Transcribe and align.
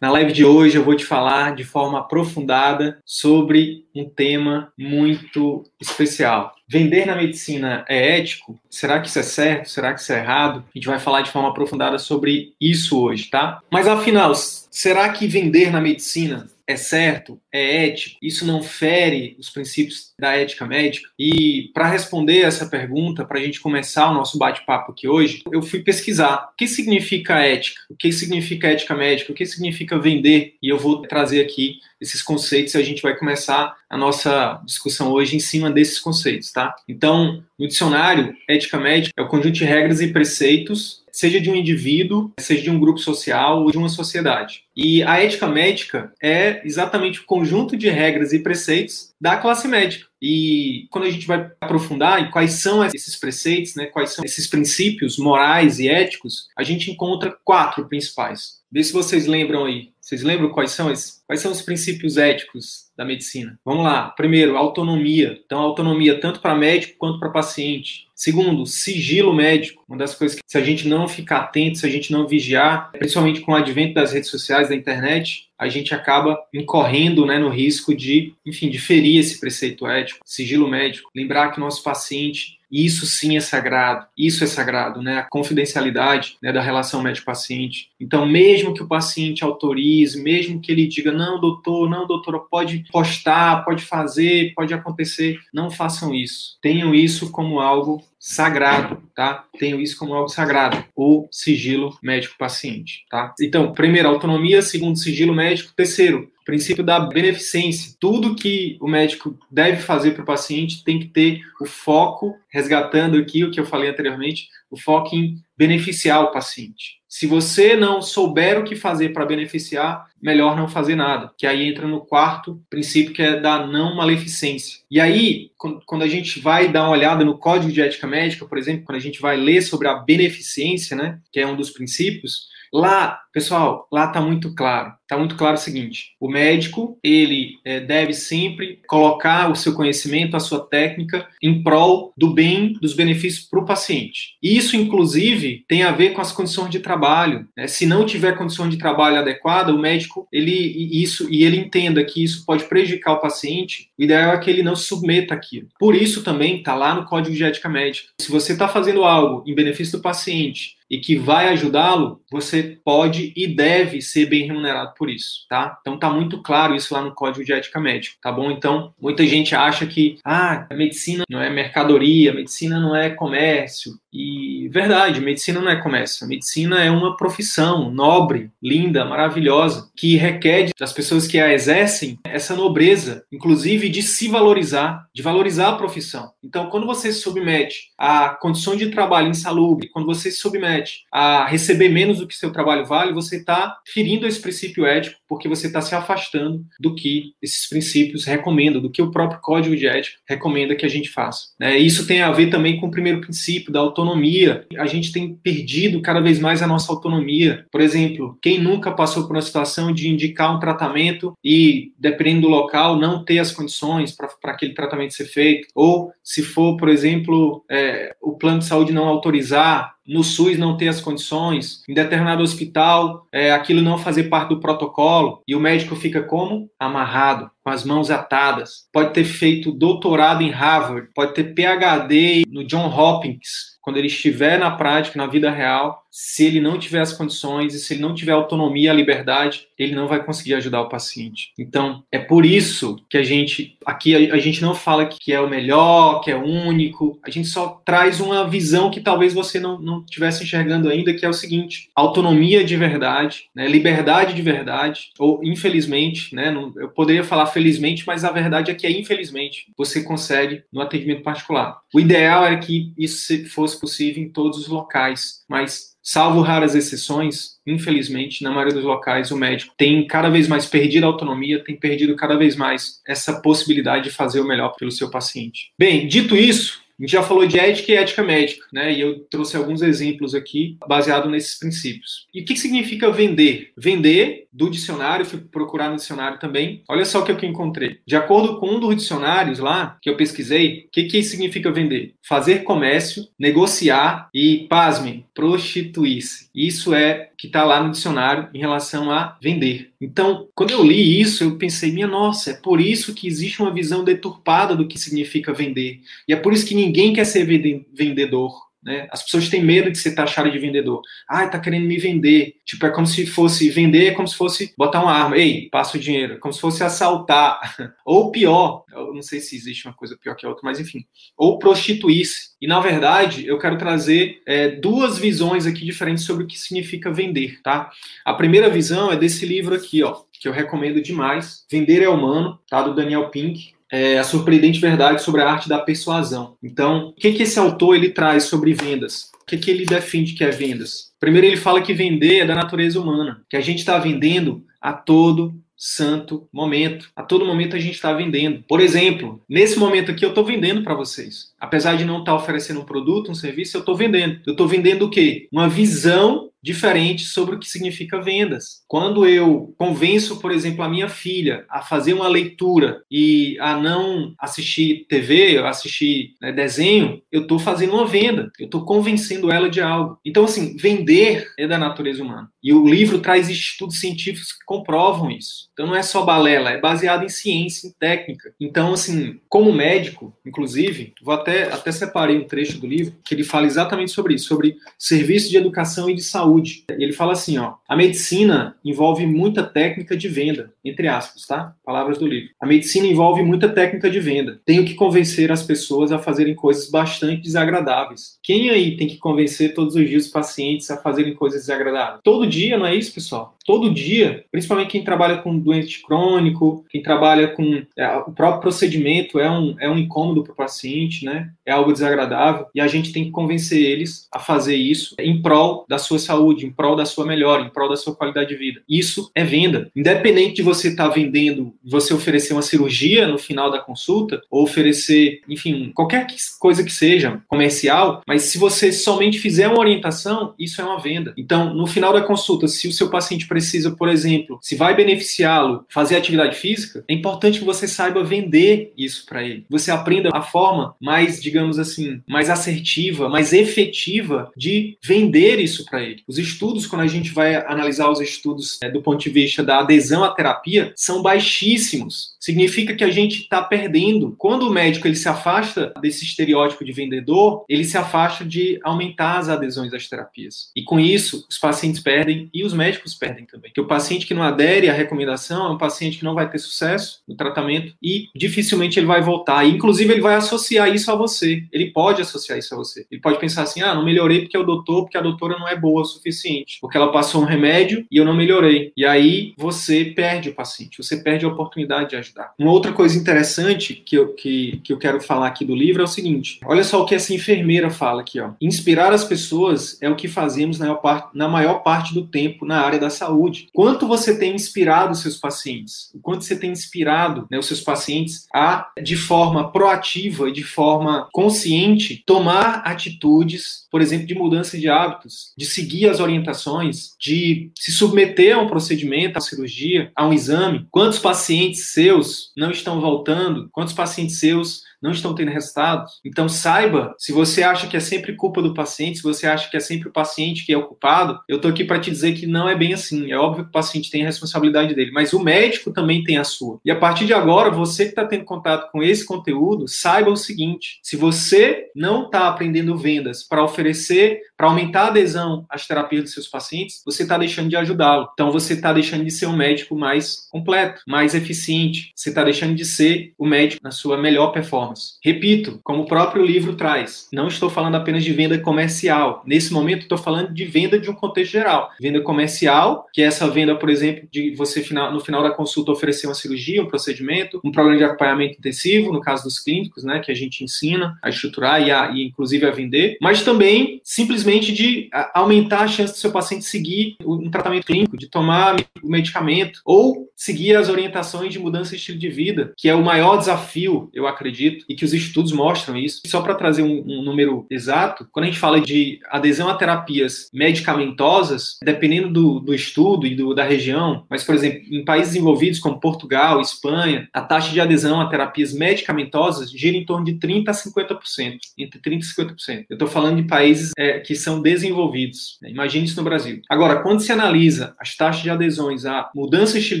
Na 0.00 0.10
live 0.10 0.32
de 0.32 0.44
hoje 0.44 0.76
eu 0.76 0.84
vou 0.84 0.94
te 0.94 1.04
falar 1.04 1.54
de 1.54 1.64
forma 1.64 1.98
aprofundada 1.98 2.98
sobre 3.04 3.84
um 3.94 4.08
tema 4.08 4.72
muito 4.78 5.64
especial. 5.80 6.54
Vender 6.68 7.06
na 7.06 7.16
medicina 7.16 7.84
é 7.88 8.18
ético? 8.18 8.58
Será 8.70 9.00
que 9.00 9.08
isso 9.08 9.18
é 9.18 9.22
certo? 9.22 9.68
Será 9.68 9.92
que 9.92 10.00
isso 10.00 10.12
é 10.12 10.18
errado? 10.18 10.64
A 10.74 10.78
gente 10.78 10.86
vai 10.86 10.98
falar 10.98 11.22
de 11.22 11.30
forma 11.30 11.50
aprofundada 11.50 11.98
sobre 11.98 12.54
isso 12.60 13.00
hoje, 13.00 13.28
tá? 13.30 13.60
Mas 13.70 13.86
afinal, 13.86 14.34
será 14.34 15.08
que 15.10 15.26
vender 15.26 15.70
na 15.70 15.80
medicina 15.80 16.48
é 16.66 16.76
certo, 16.76 17.40
é 17.52 17.86
ético, 17.86 18.16
isso 18.22 18.46
não 18.46 18.62
fere 18.62 19.36
os 19.38 19.50
princípios 19.50 20.12
da 20.18 20.34
ética 20.36 20.66
médica? 20.66 21.08
E 21.18 21.70
para 21.74 21.88
responder 21.88 22.40
essa 22.40 22.66
pergunta, 22.66 23.24
para 23.24 23.38
a 23.38 23.42
gente 23.42 23.60
começar 23.60 24.10
o 24.10 24.14
nosso 24.14 24.38
bate-papo 24.38 24.92
aqui 24.92 25.06
hoje, 25.06 25.42
eu 25.52 25.62
fui 25.62 25.82
pesquisar 25.82 26.50
o 26.52 26.56
que 26.56 26.66
significa 26.66 27.38
ética, 27.40 27.80
o 27.90 27.96
que 27.96 28.10
significa 28.12 28.68
ética 28.68 28.94
médica, 28.94 29.32
o 29.32 29.34
que 29.34 29.44
significa 29.44 29.98
vender, 29.98 30.56
e 30.62 30.68
eu 30.68 30.78
vou 30.78 31.02
trazer 31.02 31.42
aqui 31.42 31.78
esses 32.00 32.22
conceitos 32.22 32.74
e 32.74 32.78
a 32.78 32.82
gente 32.82 33.02
vai 33.02 33.16
começar 33.16 33.76
a 33.88 33.96
nossa 33.96 34.60
discussão 34.64 35.12
hoje 35.12 35.36
em 35.36 35.40
cima 35.40 35.70
desses 35.70 35.98
conceitos, 35.98 36.50
tá? 36.50 36.74
Então, 36.88 37.42
no 37.58 37.68
dicionário, 37.68 38.34
ética 38.48 38.78
médica 38.78 39.12
é 39.16 39.22
o 39.22 39.28
conjunto 39.28 39.52
de 39.52 39.64
regras 39.64 40.00
e 40.00 40.12
preceitos 40.12 41.03
seja 41.14 41.40
de 41.40 41.48
um 41.48 41.54
indivíduo, 41.54 42.32
seja 42.40 42.62
de 42.62 42.70
um 42.70 42.78
grupo 42.78 42.98
social 42.98 43.62
ou 43.62 43.70
de 43.70 43.78
uma 43.78 43.88
sociedade. 43.88 44.64
E 44.76 45.00
a 45.04 45.22
ética 45.22 45.46
médica 45.46 46.12
é 46.20 46.60
exatamente 46.64 47.20
o 47.20 47.24
conjunto 47.24 47.76
de 47.76 47.88
regras 47.88 48.32
e 48.32 48.40
preceitos 48.40 49.14
da 49.20 49.36
classe 49.36 49.68
médica. 49.68 50.06
E 50.20 50.88
quando 50.90 51.04
a 51.04 51.10
gente 51.10 51.26
vai 51.26 51.50
aprofundar 51.60 52.20
em 52.20 52.30
quais 52.30 52.54
são 52.54 52.84
esses 52.84 53.14
preceitos, 53.14 53.76
né, 53.76 53.86
quais 53.86 54.10
são 54.10 54.24
esses 54.24 54.48
princípios 54.48 55.16
morais 55.16 55.78
e 55.78 55.88
éticos, 55.88 56.48
a 56.58 56.64
gente 56.64 56.90
encontra 56.90 57.36
quatro 57.44 57.86
principais. 57.86 58.64
Vê 58.72 58.82
se 58.82 58.92
vocês 58.92 59.26
lembram 59.26 59.66
aí. 59.66 59.92
Vocês 60.00 60.22
lembram 60.22 60.50
quais 60.50 60.72
são, 60.72 60.90
esses, 60.90 61.22
quais 61.26 61.40
são 61.40 61.52
os 61.52 61.62
princípios 61.62 62.16
éticos 62.18 62.90
da 62.96 63.04
medicina? 63.04 63.58
Vamos 63.64 63.84
lá. 63.84 64.10
Primeiro, 64.10 64.56
autonomia. 64.56 65.40
Então, 65.46 65.60
autonomia 65.60 66.20
tanto 66.20 66.40
para 66.40 66.54
médico 66.54 66.98
quanto 66.98 67.20
para 67.20 67.30
paciente. 67.30 68.08
Segundo, 68.14 68.64
sigilo 68.64 69.34
médico. 69.34 69.84
Uma 69.88 69.98
das 69.98 70.14
coisas 70.14 70.36
que, 70.36 70.42
se 70.46 70.56
a 70.56 70.62
gente 70.62 70.86
não 70.86 71.08
ficar 71.08 71.38
atento, 71.40 71.78
se 71.78 71.86
a 71.86 71.90
gente 71.90 72.12
não 72.12 72.26
vigiar, 72.26 72.92
principalmente 72.92 73.40
com 73.40 73.52
o 73.52 73.56
advento 73.56 73.94
das 73.94 74.12
redes 74.12 74.30
sociais, 74.30 74.68
da 74.68 74.74
internet, 74.74 75.48
a 75.58 75.68
gente 75.68 75.94
acaba 75.94 76.38
incorrendo 76.52 77.26
né, 77.26 77.38
no 77.38 77.48
risco 77.48 77.94
de, 77.94 78.34
enfim, 78.46 78.70
de 78.70 78.78
ferir 78.78 79.18
esse 79.18 79.40
preceito 79.40 79.86
ético, 79.86 80.20
sigilo 80.24 80.68
médico. 80.68 81.10
Lembrar 81.14 81.50
que 81.50 81.58
o 81.58 81.60
nosso 81.60 81.82
paciente 81.82 82.58
isso 82.74 83.06
sim 83.06 83.36
é 83.36 83.40
sagrado, 83.40 84.04
isso 84.18 84.42
é 84.42 84.48
sagrado, 84.48 85.00
né? 85.00 85.18
A 85.18 85.22
confidencialidade 85.22 86.36
né, 86.42 86.52
da 86.52 86.60
relação 86.60 87.00
médico-paciente. 87.00 87.90
Então, 88.00 88.26
mesmo 88.26 88.74
que 88.74 88.82
o 88.82 88.88
paciente 88.88 89.44
autorize, 89.44 90.20
mesmo 90.20 90.60
que 90.60 90.72
ele 90.72 90.88
diga, 90.88 91.12
não, 91.12 91.40
doutor, 91.40 91.88
não, 91.88 92.04
doutora, 92.04 92.40
pode 92.40 92.84
postar, 92.90 93.64
pode 93.64 93.84
fazer, 93.84 94.52
pode 94.56 94.74
acontecer, 94.74 95.38
não 95.52 95.70
façam 95.70 96.12
isso. 96.12 96.58
Tenham 96.60 96.92
isso 96.92 97.30
como 97.30 97.60
algo 97.60 98.02
sagrado, 98.26 99.02
tá? 99.14 99.44
Tenho 99.58 99.78
isso 99.78 99.98
como 99.98 100.14
algo 100.14 100.30
sagrado, 100.30 100.82
o 100.96 101.28
sigilo 101.30 101.94
médico-paciente, 102.02 103.04
tá? 103.10 103.34
Então, 103.38 103.74
primeiro, 103.74 104.08
autonomia, 104.08 104.62
segundo, 104.62 104.98
sigilo 104.98 105.34
médico, 105.34 105.74
terceiro, 105.76 106.32
princípio 106.42 106.82
da 106.82 106.98
beneficência. 106.98 107.94
Tudo 108.00 108.34
que 108.34 108.78
o 108.80 108.88
médico 108.88 109.38
deve 109.50 109.82
fazer 109.82 110.12
para 110.12 110.22
o 110.22 110.26
paciente 110.26 110.82
tem 110.82 110.98
que 110.98 111.08
ter 111.08 111.42
o 111.60 111.66
foco, 111.66 112.34
resgatando 112.48 113.18
aqui 113.18 113.44
o 113.44 113.50
que 113.50 113.60
eu 113.60 113.66
falei 113.66 113.90
anteriormente, 113.90 114.48
o 114.70 114.80
foco 114.80 115.14
em 115.14 115.43
beneficiar 115.56 116.22
o 116.22 116.32
paciente. 116.32 117.02
Se 117.08 117.28
você 117.28 117.76
não 117.76 118.02
souber 118.02 118.58
o 118.58 118.64
que 118.64 118.74
fazer 118.74 119.12
para 119.12 119.24
beneficiar, 119.24 120.06
melhor 120.20 120.56
não 120.56 120.66
fazer 120.66 120.96
nada. 120.96 121.30
Que 121.38 121.46
aí 121.46 121.68
entra 121.68 121.86
no 121.86 122.00
quarto 122.00 122.60
princípio, 122.68 123.14
que 123.14 123.22
é 123.22 123.38
da 123.38 123.64
não 123.64 123.94
maleficência. 123.94 124.80
E 124.90 125.00
aí, 125.00 125.52
quando 125.86 126.02
a 126.02 126.08
gente 126.08 126.40
vai 126.40 126.66
dar 126.72 126.82
uma 126.82 126.90
olhada 126.90 127.24
no 127.24 127.38
Código 127.38 127.70
de 127.70 127.80
Ética 127.80 128.08
Médica, 128.08 128.46
por 128.46 128.58
exemplo, 128.58 128.84
quando 128.84 128.96
a 128.96 129.00
gente 129.00 129.20
vai 129.20 129.36
ler 129.36 129.62
sobre 129.62 129.86
a 129.86 129.94
beneficência, 129.94 130.96
né, 130.96 131.20
que 131.30 131.38
é 131.38 131.46
um 131.46 131.54
dos 131.54 131.70
princípios, 131.70 132.48
Lá, 132.74 133.20
pessoal, 133.32 133.86
lá 133.92 134.06
está 134.06 134.20
muito 134.20 134.52
claro. 134.52 134.94
Está 135.02 135.16
muito 135.16 135.36
claro 135.36 135.54
o 135.54 135.60
seguinte: 135.60 136.16
o 136.18 136.28
médico 136.28 136.98
ele 137.04 137.52
é, 137.64 137.78
deve 137.78 138.12
sempre 138.12 138.80
colocar 138.88 139.48
o 139.48 139.54
seu 139.54 139.74
conhecimento, 139.74 140.36
a 140.36 140.40
sua 140.40 140.66
técnica 140.66 141.28
em 141.40 141.62
prol 141.62 142.12
do 142.16 142.34
bem, 142.34 142.72
dos 142.82 142.92
benefícios 142.92 143.46
para 143.48 143.60
o 143.60 143.64
paciente. 143.64 144.36
Isso, 144.42 144.74
inclusive, 144.74 145.64
tem 145.68 145.84
a 145.84 145.92
ver 145.92 146.14
com 146.14 146.20
as 146.20 146.32
condições 146.32 146.70
de 146.70 146.80
trabalho. 146.80 147.46
Né? 147.56 147.68
Se 147.68 147.86
não 147.86 148.04
tiver 148.04 148.36
condição 148.36 148.68
de 148.68 148.76
trabalho 148.76 149.18
adequada, 149.18 149.72
o 149.72 149.78
médico 149.78 150.26
ele 150.32 150.52
isso 151.00 151.32
e 151.32 151.44
ele 151.44 151.58
entenda 151.58 152.02
que 152.02 152.24
isso 152.24 152.44
pode 152.44 152.64
prejudicar 152.64 153.12
o 153.12 153.20
paciente. 153.20 153.88
O 153.96 154.02
ideal 154.02 154.32
é 154.32 154.38
que 154.38 154.50
ele 154.50 154.64
não 154.64 154.74
submeta 154.74 155.32
aquilo. 155.32 155.68
Por 155.78 155.94
isso 155.94 156.24
também 156.24 156.56
está 156.56 156.74
lá 156.74 156.92
no 156.92 157.04
Código 157.04 157.36
de 157.36 157.44
Ética 157.44 157.68
Médica. 157.68 158.08
Se 158.20 158.32
você 158.32 158.52
está 158.52 158.66
fazendo 158.66 159.04
algo 159.04 159.44
em 159.46 159.54
benefício 159.54 159.98
do 159.98 160.02
paciente 160.02 160.74
e 160.94 161.00
que 161.00 161.16
vai 161.16 161.48
ajudá-lo, 161.48 162.20
você 162.30 162.78
pode 162.84 163.32
e 163.36 163.48
deve 163.48 164.00
ser 164.00 164.26
bem 164.26 164.46
remunerado 164.46 164.94
por 164.96 165.10
isso, 165.10 165.44
tá? 165.48 165.76
Então 165.80 165.98
tá 165.98 166.08
muito 166.08 166.40
claro 166.40 166.74
isso 166.74 166.94
lá 166.94 167.02
no 167.02 167.12
Código 167.12 167.44
de 167.44 167.52
Ética 167.52 167.80
Médica, 167.80 168.16
tá 168.22 168.30
bom? 168.30 168.50
Então, 168.50 168.94
muita 169.00 169.26
gente 169.26 169.56
acha 169.56 169.86
que 169.86 170.18
ah, 170.24 170.66
a 170.70 170.74
medicina 170.74 171.24
não 171.28 171.40
é 171.42 171.50
mercadoria, 171.50 172.30
a 172.30 172.34
medicina 172.34 172.78
não 172.78 172.94
é 172.94 173.10
comércio. 173.10 173.92
E 174.12 174.68
verdade, 174.68 175.20
medicina 175.20 175.60
não 175.60 175.68
é 175.68 175.82
comércio. 175.82 176.24
A 176.24 176.28
medicina 176.28 176.80
é 176.80 176.88
uma 176.88 177.16
profissão 177.16 177.90
nobre, 177.90 178.50
linda, 178.62 179.04
maravilhosa, 179.04 179.90
que 179.96 180.16
requer 180.16 180.70
das 180.78 180.92
pessoas 180.92 181.26
que 181.26 181.40
a 181.40 181.52
exercem 181.52 182.20
essa 182.24 182.54
nobreza, 182.54 183.24
inclusive 183.32 183.88
de 183.88 184.02
se 184.02 184.28
valorizar, 184.28 185.08
de 185.12 185.20
valorizar 185.20 185.70
a 185.70 185.76
profissão. 185.76 186.30
Então, 186.44 186.66
quando 186.66 186.86
você 186.86 187.12
se 187.12 187.20
submete 187.20 187.90
a 187.98 188.28
condições 188.28 188.78
de 188.78 188.90
trabalho 188.90 189.28
insalubre, 189.28 189.88
quando 189.88 190.06
você 190.06 190.30
se 190.30 190.38
submete 190.38 190.83
a 191.12 191.46
receber 191.46 191.88
menos 191.88 192.18
do 192.18 192.26
que 192.26 192.34
seu 192.34 192.52
trabalho 192.52 192.86
vale, 192.86 193.12
você 193.12 193.36
está 193.36 193.78
ferindo 193.86 194.26
esse 194.26 194.40
princípio 194.40 194.86
ético, 194.86 195.18
porque 195.34 195.48
você 195.48 195.66
está 195.66 195.80
se 195.80 195.96
afastando 195.96 196.64
do 196.78 196.94
que 196.94 197.32
esses 197.42 197.68
princípios 197.68 198.24
recomendam, 198.24 198.80
do 198.80 198.88
que 198.88 199.02
o 199.02 199.10
próprio 199.10 199.40
Código 199.40 199.74
de 199.74 199.84
Ética 199.84 200.18
recomenda 200.28 200.76
que 200.76 200.86
a 200.86 200.88
gente 200.88 201.10
faça. 201.10 201.48
É, 201.60 201.76
isso 201.76 202.06
tem 202.06 202.22
a 202.22 202.30
ver 202.30 202.50
também 202.50 202.78
com 202.78 202.86
o 202.86 202.90
primeiro 202.90 203.20
princípio 203.20 203.72
da 203.72 203.80
autonomia. 203.80 204.64
A 204.78 204.86
gente 204.86 205.10
tem 205.10 205.34
perdido 205.34 206.00
cada 206.00 206.20
vez 206.20 206.38
mais 206.38 206.62
a 206.62 206.68
nossa 206.68 206.92
autonomia. 206.92 207.66
Por 207.72 207.80
exemplo, 207.80 208.38
quem 208.40 208.60
nunca 208.60 208.92
passou 208.92 209.26
por 209.26 209.34
uma 209.34 209.42
situação 209.42 209.92
de 209.92 210.08
indicar 210.08 210.54
um 210.54 210.60
tratamento 210.60 211.36
e, 211.42 211.92
dependendo 211.98 212.42
do 212.42 212.48
local, 212.48 212.96
não 212.96 213.24
ter 213.24 213.40
as 213.40 213.50
condições 213.50 214.12
para 214.12 214.52
aquele 214.52 214.72
tratamento 214.72 215.14
ser 215.14 215.26
feito? 215.26 215.66
Ou, 215.74 216.12
se 216.22 216.42
for, 216.42 216.76
por 216.76 216.88
exemplo, 216.88 217.64
é, 217.68 218.14
o 218.22 218.36
plano 218.36 218.60
de 218.60 218.66
saúde 218.66 218.92
não 218.92 219.08
autorizar 219.08 219.94
no 220.06 220.22
SUS 220.22 220.58
não 220.58 220.76
ter 220.76 220.88
as 220.88 221.00
condições, 221.00 221.82
em 221.88 221.94
determinado 221.94 222.42
hospital 222.42 223.26
é, 223.32 223.52
aquilo 223.52 223.80
não 223.80 223.98
fazer 223.98 224.24
parte 224.24 224.50
do 224.50 224.60
protocolo, 224.60 225.23
e 225.46 225.54
o 225.54 225.60
médico 225.60 225.96
fica 225.96 226.22
como? 226.22 226.70
Amarrado, 226.78 227.50
com 227.62 227.70
as 227.70 227.84
mãos 227.84 228.10
atadas. 228.10 228.88
Pode 228.92 229.12
ter 229.12 229.24
feito 229.24 229.72
doutorado 229.72 230.42
em 230.42 230.50
Harvard, 230.50 231.08
pode 231.14 231.34
ter 231.34 231.54
PhD 231.54 232.44
no 232.48 232.66
John 232.66 232.86
Hopkins, 232.88 233.73
quando 233.84 233.98
ele 233.98 234.06
estiver 234.06 234.58
na 234.58 234.70
prática, 234.70 235.18
na 235.18 235.26
vida 235.26 235.50
real, 235.50 236.04
se 236.10 236.46
ele 236.46 236.60
não 236.60 236.78
tiver 236.78 237.00
as 237.00 237.12
condições 237.12 237.74
e 237.74 237.78
se 237.80 237.92
ele 237.92 238.00
não 238.00 238.14
tiver 238.14 238.32
autonomia, 238.32 238.92
a 238.92 238.94
liberdade, 238.94 239.66
ele 239.76 239.94
não 239.94 240.06
vai 240.06 240.24
conseguir 240.24 240.54
ajudar 240.54 240.80
o 240.80 240.88
paciente. 240.88 241.52
Então, 241.58 242.02
é 242.10 242.18
por 242.18 242.46
isso 242.46 242.96
que 243.10 243.18
a 243.18 243.22
gente, 243.22 243.76
aqui 243.84 244.30
a, 244.30 244.38
gente 244.38 244.62
não 244.62 244.74
fala 244.74 245.06
que 245.06 245.32
é 245.32 245.40
o 245.40 245.50
melhor, 245.50 246.20
que 246.20 246.30
é 246.30 246.36
único, 246.36 247.18
a 247.22 247.30
gente 247.30 247.48
só 247.48 247.82
traz 247.84 248.20
uma 248.20 248.48
visão 248.48 248.90
que 248.90 249.00
talvez 249.00 249.34
você 249.34 249.58
não, 249.58 249.78
não 249.80 250.04
estivesse 250.04 250.44
enxergando 250.44 250.88
ainda, 250.88 251.12
que 251.12 251.26
é 251.26 251.28
o 251.28 251.34
seguinte, 251.34 251.90
autonomia 251.96 252.64
de 252.64 252.76
verdade, 252.76 253.50
né, 253.54 253.66
liberdade 253.66 254.34
de 254.34 254.42
verdade, 254.42 255.10
ou 255.18 255.40
infelizmente, 255.42 256.34
né, 256.34 256.50
não, 256.50 256.72
eu 256.76 256.88
poderia 256.88 257.24
falar 257.24 257.46
felizmente, 257.46 258.06
mas 258.06 258.24
a 258.24 258.30
verdade 258.30 258.70
é 258.70 258.74
que 258.74 258.86
é 258.86 258.90
infelizmente, 258.90 259.66
você 259.76 260.02
consegue 260.02 260.62
no 260.72 260.80
atendimento 260.80 261.22
particular. 261.22 261.80
O 261.92 261.98
ideal 261.98 262.46
é 262.46 262.56
que 262.56 262.92
isso 262.96 263.44
fosse 263.48 263.73
possível 263.74 264.22
em 264.22 264.28
todos 264.28 264.58
os 264.58 264.68
locais, 264.68 265.44
mas 265.48 265.94
Salvo 266.06 266.42
raras 266.42 266.74
exceções, 266.74 267.52
infelizmente, 267.66 268.44
na 268.44 268.50
maioria 268.50 268.74
dos 268.74 268.84
locais, 268.84 269.30
o 269.30 269.38
médico 269.38 269.72
tem 269.74 270.06
cada 270.06 270.28
vez 270.28 270.46
mais 270.46 270.66
perdido 270.66 271.04
a 271.04 271.06
autonomia, 271.06 271.64
tem 271.64 271.74
perdido 271.74 272.14
cada 272.14 272.36
vez 272.36 272.56
mais 272.56 273.00
essa 273.08 273.40
possibilidade 273.40 274.04
de 274.04 274.10
fazer 274.10 274.38
o 274.40 274.46
melhor 274.46 274.74
pelo 274.78 274.90
seu 274.90 275.10
paciente. 275.10 275.72
Bem, 275.78 276.06
dito 276.06 276.36
isso, 276.36 276.83
gente 277.04 277.12
já 277.12 277.22
falou 277.22 277.46
de 277.46 277.58
ética 277.58 277.92
e 277.92 277.96
ética 277.96 278.22
médica, 278.22 278.66
né? 278.72 278.92
E 278.92 279.00
eu 279.00 279.20
trouxe 279.30 279.56
alguns 279.56 279.82
exemplos 279.82 280.34
aqui 280.34 280.76
baseado 280.86 281.28
nesses 281.28 281.58
princípios. 281.58 282.26
E 282.34 282.40
o 282.40 282.44
que 282.44 282.56
significa 282.56 283.10
vender? 283.10 283.72
Vender 283.76 284.46
do 284.52 284.70
dicionário, 284.70 285.26
fui 285.26 285.40
procurar 285.40 285.90
no 285.90 285.96
dicionário 285.96 286.38
também. 286.38 286.82
Olha 286.88 287.04
só 287.04 287.20
o 287.20 287.24
que 287.24 287.32
eu 287.32 287.50
encontrei. 287.50 287.98
De 288.06 288.16
acordo 288.16 288.58
com 288.58 288.68
um 288.68 288.80
dos 288.80 288.96
dicionários 288.96 289.58
lá 289.58 289.98
que 290.00 290.08
eu 290.08 290.16
pesquisei, 290.16 290.84
o 290.86 290.90
que, 290.90 291.04
que 291.04 291.22
significa 291.22 291.72
vender? 291.72 292.14
Fazer 292.22 292.62
comércio, 292.62 293.26
negociar 293.38 294.28
e, 294.32 294.66
pasmem, 294.68 295.26
prostituir-se. 295.34 296.48
Isso 296.54 296.94
é 296.94 297.30
que 297.36 297.48
está 297.48 297.64
lá 297.64 297.82
no 297.82 297.90
dicionário 297.90 298.48
em 298.54 298.58
relação 298.58 299.10
a 299.10 299.36
vender. 299.42 299.90
Então, 300.04 300.48
quando 300.54 300.70
eu 300.70 300.84
li 300.84 301.20
isso, 301.20 301.42
eu 301.42 301.56
pensei, 301.56 301.90
minha 301.90 302.06
nossa, 302.06 302.50
é 302.50 302.54
por 302.54 302.80
isso 302.80 303.14
que 303.14 303.26
existe 303.26 303.62
uma 303.62 303.72
visão 303.72 304.04
deturpada 304.04 304.76
do 304.76 304.86
que 304.86 304.98
significa 304.98 305.52
vender. 305.52 306.00
E 306.28 306.32
é 306.32 306.36
por 306.36 306.52
isso 306.52 306.66
que 306.66 306.74
ninguém 306.74 307.14
quer 307.14 307.24
ser 307.24 307.44
vendedor. 307.92 308.52
Né? 308.84 309.08
As 309.10 309.22
pessoas 309.22 309.48
têm 309.48 309.64
medo 309.64 309.90
de 309.90 309.96
ser 309.96 310.14
taxado 310.14 310.50
de 310.50 310.58
vendedor. 310.58 311.00
Ah, 311.28 311.46
tá 311.48 311.58
querendo 311.58 311.86
me 311.86 311.96
vender. 311.98 312.56
Tipo, 312.64 312.86
é 312.86 312.90
como 312.90 313.06
se 313.06 313.26
fosse 313.26 313.70
vender, 313.70 314.08
é 314.08 314.10
como 314.10 314.28
se 314.28 314.36
fosse 314.36 314.74
botar 314.76 315.02
uma 315.02 315.12
arma. 315.12 315.38
Ei, 315.38 315.68
passa 315.70 315.96
o 315.96 316.00
dinheiro. 316.00 316.34
É 316.34 316.36
como 316.36 316.52
se 316.52 316.60
fosse 316.60 316.84
assaltar. 316.84 317.76
Ou 318.04 318.30
pior, 318.30 318.84
eu 318.92 319.14
não 319.14 319.22
sei 319.22 319.40
se 319.40 319.56
existe 319.56 319.86
uma 319.86 319.94
coisa 319.94 320.18
pior 320.20 320.34
que 320.34 320.44
a 320.44 320.48
outra, 320.48 320.62
mas 320.64 320.78
enfim. 320.78 321.06
Ou 321.36 321.58
prostituir-se. 321.58 322.54
E 322.60 322.66
na 322.66 322.80
verdade, 322.80 323.46
eu 323.46 323.58
quero 323.58 323.78
trazer 323.78 324.42
é, 324.46 324.68
duas 324.68 325.18
visões 325.18 325.66
aqui 325.66 325.84
diferentes 325.84 326.24
sobre 326.24 326.44
o 326.44 326.46
que 326.46 326.58
significa 326.58 327.10
vender, 327.10 327.60
tá? 327.62 327.90
A 328.24 328.34
primeira 328.34 328.68
visão 328.68 329.10
é 329.10 329.16
desse 329.16 329.46
livro 329.46 329.74
aqui, 329.74 330.02
ó, 330.02 330.22
que 330.32 330.48
eu 330.48 330.52
recomendo 330.52 331.00
demais. 331.00 331.64
Vender 331.70 332.02
é 332.02 332.08
Humano, 332.08 332.58
tá? 332.68 332.82
Do 332.82 332.94
Daniel 332.94 333.30
Pink 333.30 333.73
é, 333.90 334.18
a 334.18 334.24
surpreendente 334.24 334.80
verdade 334.80 335.22
sobre 335.22 335.42
a 335.42 335.50
arte 335.50 335.68
da 335.68 335.78
persuasão. 335.78 336.56
Então, 336.62 337.08
o 337.08 337.12
que, 337.12 337.32
que 337.32 337.42
esse 337.42 337.58
autor 337.58 337.96
ele 337.96 338.10
traz 338.10 338.44
sobre 338.44 338.72
vendas? 338.72 339.30
O 339.42 339.46
que, 339.46 339.58
que 339.58 339.70
ele 339.70 339.84
defende 339.84 340.32
que 340.32 340.42
é 340.42 340.50
vendas? 340.50 341.12
Primeiro, 341.20 341.46
ele 341.46 341.56
fala 341.56 341.82
que 341.82 341.92
vender 341.92 342.38
é 342.38 342.46
da 342.46 342.54
natureza 342.54 343.00
humana, 343.00 343.42
que 343.48 343.56
a 343.56 343.60
gente 343.60 343.78
está 343.78 343.98
vendendo 343.98 344.64
a 344.80 344.92
todo 344.92 345.54
santo 345.76 346.48
momento. 346.52 347.10
A 347.14 347.22
todo 347.22 347.44
momento 347.44 347.76
a 347.76 347.78
gente 347.78 347.94
está 347.94 348.12
vendendo. 348.12 348.64
Por 348.66 348.80
exemplo, 348.80 349.42
nesse 349.48 349.78
momento 349.78 350.10
aqui 350.10 350.24
eu 350.24 350.30
estou 350.30 350.44
vendendo 350.44 350.82
para 350.82 350.94
vocês. 350.94 351.52
Apesar 351.64 351.96
de 351.96 352.04
não 352.04 352.18
estar 352.18 352.32
tá 352.32 352.36
oferecendo 352.36 352.80
um 352.80 352.84
produto, 352.84 353.30
um 353.30 353.34
serviço, 353.34 353.76
eu 353.76 353.80
estou 353.80 353.96
vendendo. 353.96 354.40
Eu 354.46 354.52
estou 354.52 354.68
vendendo 354.68 355.06
o 355.06 355.10
quê? 355.10 355.48
Uma 355.50 355.68
visão 355.68 356.50
diferente 356.64 357.24
sobre 357.24 357.54
o 357.54 357.58
que 357.58 357.68
significa 357.68 358.22
vendas. 358.22 358.82
Quando 358.88 359.26
eu 359.26 359.74
convenço, 359.76 360.40
por 360.40 360.50
exemplo, 360.50 360.82
a 360.82 360.88
minha 360.88 361.10
filha 361.10 361.66
a 361.68 361.82
fazer 361.82 362.14
uma 362.14 362.26
leitura 362.26 363.02
e 363.10 363.58
a 363.60 363.76
não 363.76 364.34
assistir 364.38 365.04
TV, 365.06 365.58
assistir 365.58 366.32
né, 366.40 366.50
desenho, 366.52 367.20
eu 367.30 367.42
estou 367.42 367.58
fazendo 367.58 367.92
uma 367.92 368.06
venda, 368.06 368.50
eu 368.58 368.64
estou 368.64 368.82
convencendo 368.86 369.52
ela 369.52 369.68
de 369.68 369.82
algo. 369.82 370.18
Então, 370.24 370.44
assim, 370.44 370.74
vender 370.78 371.46
é 371.58 371.66
da 371.68 371.76
natureza 371.76 372.22
humana. 372.22 372.48
E 372.62 372.72
o 372.72 372.86
livro 372.86 373.20
traz 373.20 373.50
estudos 373.50 374.00
científicos 374.00 374.52
que 374.52 374.64
comprovam 374.64 375.30
isso. 375.30 375.68
Então, 375.74 375.86
não 375.86 375.94
é 375.94 376.02
só 376.02 376.24
balela, 376.24 376.70
é 376.70 376.80
baseado 376.80 377.24
em 377.24 377.28
ciência, 377.28 377.88
em 377.88 377.92
técnica. 377.92 378.54
Então, 378.58 378.94
assim, 378.94 379.38
como 379.50 379.70
médico, 379.70 380.34
inclusive, 380.46 381.12
vou 381.22 381.34
até, 381.34 381.53
até 381.62 381.92
separei 381.92 382.36
um 382.36 382.44
trecho 382.44 382.78
do 382.78 382.86
livro 382.86 383.14
que 383.24 383.34
ele 383.34 383.44
fala 383.44 383.66
exatamente 383.66 384.10
sobre 384.10 384.34
isso, 384.34 384.48
sobre 384.48 384.76
serviço 384.98 385.48
de 385.48 385.56
educação 385.56 386.10
e 386.10 386.14
de 386.14 386.22
saúde. 386.22 386.84
Ele 386.90 387.12
fala 387.12 387.32
assim, 387.32 387.58
ó, 387.58 387.74
a 387.88 387.96
medicina 387.96 388.76
envolve 388.84 389.26
muita 389.26 389.62
técnica 389.62 390.16
de 390.16 390.28
venda, 390.28 390.72
entre 390.84 391.08
aspas, 391.08 391.46
tá? 391.46 391.74
Palavras 391.84 392.18
do 392.18 392.26
livro. 392.26 392.50
A 392.60 392.66
medicina 392.66 393.06
envolve 393.06 393.42
muita 393.42 393.68
técnica 393.68 394.10
de 394.10 394.20
venda. 394.20 394.60
Tenho 394.64 394.84
que 394.84 394.94
convencer 394.94 395.52
as 395.52 395.62
pessoas 395.62 396.12
a 396.12 396.18
fazerem 396.18 396.54
coisas 396.54 396.90
bastante 396.90 397.42
desagradáveis. 397.42 398.38
Quem 398.42 398.70
aí 398.70 398.96
tem 398.96 399.06
que 399.06 399.18
convencer 399.18 399.74
todos 399.74 399.94
os 399.94 400.08
dias 400.08 400.24
os 400.24 400.30
pacientes 400.30 400.90
a 400.90 400.96
fazerem 400.96 401.34
coisas 401.34 401.62
desagradáveis? 401.62 402.20
Todo 402.22 402.46
dia, 402.46 402.78
não 402.78 402.86
é 402.86 402.94
isso, 402.94 403.12
pessoal? 403.12 403.53
Todo 403.64 403.92
dia, 403.92 404.44
principalmente 404.50 404.90
quem 404.90 405.04
trabalha 405.04 405.38
com 405.38 405.58
doente 405.58 406.02
crônico, 406.02 406.84
quem 406.88 407.02
trabalha 407.02 407.48
com 407.48 407.82
é, 407.96 408.16
o 408.18 408.32
próprio 408.32 408.60
procedimento 408.60 409.38
é 409.38 409.50
um, 409.50 409.76
é 409.78 409.88
um 409.88 409.98
incômodo 409.98 410.42
para 410.42 410.52
o 410.52 410.56
paciente, 410.56 411.24
né? 411.24 411.50
É 411.64 411.72
algo 411.72 411.92
desagradável 411.92 412.66
e 412.74 412.80
a 412.80 412.86
gente 412.86 413.12
tem 413.12 413.24
que 413.24 413.30
convencer 413.30 413.80
eles 413.80 414.28
a 414.30 414.38
fazer 414.38 414.76
isso 414.76 415.14
em 415.18 415.40
prol 415.40 415.84
da 415.88 415.98
sua 415.98 416.18
saúde 416.18 416.64
em 416.64 416.70
prol 416.70 416.96
da 416.96 417.04
sua 417.04 417.26
melhora, 417.26 417.62
em 417.62 417.68
prol 417.68 417.88
da 417.88 417.96
sua 417.96 418.14
qualidade 418.14 418.48
de 418.48 418.56
vida. 418.56 418.82
Isso 418.88 419.30
é 419.34 419.44
venda. 419.44 419.90
Independente 419.94 420.56
de 420.56 420.62
você 420.62 420.88
estar 420.88 421.08
tá 421.08 421.14
vendendo, 421.14 421.74
você 421.84 422.12
oferecer 422.12 422.52
uma 422.52 422.62
cirurgia 422.62 423.26
no 423.26 423.38
final 423.38 423.70
da 423.70 423.78
consulta, 423.78 424.42
ou 424.50 424.62
oferecer, 424.62 425.40
enfim, 425.48 425.90
qualquer 425.94 426.26
coisa 426.58 426.82
que 426.82 426.92
seja 426.92 427.42
comercial, 427.48 428.22
mas 428.26 428.42
se 428.42 428.58
você 428.58 428.92
somente 428.92 429.38
fizer 429.38 429.68
uma 429.68 429.80
orientação, 429.80 430.54
isso 430.58 430.80
é 430.80 430.84
uma 430.84 431.00
venda. 431.00 431.32
Então, 431.36 431.74
no 431.74 431.86
final 431.86 432.12
da 432.12 432.22
consulta, 432.22 432.68
se 432.68 432.88
o 432.88 432.92
seu 432.92 433.10
paciente 433.10 433.46
precisa, 433.54 433.92
por 433.92 434.08
exemplo, 434.08 434.58
se 434.60 434.74
vai 434.74 434.96
beneficiá-lo 434.96 435.84
fazer 435.88 436.16
atividade 436.16 436.56
física, 436.56 437.04
é 437.06 437.14
importante 437.14 437.60
que 437.60 437.64
você 437.64 437.86
saiba 437.86 438.24
vender 438.24 438.92
isso 438.96 439.24
para 439.26 439.44
ele. 439.44 439.64
Você 439.70 439.92
aprenda 439.92 440.30
a 440.32 440.42
forma 440.42 440.96
mais, 441.00 441.40
digamos 441.40 441.78
assim, 441.78 442.20
mais 442.28 442.50
assertiva, 442.50 443.28
mais 443.28 443.52
efetiva 443.52 444.50
de 444.56 444.98
vender 445.00 445.60
isso 445.60 445.84
para 445.84 446.02
ele. 446.02 446.22
Os 446.26 446.36
estudos, 446.36 446.84
quando 446.84 447.02
a 447.02 447.06
gente 447.06 447.30
vai 447.30 447.54
analisar 447.54 448.10
os 448.10 448.20
estudos 448.20 448.78
é, 448.82 448.90
do 448.90 449.00
ponto 449.00 449.22
de 449.22 449.30
vista 449.30 449.62
da 449.62 449.78
adesão 449.78 450.24
à 450.24 450.34
terapia, 450.34 450.92
são 450.96 451.22
baixíssimos. 451.22 452.34
Significa 452.40 452.94
que 452.94 453.04
a 453.04 453.10
gente 453.10 453.42
está 453.42 453.62
perdendo. 453.62 454.34
Quando 454.36 454.66
o 454.66 454.72
médico 454.72 455.06
ele 455.06 455.14
se 455.14 455.28
afasta 455.28 455.94
desse 456.02 456.24
estereótipo 456.24 456.84
de 456.84 456.92
vendedor, 456.92 457.64
ele 457.68 457.84
se 457.84 457.96
afasta 457.96 458.44
de 458.44 458.80
aumentar 458.82 459.38
as 459.38 459.48
adesões 459.48 459.94
às 459.94 460.08
terapias. 460.08 460.70
E 460.74 460.82
com 460.82 460.98
isso, 460.98 461.46
os 461.48 461.56
pacientes 461.56 462.00
perdem 462.00 462.50
e 462.52 462.64
os 462.64 462.74
médicos 462.74 463.14
perdem 463.14 463.43
também. 463.46 463.70
Que 463.72 463.80
o 463.80 463.86
paciente 463.86 464.26
que 464.26 464.34
não 464.34 464.42
adere 464.42 464.88
à 464.88 464.92
recomendação 464.92 465.66
é 465.66 465.70
um 465.70 465.78
paciente 465.78 466.18
que 466.18 466.24
não 466.24 466.34
vai 466.34 466.48
ter 466.48 466.58
sucesso 466.58 467.20
no 467.28 467.36
tratamento 467.36 467.94
e 468.02 468.28
dificilmente 468.34 468.98
ele 468.98 469.06
vai 469.06 469.20
voltar. 469.20 469.64
E, 469.64 469.70
inclusive, 469.70 470.12
ele 470.12 470.20
vai 470.20 470.34
associar 470.34 470.92
isso 470.92 471.10
a 471.10 471.14
você. 471.14 471.64
Ele 471.72 471.90
pode 471.90 472.22
associar 472.22 472.58
isso 472.58 472.74
a 472.74 472.76
você. 472.76 473.06
Ele 473.10 473.20
pode 473.20 473.38
pensar 473.38 473.62
assim: 473.62 473.82
ah, 473.82 473.94
não 473.94 474.04
melhorei 474.04 474.40
porque 474.40 474.56
é 474.56 474.60
o 474.60 474.64
doutor, 474.64 475.02
porque 475.02 475.18
a 475.18 475.22
doutora 475.22 475.58
não 475.58 475.68
é 475.68 475.76
boa 475.76 476.02
o 476.02 476.04
suficiente, 476.04 476.78
porque 476.80 476.96
ela 476.96 477.12
passou 477.12 477.42
um 477.42 477.46
remédio 477.46 478.06
e 478.10 478.16
eu 478.16 478.24
não 478.24 478.34
melhorei. 478.34 478.92
E 478.96 479.04
aí 479.04 479.54
você 479.56 480.04
perde 480.04 480.50
o 480.50 480.54
paciente, 480.54 481.02
você 481.02 481.16
perde 481.16 481.44
a 481.44 481.48
oportunidade 481.48 482.10
de 482.10 482.16
ajudar. 482.16 482.52
Uma 482.58 482.72
outra 482.72 482.92
coisa 482.92 483.18
interessante 483.18 483.94
que 483.94 484.16
eu, 484.16 484.34
que, 484.34 484.80
que 484.82 484.92
eu 484.92 484.98
quero 484.98 485.20
falar 485.20 485.46
aqui 485.46 485.64
do 485.64 485.74
livro 485.74 486.02
é 486.02 486.04
o 486.04 486.08
seguinte: 486.08 486.60
olha 486.64 486.84
só 486.84 487.02
o 487.02 487.06
que 487.06 487.14
essa 487.14 487.34
enfermeira 487.34 487.90
fala 487.90 488.22
aqui, 488.22 488.40
ó. 488.40 488.50
Inspirar 488.60 489.12
as 489.12 489.24
pessoas 489.24 490.00
é 490.00 490.08
o 490.08 490.16
que 490.16 490.28
fazemos 490.28 490.78
na 490.78 490.86
maior 490.86 491.00
parte, 491.00 491.28
na 491.34 491.48
maior 491.48 491.82
parte 491.82 492.14
do 492.14 492.26
tempo 492.26 492.64
na 492.64 492.80
área 492.80 492.98
da 492.98 493.10
saúde. 493.10 493.33
Quanto 493.72 494.06
você 494.06 494.38
tem 494.38 494.54
inspirado 494.54 495.12
os 495.12 495.20
seus 495.20 495.36
pacientes? 495.36 496.10
O 496.14 496.18
quanto 496.18 496.44
você 496.44 496.56
tem 496.56 496.70
inspirado 496.70 497.46
né, 497.50 497.58
os 497.58 497.66
seus 497.66 497.80
pacientes 497.80 498.46
a, 498.54 498.90
de 499.02 499.16
forma 499.16 499.70
proativa 499.70 500.48
e 500.48 500.52
de 500.52 500.62
forma 500.62 501.28
consciente, 501.32 502.22
tomar 502.26 502.82
atitudes, 502.84 503.86
por 503.90 504.00
exemplo, 504.00 504.26
de 504.26 504.34
mudança 504.34 504.78
de 504.78 504.88
hábitos, 504.88 505.52
de 505.56 505.64
seguir 505.64 506.08
as 506.08 506.20
orientações, 506.20 507.14
de 507.20 507.70
se 507.78 507.92
submeter 507.92 508.56
a 508.56 508.60
um 508.60 508.66
procedimento, 508.66 509.38
a 509.38 509.40
cirurgia, 509.40 510.10
a 510.14 510.26
um 510.26 510.32
exame? 510.32 510.86
Quantos 510.90 511.18
pacientes 511.18 511.92
seus 511.92 512.52
não 512.56 512.70
estão 512.70 513.00
voltando? 513.00 513.68
Quantos 513.72 513.94
pacientes 513.94 514.38
seus 514.38 514.82
não 515.04 515.10
estão 515.10 515.34
tendo 515.34 515.50
resultados. 515.50 516.18
Então 516.24 516.48
saiba, 516.48 517.14
se 517.18 517.30
você 517.30 517.62
acha 517.62 517.86
que 517.86 517.96
é 517.96 518.00
sempre 518.00 518.34
culpa 518.34 518.62
do 518.62 518.72
paciente, 518.72 519.18
se 519.18 519.22
você 519.22 519.46
acha 519.46 519.70
que 519.70 519.76
é 519.76 519.80
sempre 519.80 520.08
o 520.08 520.12
paciente 520.12 520.64
que 520.64 520.72
é 520.72 520.78
o 520.78 520.86
culpado, 520.86 521.38
eu 521.46 521.60
tô 521.60 521.68
aqui 521.68 521.84
para 521.84 522.00
te 522.00 522.10
dizer 522.10 522.32
que 522.32 522.46
não 522.46 522.66
é 522.66 522.74
bem 522.74 522.94
assim. 522.94 523.30
É 523.30 523.36
óbvio 523.36 523.64
que 523.64 523.68
o 523.68 523.72
paciente 523.72 524.10
tem 524.10 524.22
a 524.22 524.26
responsabilidade 524.26 524.94
dele, 524.94 525.10
mas 525.12 525.34
o 525.34 525.44
médico 525.44 525.92
também 525.92 526.24
tem 526.24 526.38
a 526.38 526.44
sua. 526.44 526.80
E 526.82 526.90
a 526.90 526.96
partir 526.96 527.26
de 527.26 527.34
agora, 527.34 527.70
você 527.70 528.04
que 528.04 528.10
está 528.10 528.24
tendo 528.24 528.44
contato 528.44 528.90
com 528.90 529.02
esse 529.02 529.26
conteúdo, 529.26 529.86
saiba 529.86 530.30
o 530.30 530.36
seguinte: 530.36 530.98
se 531.02 531.16
você 531.16 531.90
não 531.94 532.24
está 532.24 532.48
aprendendo 532.48 532.96
vendas 532.96 533.42
para 533.42 533.62
oferecer, 533.62 534.40
para 534.56 534.68
aumentar 534.68 535.02
a 535.02 535.06
adesão 535.08 535.66
às 535.68 535.86
terapias 535.86 536.24
dos 536.24 536.32
seus 536.32 536.48
pacientes, 536.48 537.02
você 537.04 537.22
está 537.24 537.36
deixando 537.36 537.68
de 537.68 537.76
ajudá-lo. 537.76 538.28
Então 538.32 538.52
você 538.52 538.74
está 538.74 538.92
deixando 538.92 539.24
de 539.24 539.30
ser 539.30 539.46
um 539.46 539.56
médico 539.56 539.96
mais 539.96 540.46
completo, 540.50 541.02
mais 541.06 541.34
eficiente. 541.34 542.12
Você 542.14 542.28
está 542.28 542.44
deixando 542.44 542.74
de 542.74 542.84
ser 542.84 543.32
o 543.38 543.46
médico 543.46 543.82
na 543.82 543.90
sua 543.90 544.16
melhor 544.16 544.52
performance. 544.52 545.14
Repito, 545.22 545.80
como 545.82 546.02
o 546.02 546.06
próprio 546.06 546.44
livro 546.44 546.76
traz, 546.76 547.28
não 547.32 547.48
estou 547.48 547.68
falando 547.68 547.96
apenas 547.96 548.24
de 548.24 548.32
venda 548.32 548.58
comercial. 548.58 549.42
Nesse 549.46 549.72
momento, 549.72 550.02
estou 550.02 550.18
falando 550.18 550.52
de 550.52 550.64
venda 550.64 550.98
de 550.98 551.10
um 551.10 551.14
contexto 551.14 551.52
geral. 551.52 551.90
Venda 552.00 552.20
comercial, 552.20 553.06
que 553.12 553.22
é 553.22 553.26
essa 553.26 553.48
venda, 553.48 553.76
por 553.76 553.90
exemplo, 553.90 554.28
de 554.30 554.54
você 554.54 554.84
no 554.92 555.20
final 555.20 555.42
da 555.42 555.50
consulta 555.50 555.92
oferecer 555.92 556.26
uma 556.26 556.34
cirurgia, 556.34 556.82
um 556.82 556.86
procedimento, 556.86 557.60
um 557.64 557.72
programa 557.72 557.98
de 557.98 558.04
acompanhamento 558.04 558.58
intensivo, 558.58 559.12
no 559.12 559.20
caso 559.20 559.44
dos 559.44 559.58
clínicos, 559.58 560.04
né, 560.04 560.20
que 560.20 560.30
a 560.30 560.34
gente 560.34 560.62
ensina 560.62 561.18
a 561.22 561.28
estruturar 561.28 561.82
e, 561.82 561.90
a, 561.90 562.10
e 562.10 562.24
inclusive 562.24 562.66
a 562.66 562.70
vender, 562.70 563.16
mas 563.20 563.42
também 563.42 564.00
simplesmente 564.04 564.44
de 564.60 565.08
aumentar 565.32 565.82
a 565.82 565.88
chance 565.88 566.12
do 566.12 566.18
seu 566.18 566.32
paciente 566.32 566.64
seguir 566.64 567.16
um 567.24 567.50
tratamento 567.50 567.86
clínico, 567.86 568.16
de 568.16 568.28
tomar 568.28 568.76
o 569.02 569.08
medicamento 569.08 569.80
ou 569.84 570.28
seguir 570.36 570.76
as 570.76 570.88
orientações 570.88 571.52
de 571.52 571.58
mudança 571.58 571.90
de 571.90 571.96
estilo 571.96 572.18
de 572.18 572.28
vida, 572.28 572.72
que 572.76 572.88
é 572.88 572.94
o 572.94 573.04
maior 573.04 573.36
desafio, 573.36 574.10
eu 574.12 574.26
acredito, 574.26 574.84
e 574.88 574.94
que 574.94 575.04
os 575.04 575.14
estudos 575.14 575.52
mostram 575.52 575.96
isso. 575.96 576.22
Só 576.26 576.40
para 576.40 576.54
trazer 576.54 576.82
um, 576.82 577.02
um, 577.06 577.22
número 577.22 577.66
exato, 577.70 578.26
quando 578.32 578.44
a 578.44 578.48
gente 578.48 578.58
fala 578.58 578.80
de 578.80 579.20
adesão 579.30 579.68
a 579.68 579.74
terapias 579.74 580.48
medicamentosas, 580.52 581.78
dependendo 581.82 582.28
do, 582.30 582.60
do 582.60 582.74
estudo 582.74 583.26
e 583.26 583.34
do, 583.34 583.54
da 583.54 583.64
região, 583.64 584.24
mas, 584.28 584.44
por 584.44 584.54
exemplo, 584.54 584.82
em 584.90 585.04
países 585.04 585.32
desenvolvidos 585.32 585.78
como 585.78 586.00
Portugal, 586.00 586.60
Espanha, 586.60 587.28
a 587.32 587.40
taxa 587.40 587.72
de 587.72 587.80
adesão 587.80 588.20
a 588.20 588.28
terapias 588.28 588.72
medicamentosas 588.72 589.70
gira 589.70 589.96
em 589.96 590.04
torno 590.04 590.24
de 590.24 590.34
30% 590.34 590.68
a 590.68 590.72
50%, 590.72 591.58
entre 591.78 592.00
30% 592.00 592.20
e 592.20 592.42
50%. 592.42 592.86
Eu 592.90 592.94
estou 592.94 593.08
falando 593.08 593.36
de 593.36 593.48
países 593.48 593.92
é, 593.96 594.20
que 594.20 594.34
são 594.34 594.60
desenvolvidos. 594.60 595.58
Né? 595.62 595.70
Imagine 595.70 596.04
isso 596.04 596.16
no 596.16 596.24
Brasil. 596.24 596.60
Agora, 596.68 597.02
quando 597.02 597.20
se 597.20 597.32
analisa 597.32 597.94
as 597.98 598.16
taxas 598.16 598.42
de 598.42 598.50
adesões 598.50 599.04
a 599.04 599.30
mudança 599.34 599.74
de 599.74 599.80
estilo 599.80 600.00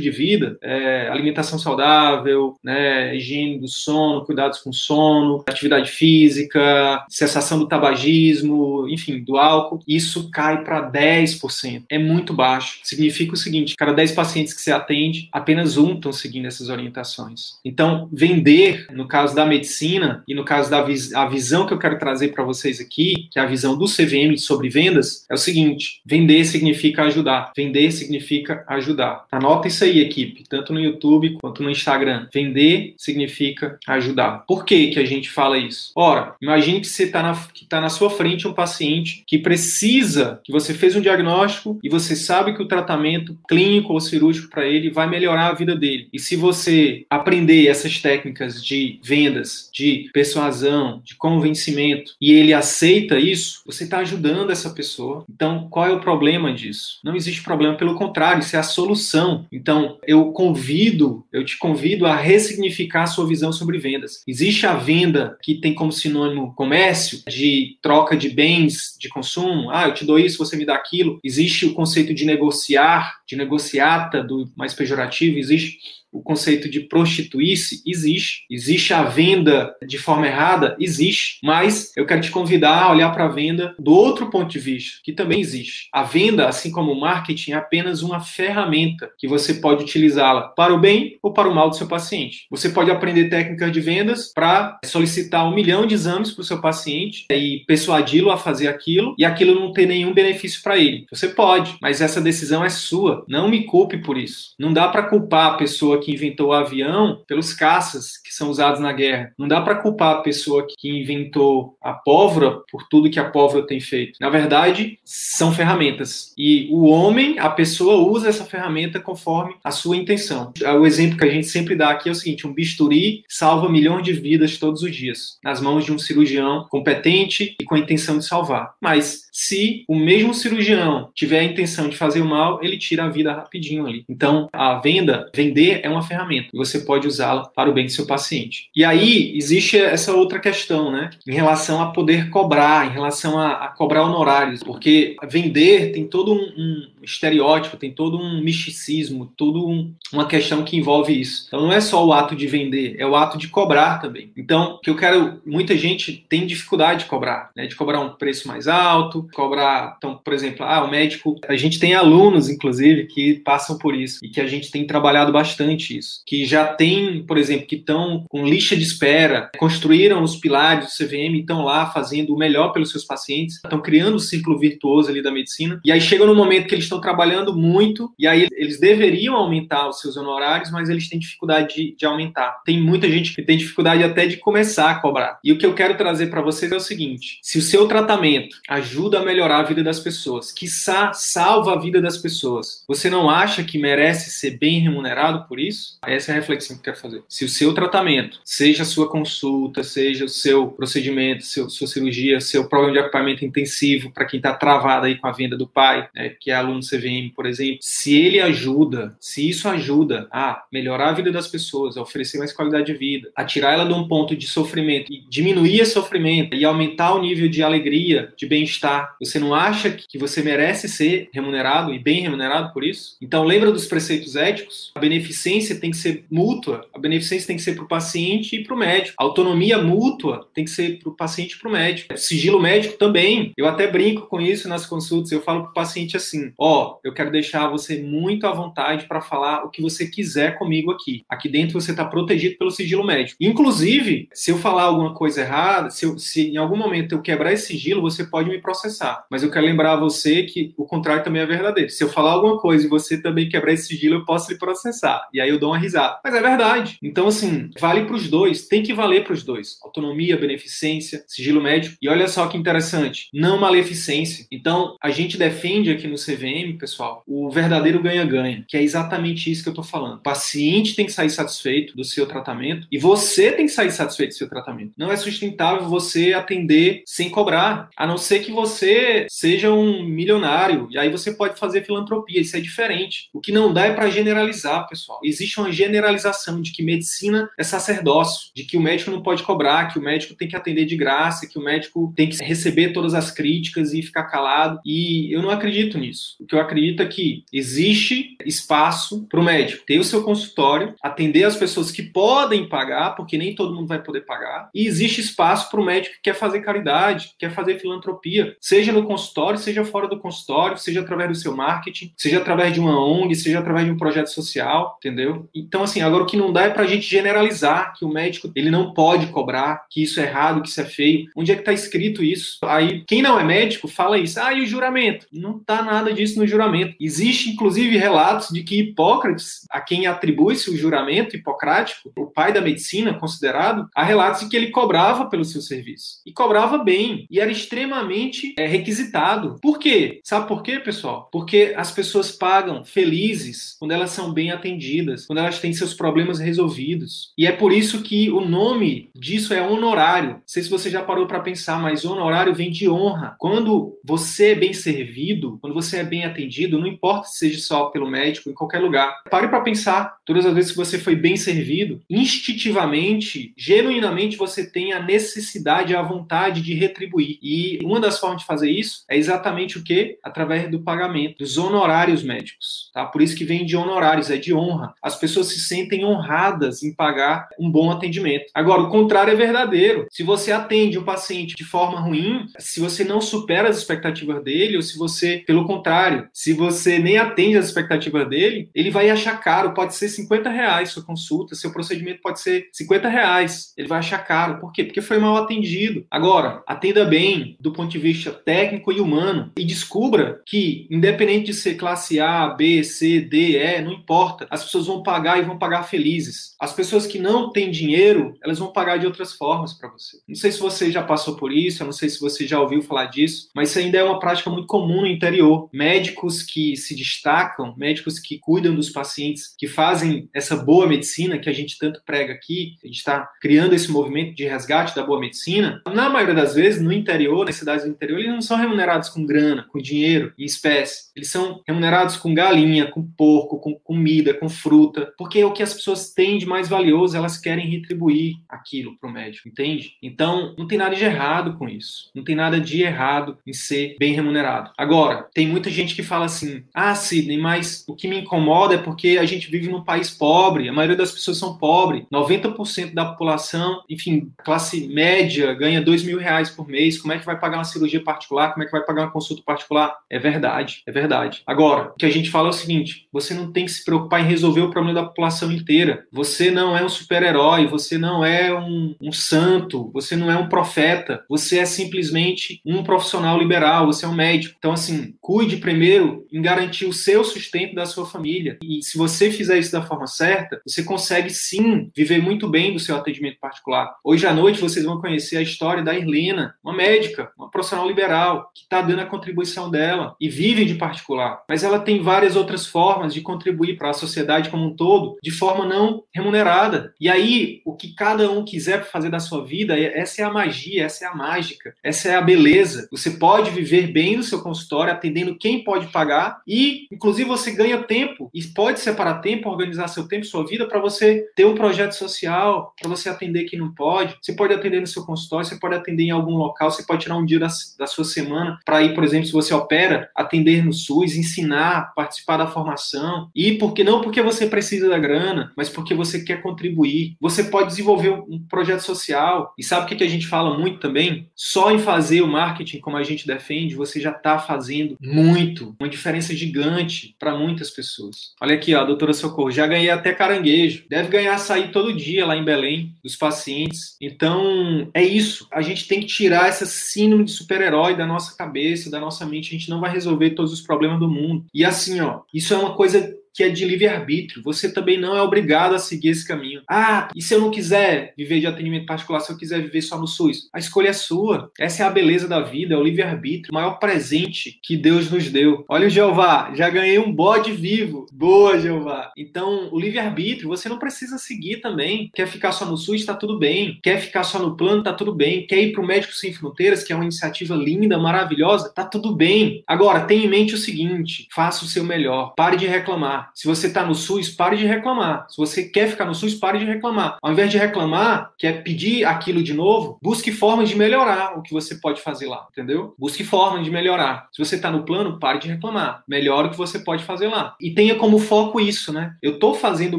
de 0.00 0.10
vida, 0.10 0.23
é, 0.62 1.08
alimentação 1.08 1.58
saudável, 1.58 2.56
né, 2.62 3.14
higiene 3.16 3.58
do 3.58 3.68
sono, 3.68 4.24
cuidados 4.24 4.58
com 4.60 4.72
sono, 4.72 5.44
atividade 5.48 5.90
física, 5.90 7.04
cessação 7.08 7.58
do 7.58 7.68
tabagismo, 7.68 8.88
enfim, 8.88 9.22
do 9.22 9.36
álcool, 9.36 9.80
isso 9.86 10.30
cai 10.30 10.62
para 10.62 10.90
10%. 10.90 11.84
É 11.88 11.98
muito 11.98 12.32
baixo. 12.32 12.80
Significa 12.82 13.34
o 13.34 13.36
seguinte: 13.36 13.74
cada 13.76 13.92
10 13.92 14.12
pacientes 14.12 14.54
que 14.54 14.60
você 14.60 14.72
atende, 14.72 15.28
apenas 15.32 15.76
um 15.76 15.94
estão 15.94 16.12
seguindo 16.12 16.46
essas 16.46 16.68
orientações. 16.68 17.58
Então, 17.64 18.08
vender, 18.12 18.86
no 18.92 19.06
caso 19.06 19.34
da 19.34 19.46
medicina 19.46 20.22
e 20.26 20.34
no 20.34 20.44
caso 20.44 20.70
da 20.70 20.82
vis 20.82 21.14
a 21.14 21.26
visão 21.26 21.66
que 21.66 21.72
eu 21.72 21.78
quero 21.78 21.98
trazer 21.98 22.28
para 22.28 22.44
vocês 22.44 22.80
aqui, 22.80 23.28
que 23.30 23.38
é 23.38 23.42
a 23.42 23.46
visão 23.46 23.76
do 23.76 23.86
CVM 23.86 24.36
sobre 24.36 24.68
vendas, 24.68 25.24
é 25.30 25.34
o 25.34 25.38
seguinte: 25.38 26.00
vender 26.04 26.44
significa 26.44 27.04
ajudar. 27.04 27.52
Vender 27.56 27.90
significa 27.90 28.64
ajudar. 28.68 29.24
Anota 29.30 29.68
isso 29.68 29.84
aí, 29.84 30.02
equipe, 30.14 30.44
tanto 30.48 30.72
no 30.72 30.80
YouTube 30.80 31.36
quanto 31.40 31.62
no 31.62 31.70
Instagram. 31.70 32.28
Vender 32.32 32.94
significa 32.96 33.78
ajudar. 33.86 34.44
Por 34.46 34.64
que, 34.64 34.88
que 34.88 35.00
a 35.00 35.04
gente 35.04 35.30
fala 35.30 35.58
isso? 35.58 35.90
Ora, 35.96 36.34
imagine 36.40 36.80
que 36.80 36.86
você 36.86 37.04
está 37.04 37.22
na, 37.22 37.34
que 37.52 37.66
tá 37.66 37.80
na 37.80 37.88
sua 37.88 38.08
frente 38.08 38.46
um 38.46 38.52
paciente 38.52 39.24
que 39.26 39.38
precisa, 39.38 40.40
que 40.44 40.52
você 40.52 40.72
fez 40.72 40.94
um 40.94 41.00
diagnóstico 41.00 41.78
e 41.82 41.88
você 41.88 42.14
sabe 42.14 42.54
que 42.54 42.62
o 42.62 42.68
tratamento 42.68 43.36
clínico 43.48 43.92
ou 43.92 44.00
cirúrgico 44.00 44.50
para 44.50 44.66
ele 44.66 44.90
vai 44.90 45.08
melhorar 45.08 45.48
a 45.48 45.54
vida 45.54 45.74
dele. 45.74 46.08
E 46.12 46.18
se 46.18 46.36
você 46.36 47.04
aprender 47.10 47.66
essas 47.66 47.98
técnicas 47.98 48.64
de 48.64 49.00
vendas, 49.02 49.68
de 49.72 50.08
persuasão, 50.12 51.00
de 51.04 51.16
convencimento, 51.16 52.12
e 52.20 52.32
ele 52.32 52.52
aceita 52.52 53.18
isso, 53.18 53.62
você 53.66 53.84
está 53.84 53.98
ajudando 53.98 54.50
essa 54.50 54.70
pessoa. 54.70 55.24
Então, 55.28 55.68
qual 55.70 55.86
é 55.86 55.92
o 55.92 56.00
problema 56.00 56.52
disso? 56.52 56.98
Não 57.02 57.16
existe 57.16 57.42
problema, 57.42 57.74
pelo 57.74 57.94
contrário, 57.94 58.40
isso 58.40 58.56
é 58.56 58.58
a 58.58 58.62
solução. 58.62 59.46
Então, 59.50 59.98
eu 60.06 60.32
convido, 60.32 61.24
eu 61.32 61.44
te 61.44 61.58
convido 61.58 62.06
a 62.06 62.16
ressignificar 62.16 63.02
a 63.02 63.06
sua 63.06 63.26
visão 63.26 63.52
sobre 63.52 63.78
vendas. 63.78 64.22
Existe 64.26 64.66
a 64.66 64.74
venda 64.74 65.38
que 65.42 65.60
tem 65.60 65.74
como 65.74 65.92
sinônimo 65.92 66.54
comércio, 66.54 67.22
de 67.28 67.78
troca 67.82 68.16
de 68.16 68.28
bens 68.28 68.96
de 68.98 69.08
consumo. 69.08 69.70
Ah, 69.70 69.88
eu 69.88 69.94
te 69.94 70.04
dou 70.04 70.18
isso, 70.18 70.38
você 70.38 70.56
me 70.56 70.66
dá 70.66 70.74
aquilo. 70.74 71.18
Existe 71.22 71.66
o 71.66 71.74
conceito 71.74 72.14
de 72.14 72.24
negociar, 72.24 73.18
de 73.26 73.36
negociata, 73.36 74.22
do 74.22 74.50
mais 74.56 74.74
pejorativo. 74.74 75.38
Existe 75.38 75.78
o 76.14 76.22
conceito 76.22 76.70
de 76.70 76.80
prostituir-se 76.80 77.82
existe. 77.84 78.44
Existe 78.48 78.94
a 78.94 79.02
venda 79.02 79.74
de 79.84 79.98
forma 79.98 80.28
errada? 80.28 80.76
Existe. 80.78 81.40
Mas 81.42 81.92
eu 81.96 82.06
quero 82.06 82.20
te 82.20 82.30
convidar 82.30 82.84
a 82.84 82.92
olhar 82.92 83.10
para 83.10 83.24
a 83.24 83.28
venda 83.28 83.74
do 83.78 83.92
outro 83.92 84.30
ponto 84.30 84.48
de 84.48 84.60
vista, 84.60 85.00
que 85.02 85.12
também 85.12 85.40
existe. 85.40 85.88
A 85.92 86.04
venda, 86.04 86.48
assim 86.48 86.70
como 86.70 86.92
o 86.92 87.00
marketing, 87.00 87.52
é 87.52 87.54
apenas 87.54 88.02
uma 88.02 88.20
ferramenta 88.20 89.10
que 89.18 89.26
você 89.26 89.54
pode 89.54 89.82
utilizá-la 89.82 90.42
para 90.42 90.72
o 90.72 90.78
bem 90.78 91.18
ou 91.20 91.32
para 91.32 91.48
o 91.48 91.54
mal 91.54 91.68
do 91.68 91.76
seu 91.76 91.88
paciente. 91.88 92.46
Você 92.48 92.68
pode 92.68 92.90
aprender 92.90 93.28
técnicas 93.28 93.72
de 93.72 93.80
vendas 93.80 94.32
para 94.32 94.78
solicitar 94.84 95.46
um 95.46 95.54
milhão 95.54 95.84
de 95.84 95.94
exames 95.94 96.30
para 96.30 96.42
o 96.42 96.44
seu 96.44 96.60
paciente 96.60 97.26
e 97.30 97.64
persuadi-lo 97.66 98.30
a 98.30 98.36
fazer 98.36 98.68
aquilo 98.68 99.16
e 99.18 99.24
aquilo 99.24 99.58
não 99.58 99.72
ter 99.72 99.86
nenhum 99.86 100.14
benefício 100.14 100.62
para 100.62 100.78
ele. 100.78 101.06
Você 101.10 101.28
pode, 101.28 101.76
mas 101.82 102.00
essa 102.00 102.20
decisão 102.20 102.64
é 102.64 102.68
sua. 102.68 103.24
Não 103.28 103.48
me 103.48 103.64
culpe 103.64 103.98
por 103.98 104.16
isso. 104.16 104.54
Não 104.58 104.72
dá 104.72 104.88
para 104.88 105.02
culpar 105.02 105.52
a 105.52 105.56
pessoa 105.56 106.03
que 106.04 106.12
inventou 106.12 106.48
o 106.48 106.52
avião 106.52 107.22
pelos 107.26 107.52
caças 107.52 108.18
que 108.18 108.34
são 108.34 108.50
usados 108.50 108.80
na 108.80 108.92
guerra. 108.92 109.32
Não 109.38 109.48
dá 109.48 109.60
para 109.60 109.76
culpar 109.76 110.16
a 110.16 110.22
pessoa 110.22 110.66
que 110.78 110.88
inventou 110.88 111.76
a 111.80 111.92
pólvora 111.92 112.60
por 112.70 112.86
tudo 112.88 113.10
que 113.10 113.18
a 113.18 113.30
pólvora 113.30 113.66
tem 113.66 113.80
feito. 113.80 114.18
Na 114.20 114.28
verdade, 114.28 114.98
são 115.04 115.52
ferramentas. 115.52 116.32
E 116.36 116.68
o 116.70 116.86
homem, 116.86 117.38
a 117.38 117.48
pessoa 117.48 117.96
usa 117.96 118.28
essa 118.28 118.44
ferramenta 118.44 119.00
conforme 119.00 119.54
a 119.62 119.70
sua 119.70 119.96
intenção. 119.96 120.52
O 120.80 120.86
exemplo 120.86 121.18
que 121.18 121.24
a 121.24 121.30
gente 121.30 121.46
sempre 121.46 121.74
dá 121.74 121.90
aqui 121.90 122.08
é 122.08 122.12
o 122.12 122.14
seguinte: 122.14 122.46
um 122.46 122.52
bisturi 122.52 123.24
salva 123.28 123.68
milhões 123.68 124.04
de 124.04 124.12
vidas 124.12 124.58
todos 124.58 124.82
os 124.82 124.94
dias 124.94 125.38
nas 125.42 125.60
mãos 125.60 125.84
de 125.84 125.92
um 125.92 125.98
cirurgião 125.98 126.66
competente 126.68 127.56
e 127.60 127.64
com 127.64 127.74
a 127.74 127.78
intenção 127.78 128.18
de 128.18 128.24
salvar. 128.24 128.74
Mas 128.80 129.23
se 129.34 129.84
o 129.88 129.96
mesmo 129.96 130.32
cirurgião 130.32 131.10
tiver 131.12 131.40
a 131.40 131.44
intenção 131.44 131.88
de 131.88 131.96
fazer 131.96 132.20
o 132.20 132.24
mal, 132.24 132.62
ele 132.62 132.78
tira 132.78 133.04
a 133.04 133.08
vida 133.08 133.32
rapidinho 133.32 133.84
ali. 133.84 134.04
Então, 134.08 134.48
a 134.52 134.74
venda, 134.76 135.28
vender 135.34 135.80
é 135.82 135.90
uma 135.90 136.02
ferramenta 136.02 136.54
você 136.54 136.80
pode 136.80 137.06
usá-la 137.06 137.48
para 137.48 137.68
o 137.68 137.72
bem 137.72 137.86
do 137.86 137.92
seu 137.92 138.06
paciente. 138.06 138.70
E 138.74 138.84
aí 138.84 139.36
existe 139.36 139.76
essa 139.76 140.14
outra 140.14 140.38
questão, 140.38 140.90
né, 140.90 141.10
em 141.26 141.32
relação 141.32 141.82
a 141.82 141.90
poder 141.90 142.30
cobrar, 142.30 142.86
em 142.86 142.92
relação 142.92 143.38
a, 143.38 143.64
a 143.64 143.68
cobrar 143.68 144.04
honorários, 144.04 144.62
porque 144.62 145.16
vender 145.28 145.92
tem 145.92 146.06
todo 146.06 146.32
um, 146.32 146.38
um 146.38 146.86
estereótipo, 147.04 147.76
tem 147.76 147.92
todo 147.92 148.18
um 148.18 148.42
misticismo, 148.42 149.32
tudo 149.36 149.68
um, 149.68 149.92
uma 150.12 150.26
questão 150.26 150.64
que 150.64 150.76
envolve 150.76 151.18
isso. 151.18 151.44
Então 151.48 151.62
não 151.62 151.72
é 151.72 151.80
só 151.80 152.04
o 152.04 152.12
ato 152.12 152.34
de 152.34 152.46
vender, 152.46 152.96
é 152.98 153.06
o 153.06 153.16
ato 153.16 153.38
de 153.38 153.48
cobrar 153.48 154.00
também. 154.00 154.32
Então, 154.36 154.78
que 154.82 154.90
eu 154.90 154.96
quero, 154.96 155.40
muita 155.46 155.76
gente 155.76 156.24
tem 156.28 156.46
dificuldade 156.46 157.04
de 157.04 157.06
cobrar, 157.06 157.50
né, 157.56 157.66
de 157.66 157.74
cobrar 157.74 158.00
um 158.00 158.10
preço 158.10 158.48
mais 158.48 158.68
alto, 158.68 159.28
cobrar, 159.32 159.94
então, 159.96 160.20
por 160.22 160.32
exemplo, 160.32 160.64
ah, 160.64 160.84
o 160.84 160.90
médico, 160.90 161.36
a 161.48 161.56
gente 161.56 161.78
tem 161.78 161.94
alunos, 161.94 162.48
inclusive, 162.48 163.06
que 163.06 163.34
passam 163.34 163.78
por 163.78 163.94
isso 163.94 164.18
e 164.22 164.28
que 164.28 164.40
a 164.40 164.46
gente 164.46 164.70
tem 164.70 164.86
trabalhado 164.86 165.32
bastante 165.32 165.96
isso, 165.96 166.20
que 166.26 166.44
já 166.44 166.66
tem, 166.66 167.22
por 167.24 167.38
exemplo, 167.38 167.66
que 167.66 167.76
estão 167.76 168.24
com 168.28 168.46
lixa 168.46 168.76
de 168.76 168.82
espera, 168.82 169.50
construíram 169.56 170.22
os 170.22 170.36
pilares 170.36 170.86
do 170.86 171.04
CVM, 171.04 171.40
estão 171.40 171.64
lá 171.64 171.86
fazendo 171.86 172.34
o 172.34 172.38
melhor 172.38 172.72
pelos 172.72 172.90
seus 172.90 173.04
pacientes, 173.04 173.56
estão 173.56 173.80
criando 173.80 174.14
o 174.14 174.16
um 174.16 174.20
ciclo 174.20 174.58
virtuoso 174.58 175.10
ali 175.10 175.22
da 175.22 175.30
medicina, 175.30 175.80
e 175.84 175.92
aí 175.92 176.00
chega 176.00 176.26
no 176.26 176.34
momento 176.34 176.66
que 176.66 176.74
eles 176.74 176.84
estão 176.84 176.93
trabalhando 177.00 177.54
muito, 177.54 178.12
e 178.18 178.26
aí 178.26 178.48
eles 178.52 178.78
deveriam 178.78 179.36
aumentar 179.36 179.88
os 179.88 180.00
seus 180.00 180.16
honorários, 180.16 180.70
mas 180.70 180.88
eles 180.88 181.08
têm 181.08 181.18
dificuldade 181.18 181.74
de, 181.74 181.96
de 181.96 182.06
aumentar. 182.06 182.60
Tem 182.64 182.80
muita 182.80 183.08
gente 183.08 183.34
que 183.34 183.42
tem 183.42 183.56
dificuldade 183.56 184.02
até 184.02 184.26
de 184.26 184.36
começar 184.36 184.90
a 184.90 185.00
cobrar. 185.00 185.38
E 185.42 185.52
o 185.52 185.58
que 185.58 185.66
eu 185.66 185.74
quero 185.74 185.96
trazer 185.96 186.28
para 186.28 186.42
vocês 186.42 186.70
é 186.72 186.76
o 186.76 186.80
seguinte: 186.80 187.38
se 187.42 187.58
o 187.58 187.62
seu 187.62 187.86
tratamento 187.86 188.56
ajuda 188.68 189.20
a 189.20 189.24
melhorar 189.24 189.58
a 189.58 189.62
vida 189.62 189.82
das 189.82 190.00
pessoas, 190.00 190.52
quiçá 190.52 191.12
salva 191.12 191.74
a 191.74 191.80
vida 191.80 192.00
das 192.00 192.18
pessoas, 192.18 192.84
você 192.86 193.08
não 193.10 193.28
acha 193.28 193.64
que 193.64 193.78
merece 193.78 194.30
ser 194.30 194.58
bem 194.58 194.80
remunerado 194.80 195.46
por 195.48 195.58
isso? 195.58 195.98
Essa 196.06 196.32
é 196.32 196.34
a 196.34 196.38
reflexão 196.38 196.76
que 196.76 196.80
eu 196.80 196.84
quero 196.84 196.96
fazer. 196.96 197.22
Se 197.28 197.44
o 197.44 197.48
seu 197.48 197.74
tratamento, 197.74 198.40
seja 198.44 198.82
a 198.82 198.86
sua 198.86 199.08
consulta, 199.08 199.82
seja 199.82 200.24
o 200.24 200.28
seu 200.28 200.68
procedimento, 200.68 201.44
seu, 201.44 201.68
sua 201.68 201.86
cirurgia, 201.86 202.40
seu 202.40 202.68
programa 202.68 202.92
de 202.92 202.98
acompanhamento 203.00 203.44
intensivo 203.44 204.10
para 204.12 204.24
quem 204.24 204.38
está 204.38 204.54
travado 204.54 205.06
aí 205.06 205.16
com 205.16 205.26
a 205.26 205.32
venda 205.32 205.56
do 205.56 205.66
pai, 205.66 206.08
né, 206.14 206.30
que 206.40 206.50
é 206.50 206.54
aluno 206.54 206.82
CVM, 206.84 207.32
por 207.34 207.46
exemplo, 207.46 207.78
se 207.80 208.16
ele 208.16 208.40
ajuda, 208.40 209.16
se 209.20 209.48
isso 209.48 209.68
ajuda 209.68 210.28
a 210.32 210.64
melhorar 210.72 211.10
a 211.10 211.12
vida 211.12 211.32
das 211.32 211.48
pessoas, 211.48 211.96
a 211.96 212.02
oferecer 212.02 212.38
mais 212.38 212.52
qualidade 212.52 212.86
de 212.86 212.94
vida, 212.94 213.30
a 213.34 213.44
tirar 213.44 213.72
ela 213.72 213.84
de 213.84 213.92
um 213.92 214.06
ponto 214.06 214.36
de 214.36 214.46
sofrimento 214.46 215.12
e 215.12 215.24
diminuir 215.28 215.80
esse 215.80 215.92
sofrimento 215.92 216.54
e 216.54 216.64
aumentar 216.64 217.14
o 217.14 217.22
nível 217.22 217.48
de 217.48 217.62
alegria, 217.62 218.32
de 218.36 218.46
bem-estar, 218.46 219.16
você 219.20 219.38
não 219.38 219.54
acha 219.54 219.90
que 219.90 220.18
você 220.18 220.42
merece 220.42 220.88
ser 220.88 221.28
remunerado 221.32 221.92
e 221.92 221.98
bem 221.98 222.20
remunerado 222.20 222.72
por 222.72 222.84
isso? 222.84 223.16
Então 223.20 223.44
lembra 223.44 223.72
dos 223.72 223.86
preceitos 223.86 224.36
éticos? 224.36 224.92
A 224.94 225.00
beneficência 225.00 225.76
tem 225.76 225.90
que 225.90 225.96
ser 225.96 226.24
mútua, 226.30 226.86
a 226.94 226.98
beneficência 226.98 227.46
tem 227.46 227.56
que 227.56 227.62
ser 227.62 227.74
para 227.74 227.84
o 227.84 227.88
paciente 227.88 228.56
e 228.56 228.64
para 228.64 228.74
o 228.74 228.78
médico. 228.78 229.14
A 229.18 229.24
autonomia 229.24 229.78
mútua 229.78 230.48
tem 230.54 230.64
que 230.64 230.70
ser 230.70 230.98
para 230.98 231.10
o 231.10 231.16
paciente 231.16 231.52
e 231.52 231.58
para 231.58 231.68
o 231.68 231.72
médico. 231.72 232.16
Sigilo 232.16 232.60
médico 232.60 232.96
também. 232.96 233.52
Eu 233.56 233.66
até 233.66 233.86
brinco 233.86 234.26
com 234.26 234.40
isso 234.40 234.68
nas 234.68 234.86
consultas. 234.86 235.32
Eu 235.32 235.42
falo 235.42 235.62
para 235.62 235.70
o 235.70 235.74
paciente 235.74 236.16
assim: 236.16 236.52
ó, 236.58 236.73
oh, 236.74 237.00
eu 237.04 237.12
quero 237.12 237.30
deixar 237.30 237.68
você 237.68 238.02
muito 238.02 238.46
à 238.46 238.52
vontade 238.52 239.06
para 239.06 239.20
falar 239.20 239.64
o 239.64 239.70
que 239.70 239.82
você 239.82 240.06
quiser 240.06 240.58
comigo 240.58 240.90
aqui. 240.90 241.24
Aqui 241.28 241.48
dentro 241.48 241.80
você 241.80 241.90
está 241.90 242.04
protegido 242.04 242.56
pelo 242.58 242.70
sigilo 242.70 243.04
médico. 243.04 243.36
Inclusive, 243.40 244.28
se 244.32 244.50
eu 244.50 244.58
falar 244.58 244.84
alguma 244.84 245.14
coisa 245.14 245.42
errada, 245.42 245.90
se, 245.90 246.04
eu, 246.04 246.18
se 246.18 246.48
em 246.48 246.56
algum 246.56 246.76
momento 246.76 247.12
eu 247.12 247.22
quebrar 247.22 247.52
esse 247.52 247.66
sigilo, 247.66 248.02
você 248.02 248.24
pode 248.24 248.50
me 248.50 248.60
processar. 248.60 249.24
Mas 249.30 249.42
eu 249.42 249.50
quero 249.50 249.66
lembrar 249.66 249.92
a 249.92 250.00
você 250.00 250.42
que 250.42 250.74
o 250.76 250.84
contrário 250.84 251.22
também 251.24 251.42
é 251.42 251.46
verdadeiro. 251.46 251.90
Se 251.90 252.02
eu 252.02 252.08
falar 252.08 252.32
alguma 252.32 252.58
coisa 252.58 252.86
e 252.86 252.88
você 252.88 253.20
também 253.20 253.48
quebrar 253.48 253.72
esse 253.72 253.86
sigilo, 253.86 254.16
eu 254.16 254.24
posso 254.24 254.50
lhe 254.50 254.58
processar. 254.58 255.28
E 255.32 255.40
aí 255.40 255.48
eu 255.48 255.58
dou 255.58 255.70
uma 255.70 255.78
risada. 255.78 256.18
Mas 256.24 256.34
é 256.34 256.40
verdade. 256.40 256.98
Então, 257.02 257.28
assim, 257.28 257.70
vale 257.78 258.04
para 258.04 258.16
os 258.16 258.28
dois. 258.28 258.66
Tem 258.66 258.82
que 258.82 258.92
valer 258.92 259.24
para 259.24 259.32
os 259.32 259.42
dois. 259.42 259.78
Autonomia, 259.82 260.36
beneficência, 260.36 261.24
sigilo 261.26 261.62
médico. 261.62 261.96
E 262.00 262.08
olha 262.08 262.28
só 262.28 262.46
que 262.46 262.56
interessante. 262.56 263.28
Não 263.32 263.58
maleficência. 263.58 264.46
Então, 264.50 264.96
a 265.02 265.10
gente 265.10 265.36
defende 265.36 265.90
aqui 265.90 266.06
no 266.06 266.16
CVM, 266.16 266.63
pessoal, 266.72 267.22
o 267.26 267.50
verdadeiro 267.50 268.02
ganha-ganha, 268.02 268.64
que 268.66 268.76
é 268.76 268.82
exatamente 268.82 269.50
isso 269.50 269.62
que 269.62 269.68
eu 269.68 269.72
estou 269.72 269.84
falando. 269.84 270.16
O 270.16 270.22
paciente 270.22 270.94
tem 270.94 271.06
que 271.06 271.12
sair 271.12 271.30
satisfeito 271.30 271.96
do 271.96 272.04
seu 272.04 272.26
tratamento 272.26 272.86
e 272.90 272.98
você 272.98 273.52
tem 273.52 273.66
que 273.66 273.72
sair 273.72 273.90
satisfeito 273.90 274.30
do 274.30 274.38
seu 274.38 274.48
tratamento. 274.48 274.92
Não 274.96 275.12
é 275.12 275.16
sustentável 275.16 275.88
você 275.88 276.32
atender 276.32 277.02
sem 277.06 277.28
cobrar, 277.30 277.88
a 277.96 278.06
não 278.06 278.16
ser 278.16 278.40
que 278.40 278.50
você 278.50 279.26
seja 279.28 279.72
um 279.72 280.04
milionário 280.04 280.88
e 280.90 280.98
aí 280.98 281.10
você 281.10 281.32
pode 281.32 281.58
fazer 281.58 281.84
filantropia. 281.84 282.40
Isso 282.40 282.56
é 282.56 282.60
diferente. 282.60 283.28
O 283.32 283.40
que 283.40 283.52
não 283.52 283.72
dá 283.72 283.86
é 283.86 283.92
para 283.92 284.10
generalizar, 284.10 284.88
pessoal. 284.88 285.20
Existe 285.22 285.58
uma 285.60 285.72
generalização 285.72 286.60
de 286.60 286.72
que 286.72 286.82
medicina 286.82 287.50
é 287.58 287.62
sacerdócio, 287.62 288.50
de 288.54 288.64
que 288.64 288.76
o 288.76 288.80
médico 288.80 289.10
não 289.10 289.22
pode 289.22 289.42
cobrar, 289.42 289.92
que 289.92 289.98
o 289.98 290.02
médico 290.02 290.34
tem 290.34 290.48
que 290.48 290.56
atender 290.56 290.84
de 290.84 290.96
graça, 290.96 291.46
que 291.46 291.58
o 291.58 291.62
médico 291.62 292.12
tem 292.16 292.28
que 292.28 292.42
receber 292.42 292.92
todas 292.92 293.14
as 293.14 293.30
críticas 293.30 293.92
e 293.92 294.02
ficar 294.02 294.24
calado. 294.24 294.80
E 294.84 295.32
eu 295.34 295.42
não 295.42 295.50
acredito 295.50 295.98
nisso. 295.98 296.36
O 296.40 296.46
que 296.46 296.53
eu 296.54 296.60
acredito 296.60 297.02
é 297.02 297.06
que 297.06 297.44
existe 297.52 298.36
espaço 298.44 299.26
para 299.28 299.40
o 299.40 299.44
médico 299.44 299.84
ter 299.86 299.98
o 299.98 300.04
seu 300.04 300.22
consultório, 300.22 300.94
atender 301.02 301.44
as 301.44 301.56
pessoas 301.56 301.90
que 301.90 302.02
podem 302.02 302.68
pagar, 302.68 303.14
porque 303.16 303.38
nem 303.38 303.54
todo 303.54 303.74
mundo 303.74 303.88
vai 303.88 304.02
poder 304.02 304.22
pagar, 304.22 304.70
e 304.74 304.86
existe 304.86 305.20
espaço 305.20 305.70
para 305.70 305.80
o 305.80 305.84
médico 305.84 306.16
que 306.16 306.22
quer 306.22 306.34
fazer 306.34 306.60
caridade, 306.60 307.28
que 307.28 307.38
quer 307.40 307.50
fazer 307.50 307.78
filantropia, 307.78 308.56
seja 308.60 308.92
no 308.92 309.04
consultório, 309.04 309.58
seja 309.58 309.84
fora 309.84 310.08
do 310.08 310.18
consultório, 310.18 310.78
seja 310.78 311.00
através 311.00 311.28
do 311.28 311.34
seu 311.34 311.56
marketing, 311.56 312.12
seja 312.16 312.38
através 312.38 312.72
de 312.72 312.80
uma 312.80 312.98
ONG, 312.98 313.34
seja 313.34 313.58
através 313.58 313.86
de 313.86 313.92
um 313.92 313.96
projeto 313.96 314.28
social, 314.28 314.96
entendeu? 314.98 315.48
Então, 315.54 315.82
assim, 315.82 316.00
agora 316.00 316.22
o 316.22 316.26
que 316.26 316.36
não 316.36 316.52
dá 316.52 316.62
é 316.62 316.70
para 316.70 316.84
a 316.84 316.86
gente 316.86 317.08
generalizar 317.08 317.94
que 317.96 318.04
o 318.04 318.08
médico 318.08 318.50
ele 318.54 318.70
não 318.70 318.92
pode 318.92 319.26
cobrar, 319.28 319.84
que 319.90 320.02
isso 320.02 320.20
é 320.20 320.24
errado, 320.24 320.62
que 320.62 320.68
isso 320.68 320.80
é 320.80 320.84
feio. 320.84 321.28
Onde 321.36 321.52
é 321.52 321.54
que 321.54 321.60
está 321.60 321.72
escrito 321.72 322.22
isso? 322.22 322.58
Aí, 322.62 323.04
quem 323.06 323.22
não 323.22 323.38
é 323.38 323.44
médico 323.44 323.88
fala 323.88 324.18
isso. 324.18 324.40
Ah, 324.40 324.52
e 324.52 324.62
o 324.62 324.66
juramento? 324.66 325.26
Não 325.32 325.58
tá 325.58 325.82
nada 325.82 326.12
disso 326.12 326.33
no 326.38 326.46
juramento. 326.46 326.94
Existe, 327.00 327.50
inclusive, 327.50 327.96
relatos 327.96 328.48
de 328.48 328.62
que 328.62 328.80
Hipócrates, 328.80 329.66
a 329.70 329.80
quem 329.80 330.06
atribui-se 330.06 330.70
o 330.70 330.76
juramento 330.76 331.36
hipocrático, 331.36 332.12
o 332.16 332.26
pai 332.26 332.52
da 332.52 332.60
medicina 332.60 333.14
considerado, 333.14 333.88
há 333.94 334.02
relatos 334.02 334.42
de 334.42 334.48
que 334.48 334.56
ele 334.56 334.70
cobrava 334.70 335.28
pelo 335.28 335.44
seu 335.44 335.60
serviço. 335.60 336.20
E 336.24 336.32
cobrava 336.32 336.78
bem. 336.78 337.26
E 337.30 337.40
era 337.40 337.50
extremamente 337.50 338.54
é, 338.58 338.66
requisitado. 338.66 339.58
Por 339.60 339.78
quê? 339.78 340.20
Sabe 340.24 340.48
por 340.48 340.62
quê, 340.62 340.78
pessoal? 340.78 341.28
Porque 341.32 341.74
as 341.76 341.90
pessoas 341.90 342.32
pagam 342.32 342.84
felizes 342.84 343.76
quando 343.78 343.92
elas 343.92 344.10
são 344.10 344.32
bem 344.32 344.50
atendidas, 344.50 345.26
quando 345.26 345.38
elas 345.38 345.58
têm 345.58 345.72
seus 345.72 345.94
problemas 345.94 346.38
resolvidos. 346.38 347.32
E 347.36 347.46
é 347.46 347.52
por 347.52 347.72
isso 347.72 348.02
que 348.02 348.30
o 348.30 348.40
nome 348.40 349.10
disso 349.14 349.52
é 349.52 349.62
honorário. 349.62 350.30
Não 350.30 350.42
sei 350.46 350.62
se 350.62 350.70
você 350.70 350.90
já 350.90 351.02
parou 351.02 351.26
para 351.26 351.40
pensar, 351.40 351.80
mas 351.80 352.04
honorário 352.04 352.54
vem 352.54 352.70
de 352.70 352.88
honra. 352.88 353.36
Quando 353.38 353.98
você 354.04 354.52
é 354.52 354.54
bem 354.54 354.72
servido, 354.72 355.58
quando 355.60 355.74
você 355.74 355.98
é 355.98 356.04
bem 356.04 356.23
atendido, 356.24 356.78
não 356.78 356.86
importa 356.86 357.28
se 357.28 357.38
seja 357.38 357.60
só 357.60 357.86
pelo 357.86 358.10
médico, 358.10 358.50
em 358.50 358.54
qualquer 358.54 358.78
lugar. 358.78 359.22
Pare 359.30 359.48
para 359.48 359.60
pensar, 359.60 360.16
todas 360.24 360.46
as 360.46 360.54
vezes 360.54 360.70
que 360.70 360.76
você 360.76 360.98
foi 360.98 361.14
bem 361.14 361.36
servido, 361.36 362.00
instintivamente, 362.08 363.52
genuinamente 363.56 364.36
você 364.36 364.68
tem 364.68 364.92
a 364.92 365.02
necessidade, 365.02 365.94
a 365.94 366.02
vontade 366.02 366.62
de 366.62 366.74
retribuir. 366.74 367.38
E 367.42 367.78
uma 367.82 368.00
das 368.00 368.18
formas 368.18 368.40
de 368.40 368.46
fazer 368.46 368.70
isso 368.70 369.04
é 369.08 369.16
exatamente 369.16 369.78
o 369.78 369.84
que? 369.84 370.18
Através 370.22 370.70
do 370.70 370.80
pagamento, 370.80 371.38
dos 371.38 371.58
honorários 371.58 372.22
médicos. 372.22 372.90
Tá? 372.92 373.04
Por 373.04 373.22
isso 373.22 373.36
que 373.36 373.44
vem 373.44 373.64
de 373.64 373.76
honorários, 373.76 374.30
é 374.30 374.36
de 374.36 374.54
honra. 374.54 374.94
As 375.02 375.16
pessoas 375.18 375.48
se 375.48 375.60
sentem 375.60 376.04
honradas 376.04 376.82
em 376.82 376.94
pagar 376.94 377.48
um 377.58 377.70
bom 377.70 377.90
atendimento. 377.90 378.46
Agora, 378.54 378.82
o 378.82 378.88
contrário 378.88 379.32
é 379.32 379.36
verdadeiro. 379.36 380.06
Se 380.10 380.22
você 380.22 380.52
atende 380.52 380.98
um 380.98 381.04
paciente 381.04 381.54
de 381.56 381.64
forma 381.64 382.00
ruim, 382.00 382.46
se 382.58 382.80
você 382.80 383.04
não 383.04 383.20
supera 383.20 383.68
as 383.68 383.78
expectativas 383.78 384.42
dele, 384.42 384.76
ou 384.76 384.82
se 384.82 384.96
você, 384.96 385.42
pelo 385.46 385.66
contrário, 385.66 386.13
se 386.32 386.52
você 386.52 386.98
nem 386.98 387.16
atende 387.16 387.56
as 387.56 387.66
expectativas 387.66 388.28
dele, 388.28 388.70
ele 388.74 388.90
vai 388.90 389.10
achar 389.10 389.40
caro. 389.40 389.74
Pode 389.74 389.94
ser 389.94 390.08
50 390.08 390.48
reais 390.50 390.90
sua 390.90 391.04
consulta, 391.04 391.54
seu 391.54 391.72
procedimento 391.72 392.20
pode 392.22 392.40
ser 392.40 392.68
50 392.72 393.08
reais. 393.08 393.72
Ele 393.76 393.88
vai 393.88 393.98
achar 393.98 394.18
caro. 394.18 394.60
Por 394.60 394.72
quê? 394.72 394.84
Porque 394.84 395.00
foi 395.00 395.18
mal 395.18 395.36
atendido. 395.36 396.06
Agora, 396.10 396.62
atenda 396.66 397.04
bem 397.04 397.56
do 397.60 397.72
ponto 397.72 397.90
de 397.90 397.98
vista 397.98 398.30
técnico 398.32 398.92
e 398.92 399.00
humano 399.00 399.52
e 399.56 399.64
descubra 399.64 400.40
que, 400.46 400.86
independente 400.90 401.46
de 401.46 401.54
ser 401.54 401.74
classe 401.74 402.20
A, 402.20 402.48
B, 402.48 402.82
C, 402.84 403.20
D, 403.20 403.58
E, 403.58 403.80
não 403.80 403.92
importa, 403.92 404.46
as 404.50 404.64
pessoas 404.64 404.86
vão 404.86 405.02
pagar 405.02 405.38
e 405.38 405.42
vão 405.42 405.58
pagar 405.58 405.84
felizes. 405.84 406.54
As 406.60 406.72
pessoas 406.72 407.06
que 407.06 407.18
não 407.18 407.50
têm 407.50 407.70
dinheiro, 407.70 408.36
elas 408.42 408.58
vão 408.58 408.72
pagar 408.72 408.98
de 408.98 409.06
outras 409.06 409.32
formas 409.32 409.72
para 409.72 409.88
você. 409.90 410.18
Não 410.28 410.34
sei 410.34 410.52
se 410.52 410.60
você 410.60 410.90
já 410.90 411.02
passou 411.02 411.36
por 411.36 411.52
isso, 411.52 411.82
eu 411.82 411.86
não 411.86 411.92
sei 411.92 412.08
se 412.08 412.20
você 412.20 412.46
já 412.46 412.60
ouviu 412.60 412.82
falar 412.82 413.06
disso, 413.06 413.48
mas 413.54 413.70
isso 413.70 413.78
ainda 413.78 413.98
é 413.98 414.04
uma 414.04 414.18
prática 414.18 414.50
muito 414.50 414.66
comum 414.66 415.02
no 415.02 415.06
interior. 415.06 415.68
Médicos 416.04 416.42
que 416.42 416.76
se 416.76 416.94
destacam, 416.94 417.74
médicos 417.78 418.18
que 418.18 418.38
cuidam 418.38 418.74
dos 418.74 418.90
pacientes, 418.90 419.54
que 419.56 419.66
fazem 419.66 420.28
essa 420.34 420.54
boa 420.54 420.86
medicina 420.86 421.38
que 421.38 421.48
a 421.48 421.52
gente 421.52 421.78
tanto 421.78 422.02
prega 422.04 422.34
aqui, 422.34 422.76
a 422.84 422.86
gente 422.86 422.98
está 422.98 423.26
criando 423.40 423.74
esse 423.74 423.90
movimento 423.90 424.34
de 424.34 424.44
resgate 424.44 424.94
da 424.94 425.02
boa 425.02 425.18
medicina. 425.18 425.80
Na 425.94 426.10
maioria 426.10 426.34
das 426.34 426.54
vezes, 426.54 426.82
no 426.82 426.92
interior, 426.92 427.46
nas 427.46 427.54
cidades 427.54 427.86
do 427.86 427.90
interior, 427.90 428.18
eles 428.18 428.32
não 428.32 428.42
são 428.42 428.58
remunerados 428.58 429.08
com 429.08 429.24
grana, 429.24 429.66
com 429.72 429.78
dinheiro, 429.78 430.34
em 430.38 430.44
espécie. 430.44 431.10
Eles 431.16 431.30
são 431.30 431.62
remunerados 431.66 432.18
com 432.18 432.34
galinha, 432.34 432.90
com 432.90 433.02
porco, 433.02 433.58
com 433.58 433.74
comida, 433.74 434.34
com 434.34 434.48
fruta, 434.48 435.10
porque 435.16 435.38
é 435.38 435.46
o 435.46 435.52
que 435.52 435.62
as 435.62 435.72
pessoas 435.72 436.12
têm 436.12 436.36
de 436.36 436.44
mais 436.44 436.68
valioso, 436.68 437.16
elas 437.16 437.38
querem 437.38 437.70
retribuir 437.70 438.34
aquilo 438.46 438.98
para 438.98 439.08
o 439.08 439.12
médico, 439.12 439.48
entende? 439.48 439.92
Então, 440.02 440.54
não 440.58 440.66
tem 440.66 440.76
nada 440.76 440.94
de 440.94 441.04
errado 441.04 441.56
com 441.56 441.66
isso. 441.66 442.10
Não 442.14 442.22
tem 442.22 442.34
nada 442.34 442.60
de 442.60 442.82
errado 442.82 443.38
em 443.46 443.54
ser 443.54 443.96
bem 443.98 444.12
remunerado. 444.12 444.70
Agora, 444.76 445.26
tem 445.32 445.46
muita 445.46 445.70
gente 445.70 445.93
que 445.94 446.02
fala 446.02 446.26
assim: 446.26 446.64
ah, 446.74 446.94
Sidney, 446.94 447.38
mas 447.38 447.84
o 447.88 447.94
que 447.94 448.08
me 448.08 448.20
incomoda 448.20 448.74
é 448.74 448.78
porque 448.78 449.18
a 449.20 449.24
gente 449.24 449.50
vive 449.50 449.68
num 449.68 449.84
país 449.84 450.10
pobre, 450.10 450.68
a 450.68 450.72
maioria 450.72 450.96
das 450.96 451.12
pessoas 451.12 451.38
são 451.38 451.56
pobres, 451.56 452.04
90% 452.12 452.92
da 452.94 453.04
população, 453.04 453.82
enfim, 453.88 454.30
classe 454.44 454.88
média, 454.88 455.52
ganha 455.54 455.80
2 455.80 456.04
mil 456.04 456.18
reais 456.18 456.50
por 456.50 456.68
mês. 456.68 457.00
Como 457.00 457.12
é 457.12 457.18
que 457.18 457.26
vai 457.26 457.38
pagar 457.38 457.58
uma 457.58 457.64
cirurgia 457.64 458.02
particular? 458.02 458.52
Como 458.52 458.62
é 458.62 458.66
que 458.66 458.72
vai 458.72 458.82
pagar 458.82 459.02
uma 459.02 459.10
consulta 459.10 459.42
particular? 459.44 459.96
É 460.10 460.18
verdade, 460.18 460.82
é 460.86 460.92
verdade. 460.92 461.42
Agora, 461.46 461.90
o 461.90 461.94
que 461.94 462.06
a 462.06 462.10
gente 462.10 462.30
fala 462.30 462.48
é 462.48 462.50
o 462.50 462.52
seguinte: 462.52 463.08
você 463.12 463.34
não 463.34 463.52
tem 463.52 463.64
que 463.64 463.72
se 463.72 463.84
preocupar 463.84 464.20
em 464.20 464.28
resolver 464.28 464.60
o 464.60 464.70
problema 464.70 465.00
da 465.00 465.06
população 465.06 465.52
inteira. 465.52 466.04
Você 466.12 466.50
não 466.50 466.76
é 466.76 466.84
um 466.84 466.88
super-herói, 466.88 467.66
você 467.66 467.98
não 467.98 468.24
é 468.24 468.52
um, 468.52 468.94
um 469.00 469.12
santo, 469.12 469.90
você 469.92 470.16
não 470.16 470.30
é 470.30 470.36
um 470.36 470.48
profeta, 470.48 471.24
você 471.28 471.58
é 471.58 471.64
simplesmente 471.64 472.60
um 472.64 472.82
profissional 472.82 473.38
liberal, 473.38 473.86
você 473.86 474.04
é 474.04 474.08
um 474.08 474.14
médico. 474.14 474.54
Então, 474.58 474.72
assim, 474.72 475.14
cuide 475.20 475.56
primeiro 475.56 475.83
em 476.32 476.42
garantir 476.42 476.86
o 476.86 476.92
seu 476.92 477.22
sustento 477.24 477.74
da 477.74 477.86
sua 477.86 478.06
família. 478.06 478.58
E 478.62 478.82
se 478.82 478.96
você 478.96 479.30
fizer 479.30 479.58
isso 479.58 479.72
da 479.72 479.82
forma 479.82 480.06
certa, 480.06 480.60
você 480.66 480.82
consegue 480.82 481.30
sim 481.30 481.90
viver 481.94 482.20
muito 482.22 482.48
bem 482.48 482.72
do 482.72 482.78
seu 482.78 482.96
atendimento 482.96 483.38
particular. 483.40 483.94
Hoje 484.02 484.26
à 484.26 484.32
noite 484.32 484.60
vocês 484.60 484.84
vão 484.84 485.00
conhecer 485.00 485.36
a 485.36 485.42
história 485.42 485.82
da 485.82 485.94
Irlena, 485.94 486.54
uma 486.62 486.74
médica, 486.74 487.30
uma 487.36 487.50
profissional 487.50 487.86
liberal, 487.86 488.50
que 488.54 488.62
está 488.62 488.80
dando 488.80 489.00
a 489.00 489.06
contribuição 489.06 489.70
dela 489.70 490.14
e 490.20 490.28
vive 490.28 490.64
de 490.64 490.74
particular. 490.74 491.42
Mas 491.48 491.62
ela 491.62 491.78
tem 491.78 492.02
várias 492.02 492.36
outras 492.36 492.66
formas 492.66 493.12
de 493.12 493.20
contribuir 493.20 493.76
para 493.76 493.90
a 493.90 493.94
sociedade 493.94 494.48
como 494.48 494.66
um 494.66 494.76
todo 494.76 495.16
de 495.22 495.30
forma 495.30 495.66
não 495.66 496.04
remunerada. 496.12 496.94
E 497.00 497.08
aí, 497.08 497.60
o 497.64 497.74
que 497.74 497.94
cada 497.94 498.30
um 498.30 498.44
quiser 498.44 498.84
fazer 498.84 499.10
da 499.10 499.20
sua 499.20 499.44
vida, 499.44 499.78
essa 499.78 500.22
é 500.22 500.24
a 500.24 500.32
magia, 500.32 500.84
essa 500.84 501.04
é 501.04 501.08
a 501.08 501.14
mágica, 501.14 501.74
essa 501.82 502.08
é 502.08 502.14
a 502.14 502.22
beleza. 502.22 502.88
Você 502.90 503.10
pode 503.10 503.50
viver 503.50 503.88
bem 503.88 504.16
no 504.16 504.22
seu 504.22 504.40
consultório, 504.42 504.92
atendendo 504.92 505.36
quem 505.38 505.64
pode 505.64 505.73
pode 505.74 505.88
pagar 505.88 506.40
e, 506.46 506.86
inclusive, 506.92 507.28
você 507.28 507.50
ganha 507.50 507.82
tempo 507.82 508.30
e 508.32 508.42
pode 508.44 508.78
separar 508.78 509.20
tempo, 509.20 509.48
organizar 509.48 509.88
seu 509.88 510.06
tempo, 510.06 510.24
sua 510.24 510.46
vida 510.46 510.66
para 510.66 510.80
você 510.80 511.26
ter 511.34 511.44
um 511.44 511.54
projeto 511.54 511.92
social, 511.92 512.72
para 512.80 512.88
você 512.88 513.08
atender 513.08 513.44
quem 513.44 513.58
não 513.58 513.74
pode. 513.74 514.16
Você 514.22 514.32
pode 514.34 514.54
atender 514.54 514.80
no 514.80 514.86
seu 514.86 515.04
consultório, 515.04 515.46
você 515.46 515.58
pode 515.58 515.74
atender 515.74 516.04
em 516.04 516.10
algum 516.10 516.36
local, 516.36 516.70
você 516.70 516.84
pode 516.84 517.02
tirar 517.02 517.16
um 517.16 517.24
dia 517.24 517.40
da, 517.40 517.48
da 517.78 517.86
sua 517.86 518.04
semana 518.04 518.58
para 518.64 518.82
ir, 518.82 518.94
por 518.94 519.02
exemplo, 519.02 519.26
se 519.26 519.32
você 519.32 519.52
opera, 519.52 520.08
atender 520.14 520.64
no 520.64 520.72
SUS, 520.72 521.16
ensinar, 521.16 521.92
participar 521.94 522.36
da 522.36 522.46
formação. 522.46 523.28
E 523.34 523.54
porque 523.54 523.82
não 523.82 524.00
porque 524.00 524.22
você 524.22 524.46
precisa 524.46 524.88
da 524.88 524.98
grana, 524.98 525.52
mas 525.56 525.68
porque 525.68 525.94
você 525.94 526.22
quer 526.22 526.40
contribuir. 526.40 527.16
Você 527.20 527.44
pode 527.44 527.68
desenvolver 527.68 528.10
um 528.10 528.38
projeto 528.48 528.80
social. 528.80 529.52
E 529.58 529.64
sabe 529.64 529.84
o 529.92 529.96
que 529.96 530.04
a 530.04 530.08
gente 530.08 530.26
fala 530.26 530.56
muito 530.56 530.78
também? 530.78 531.28
Só 531.34 531.72
em 531.72 531.78
fazer 531.78 532.22
o 532.22 532.28
marketing 532.28 532.80
como 532.80 532.96
a 532.96 533.02
gente 533.02 533.26
defende, 533.26 533.74
você 533.74 534.00
já 534.00 534.10
está 534.10 534.38
fazendo 534.38 534.96
muito, 535.00 535.63
uma 535.78 535.88
diferença 535.88 536.34
gigante 536.34 537.14
para 537.18 537.36
muitas 537.36 537.70
pessoas. 537.70 538.34
Olha 538.40 538.54
aqui, 538.54 538.74
ó, 538.74 538.84
doutora 538.84 539.12
Socorro, 539.12 539.50
já 539.50 539.66
ganhei 539.66 539.90
até 539.90 540.12
caranguejo. 540.12 540.84
Deve 540.88 541.08
ganhar 541.08 541.34
açaí 541.34 541.70
todo 541.70 541.94
dia 541.94 542.26
lá 542.26 542.36
em 542.36 542.44
Belém, 542.44 542.94
dos 543.02 543.16
pacientes. 543.16 543.96
Então, 544.00 544.90
é 544.94 545.02
isso. 545.02 545.46
A 545.52 545.62
gente 545.62 545.86
tem 545.86 546.00
que 546.00 546.06
tirar 546.06 546.48
essa 546.48 546.66
síndrome 546.66 547.24
de 547.24 547.32
super-herói 547.32 547.96
da 547.96 548.06
nossa 548.06 548.36
cabeça, 548.36 548.90
da 548.90 549.00
nossa 549.00 549.24
mente. 549.26 549.54
A 549.54 549.58
gente 549.58 549.70
não 549.70 549.80
vai 549.80 549.92
resolver 549.92 550.30
todos 550.30 550.52
os 550.52 550.60
problemas 550.60 550.98
do 550.98 551.08
mundo. 551.08 551.44
E 551.52 551.64
assim, 551.64 552.00
ó, 552.00 552.20
isso 552.32 552.52
é 552.52 552.56
uma 552.56 552.74
coisa 552.74 553.14
que 553.34 553.42
é 553.42 553.48
de 553.48 553.64
livre-arbítrio. 553.64 554.42
Você 554.44 554.72
também 554.72 554.98
não 554.98 555.16
é 555.16 555.20
obrigado 555.20 555.74
a 555.74 555.78
seguir 555.78 556.10
esse 556.10 556.26
caminho. 556.26 556.62
Ah, 556.70 557.08
e 557.14 557.20
se 557.20 557.34
eu 557.34 557.40
não 557.40 557.50
quiser 557.50 558.14
viver 558.16 558.40
de 558.40 558.46
atendimento 558.46 558.86
particular, 558.86 559.20
se 559.20 559.32
eu 559.32 559.36
quiser 559.36 559.60
viver 559.60 559.82
só 559.82 559.98
no 559.98 560.06
SUS? 560.06 560.48
A 560.52 560.58
escolha 560.58 560.88
é 560.88 560.92
sua. 560.92 561.50
Essa 561.58 561.82
é 561.82 561.86
a 561.86 561.90
beleza 561.90 562.28
da 562.28 562.40
vida, 562.40 562.74
é 562.74 562.78
o 562.78 562.82
livre-arbítrio, 562.82 563.50
o 563.50 563.54
maior 563.54 563.78
presente 563.78 564.58
que 564.62 564.76
Deus 564.76 565.10
nos 565.10 565.28
deu. 565.28 565.64
Olha 565.68 565.88
o 565.88 565.90
Jeová, 565.90 566.52
já 566.54 566.70
ganhei 566.70 566.98
um 566.98 567.12
bode 567.12 567.52
vivo. 567.52 568.06
Boa, 568.12 568.58
Jeová. 568.58 569.12
Então, 569.16 569.68
o 569.72 569.80
livre-arbítrio, 569.80 570.48
você 570.48 570.68
não 570.68 570.78
precisa 570.78 571.18
seguir 571.18 571.56
também. 571.56 572.10
Quer 572.14 572.28
ficar 572.28 572.52
só 572.52 572.64
no 572.64 572.76
SUS, 572.76 573.00
está 573.00 573.14
tudo 573.14 573.38
bem. 573.38 573.78
Quer 573.82 574.00
ficar 574.00 574.22
só 574.22 574.38
no 574.38 574.56
plano, 574.56 574.78
está 574.78 574.92
tudo 574.92 575.12
bem. 575.12 575.46
Quer 575.46 575.60
ir 575.60 575.72
para 575.72 575.82
o 575.82 575.86
Médico 575.86 576.12
Sem 576.12 576.32
Fronteiras, 576.32 576.84
que 576.84 576.92
é 576.92 576.96
uma 576.96 577.04
iniciativa 577.04 577.56
linda, 577.56 577.98
maravilhosa, 577.98 578.68
está 578.68 578.84
tudo 578.84 579.14
bem. 579.14 579.64
Agora, 579.66 580.04
tenha 580.04 580.24
em 580.24 580.28
mente 580.28 580.54
o 580.54 580.58
seguinte: 580.58 581.26
faça 581.32 581.64
o 581.64 581.68
seu 581.68 581.82
melhor. 581.82 582.34
Pare 582.36 582.56
de 582.56 582.66
reclamar. 582.66 583.23
Se 583.34 583.46
você 583.46 583.66
está 583.68 583.84
no 583.84 583.94
SUS, 583.94 584.28
pare 584.28 584.56
de 584.56 584.66
reclamar. 584.66 585.26
Se 585.28 585.36
você 585.36 585.64
quer 585.64 585.88
ficar 585.88 586.04
no 586.04 586.14
SUS, 586.14 586.34
pare 586.34 586.58
de 586.58 586.64
reclamar. 586.64 587.18
Ao 587.22 587.32
invés 587.32 587.50
de 587.50 587.58
reclamar, 587.58 588.32
quer 588.38 588.62
pedir 588.62 589.04
aquilo 589.04 589.42
de 589.42 589.54
novo, 589.54 589.98
busque 590.02 590.32
formas 590.32 590.68
de 590.68 590.76
melhorar 590.76 591.38
o 591.38 591.42
que 591.42 591.52
você 591.52 591.76
pode 591.76 592.00
fazer 592.00 592.26
lá, 592.26 592.46
entendeu? 592.50 592.94
Busque 592.98 593.24
formas 593.24 593.64
de 593.64 593.70
melhorar. 593.70 594.28
Se 594.32 594.44
você 594.44 594.56
está 594.56 594.70
no 594.70 594.84
plano, 594.84 595.18
pare 595.18 595.38
de 595.38 595.48
reclamar. 595.48 596.02
Melhore 596.08 596.48
o 596.48 596.50
que 596.50 596.56
você 596.56 596.78
pode 596.78 597.04
fazer 597.04 597.28
lá. 597.28 597.54
E 597.60 597.70
tenha 597.70 597.94
como 597.94 598.18
foco 598.18 598.60
isso, 598.60 598.92
né? 598.92 599.14
Eu 599.22 599.34
estou 599.34 599.54
fazendo 599.54 599.94
o 599.94 599.98